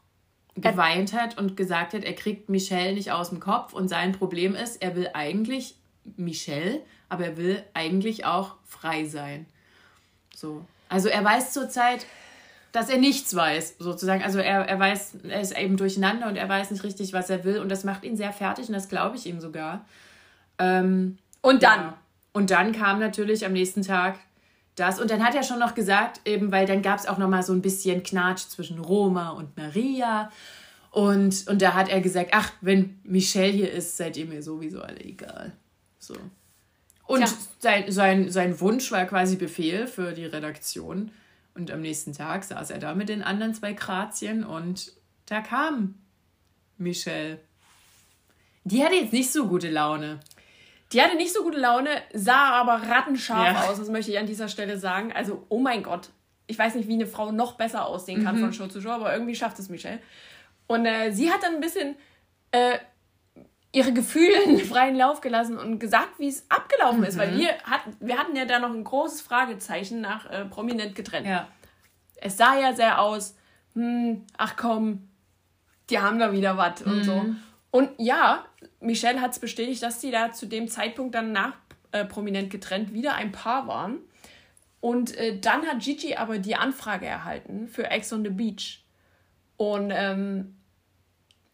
[0.57, 4.55] geweint hat und gesagt hat, er kriegt Michelle nicht aus dem Kopf und sein Problem
[4.55, 5.77] ist, er will eigentlich
[6.17, 9.47] Michelle, aber er will eigentlich auch frei sein.
[10.35, 10.65] So.
[10.89, 12.07] Also er weiß zurzeit,
[12.73, 14.23] dass er nichts weiß, sozusagen.
[14.23, 17.45] Also er, er weiß, er ist eben durcheinander und er weiß nicht richtig, was er
[17.45, 19.87] will und das macht ihn sehr fertig und das glaube ich ihm sogar.
[20.59, 21.81] Ähm, und dann?
[21.81, 21.99] Ja.
[22.33, 24.19] Und dann kam natürlich am nächsten Tag
[24.75, 25.01] das.
[25.01, 27.43] Und dann hat er schon noch gesagt, eben, weil dann gab es auch noch mal
[27.43, 30.31] so ein bisschen Knatsch zwischen Roma und Maria.
[30.91, 34.83] Und, und da hat er gesagt, ach, wenn Michelle hier ist, seid ihr mir sowieso
[34.83, 35.53] alle egal.
[35.99, 36.15] So.
[37.07, 37.27] Und
[37.59, 41.11] sein, sein, sein Wunsch war quasi Befehl für die Redaktion.
[41.55, 44.93] Und am nächsten Tag saß er da mit den anderen zwei Grazien und
[45.27, 45.95] da kam
[46.79, 47.39] Michelle.
[48.65, 50.21] Die hatte jetzt nicht so gute Laune.
[50.93, 53.71] Die hatte nicht so gute Laune, sah aber rattenscharf ja.
[53.71, 55.13] aus, das möchte ich an dieser Stelle sagen.
[55.13, 56.11] Also, oh mein Gott.
[56.47, 58.41] Ich weiß nicht, wie eine Frau noch besser aussehen kann mhm.
[58.41, 60.01] von Show zu Show, aber irgendwie schafft es Michelle.
[60.67, 61.97] Und äh, sie hat dann ein bisschen
[62.51, 62.79] äh,
[63.73, 67.05] ihre Gefühle in freien Lauf gelassen und gesagt, wie es abgelaufen mhm.
[67.05, 67.19] ist.
[67.19, 67.39] Weil mhm.
[67.39, 71.27] wir, hat, wir hatten ja da noch ein großes Fragezeichen nach äh, prominent getrennt.
[71.27, 71.49] Ja.
[72.17, 73.35] Es sah ja sehr aus,
[73.75, 75.09] hm, ach komm,
[75.91, 76.93] die haben da wieder was mhm.
[76.93, 77.25] und so.
[77.71, 78.45] Und ja,
[78.83, 81.55] Michelle hat es bestätigt, dass sie da zu dem Zeitpunkt dann nach
[81.93, 83.99] äh, prominent getrennt wieder ein Paar waren.
[84.81, 88.85] Und äh, dann hat Gigi aber die Anfrage erhalten für Ex on the Beach.
[89.57, 90.57] Und ähm,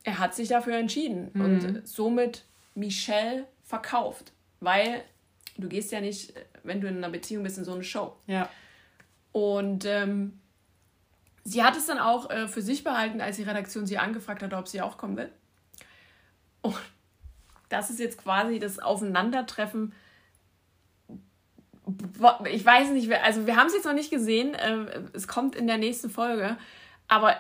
[0.03, 1.41] er hat sich dafür entschieden mhm.
[1.41, 4.33] und somit Michelle verkauft.
[4.61, 5.03] Weil
[5.59, 8.17] du gehst ja nicht, wenn du in einer Beziehung bist, in so eine Show.
[8.27, 8.49] Ja.
[9.33, 10.41] Und ähm,
[11.45, 14.55] sie hat es dann auch äh, für sich behalten, als die Redaktion sie angefragt hat,
[14.55, 15.31] ob sie auch kommen will.
[16.63, 16.77] Und
[17.69, 19.93] das ist jetzt quasi das Aufeinandertreffen.
[22.51, 24.55] Ich weiß nicht, also wir haben es jetzt noch nicht gesehen.
[24.55, 26.57] Äh, es kommt in der nächsten Folge.
[27.09, 27.37] Aber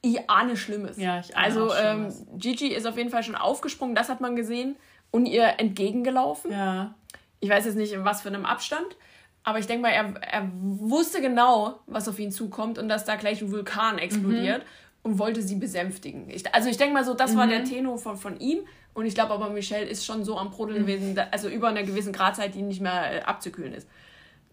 [0.00, 0.96] ich ahne Schlimmes.
[0.96, 4.36] Ja, ich ahne Also ähm, Gigi ist auf jeden Fall schon aufgesprungen, das hat man
[4.36, 4.76] gesehen,
[5.10, 6.52] und ihr entgegengelaufen.
[6.52, 6.94] Ja.
[7.40, 8.96] Ich weiß jetzt nicht, in was für einem Abstand.
[9.42, 13.16] Aber ich denke mal, er, er wusste genau, was auf ihn zukommt und dass da
[13.16, 14.62] gleich ein Vulkan explodiert.
[14.62, 14.68] Mhm
[15.02, 16.28] und wollte sie besänftigen.
[16.28, 17.38] Ich, also ich denke mal so, das mhm.
[17.38, 18.60] war der Tenor von, von ihm.
[18.98, 20.86] Und ich glaube aber, Michelle ist schon so am Brodeln mhm.
[20.86, 23.86] gewesen, also über einer gewissen Gradzeit, die nicht mehr äh, abzukühlen ist.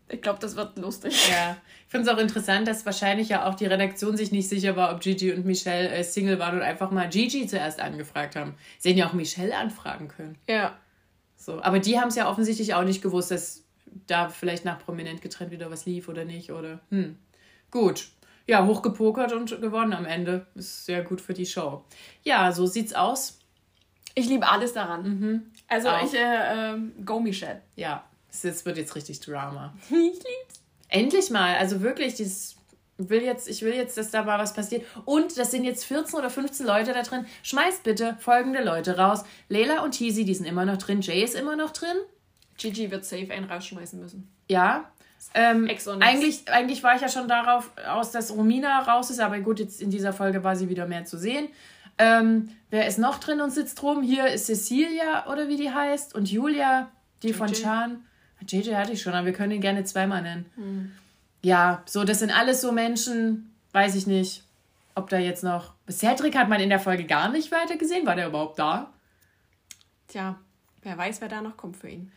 [0.07, 1.30] Ich glaube, das wird lustig.
[1.31, 4.76] Ja, ich finde es auch interessant, dass wahrscheinlich ja auch die Redaktion sich nicht sicher
[4.76, 8.53] war, ob Gigi und Michelle äh, Single waren und einfach mal Gigi zuerst angefragt haben.
[8.77, 10.38] Sie hätten ja auch Michelle anfragen können.
[10.47, 10.77] Ja.
[11.35, 13.63] So, aber die haben es ja offensichtlich auch nicht gewusst, dass
[14.05, 17.17] da vielleicht nach prominent getrennt wieder was lief oder nicht oder hm.
[17.72, 18.09] Gut,
[18.45, 20.45] ja, hochgepokert und gewonnen am Ende.
[20.53, 21.84] Ist sehr gut für die Show.
[22.22, 23.39] Ja, so sieht's aus.
[24.16, 25.04] Ich liebe alles daran.
[25.04, 25.52] Mhm.
[25.68, 26.04] Also Auch.
[26.04, 27.62] ich, äh, äh, go Michelle.
[27.76, 29.74] Ja, es wird jetzt richtig Drama.
[29.90, 30.62] ich lieb's.
[30.88, 32.56] Endlich mal, also wirklich, dieses
[32.98, 34.86] will jetzt, ich will jetzt, dass da mal was passiert.
[35.06, 37.26] Und das sind jetzt 14 oder 15 Leute da drin.
[37.44, 39.24] Schmeißt bitte folgende Leute raus.
[39.50, 41.02] Leila und Teasy, die sind immer noch drin.
[41.02, 41.98] Jay ist immer noch drin.
[42.58, 44.32] Gigi wird safe einen rausschmeißen müssen.
[44.48, 44.90] Ja,
[45.34, 45.68] Ähm,
[46.00, 49.82] eigentlich, eigentlich war ich ja schon darauf aus, dass Romina raus ist, aber gut, jetzt
[49.82, 51.50] in dieser Folge war sie wieder mehr zu sehen.
[51.97, 54.01] Ähm, wer ist noch drin und sitzt rum?
[54.03, 56.91] Hier ist Cecilia oder wie die heißt und Julia,
[57.23, 57.61] die von JJ.
[57.61, 58.05] Chan.
[58.47, 60.91] JJ hatte ich schon, aber wir können ihn gerne zweimal nennen.
[61.41, 64.43] Ja, so, das sind alles so Menschen, weiß ich nicht,
[64.93, 65.73] ob da jetzt noch.
[65.89, 68.05] Cedric hat man in der Folge gar nicht weiter gesehen.
[68.05, 68.91] War der überhaupt da?
[70.07, 70.35] Tja,
[70.84, 72.11] wer weiß, wer da noch kommt für ihn.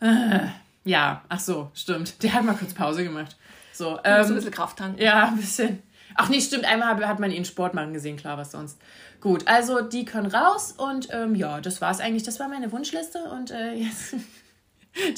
[0.82, 2.22] Ja, ach so, stimmt.
[2.22, 3.36] Der hat mal kurz Pause gemacht.
[3.74, 4.98] So, Ähm, ein bisschen Kraft tanken.
[5.00, 5.82] ja, ein bisschen.
[6.14, 8.78] Ach nee, stimmt, einmal hat- man ihn Sport machen gesehen, klar, was sonst.
[9.20, 12.22] Gut, also die können raus und ähm, ja, das war's eigentlich.
[12.22, 14.14] Das war meine Wunschliste und äh, jetzt,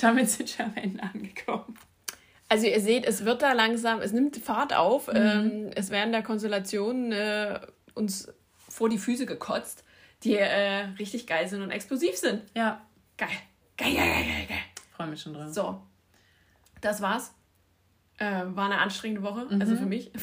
[0.01, 1.79] damit sind wir am Ende angekommen.
[2.49, 5.07] Also ihr seht, es wird da langsam, es nimmt Fahrt auf.
[5.09, 5.17] Mhm.
[5.17, 7.61] Ähm, es werden da Konstellationen äh,
[7.95, 8.29] uns
[8.69, 9.85] vor die Füße gekotzt,
[10.25, 12.43] die äh, richtig geil sind und explosiv sind.
[12.55, 12.81] Ja,
[13.17, 13.29] Geil.
[13.77, 14.59] Geil, geil, geil, geil, geil.
[14.97, 15.53] freue mich schon drauf.
[15.53, 15.81] So,
[16.81, 17.33] das war's.
[18.19, 19.61] Äh, war eine anstrengende Woche, Mhm.
[19.61, 20.11] also für mich.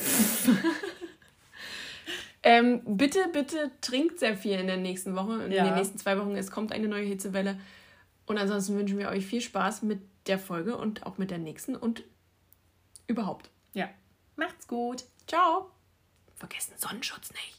[2.43, 5.65] ähm, bitte, bitte trinkt sehr viel in der nächsten Woche, in Ja.
[5.65, 6.35] den nächsten zwei Wochen.
[6.35, 7.59] Es kommt eine neue Hitzewelle.
[8.25, 11.75] Und ansonsten wünschen wir euch viel Spaß mit der Folge und auch mit der nächsten
[11.75, 12.03] und
[13.07, 13.49] überhaupt.
[13.73, 13.89] Ja,
[14.35, 15.03] macht's gut.
[15.27, 15.71] Ciao.
[16.35, 17.57] Vergessen Sonnenschutz nicht.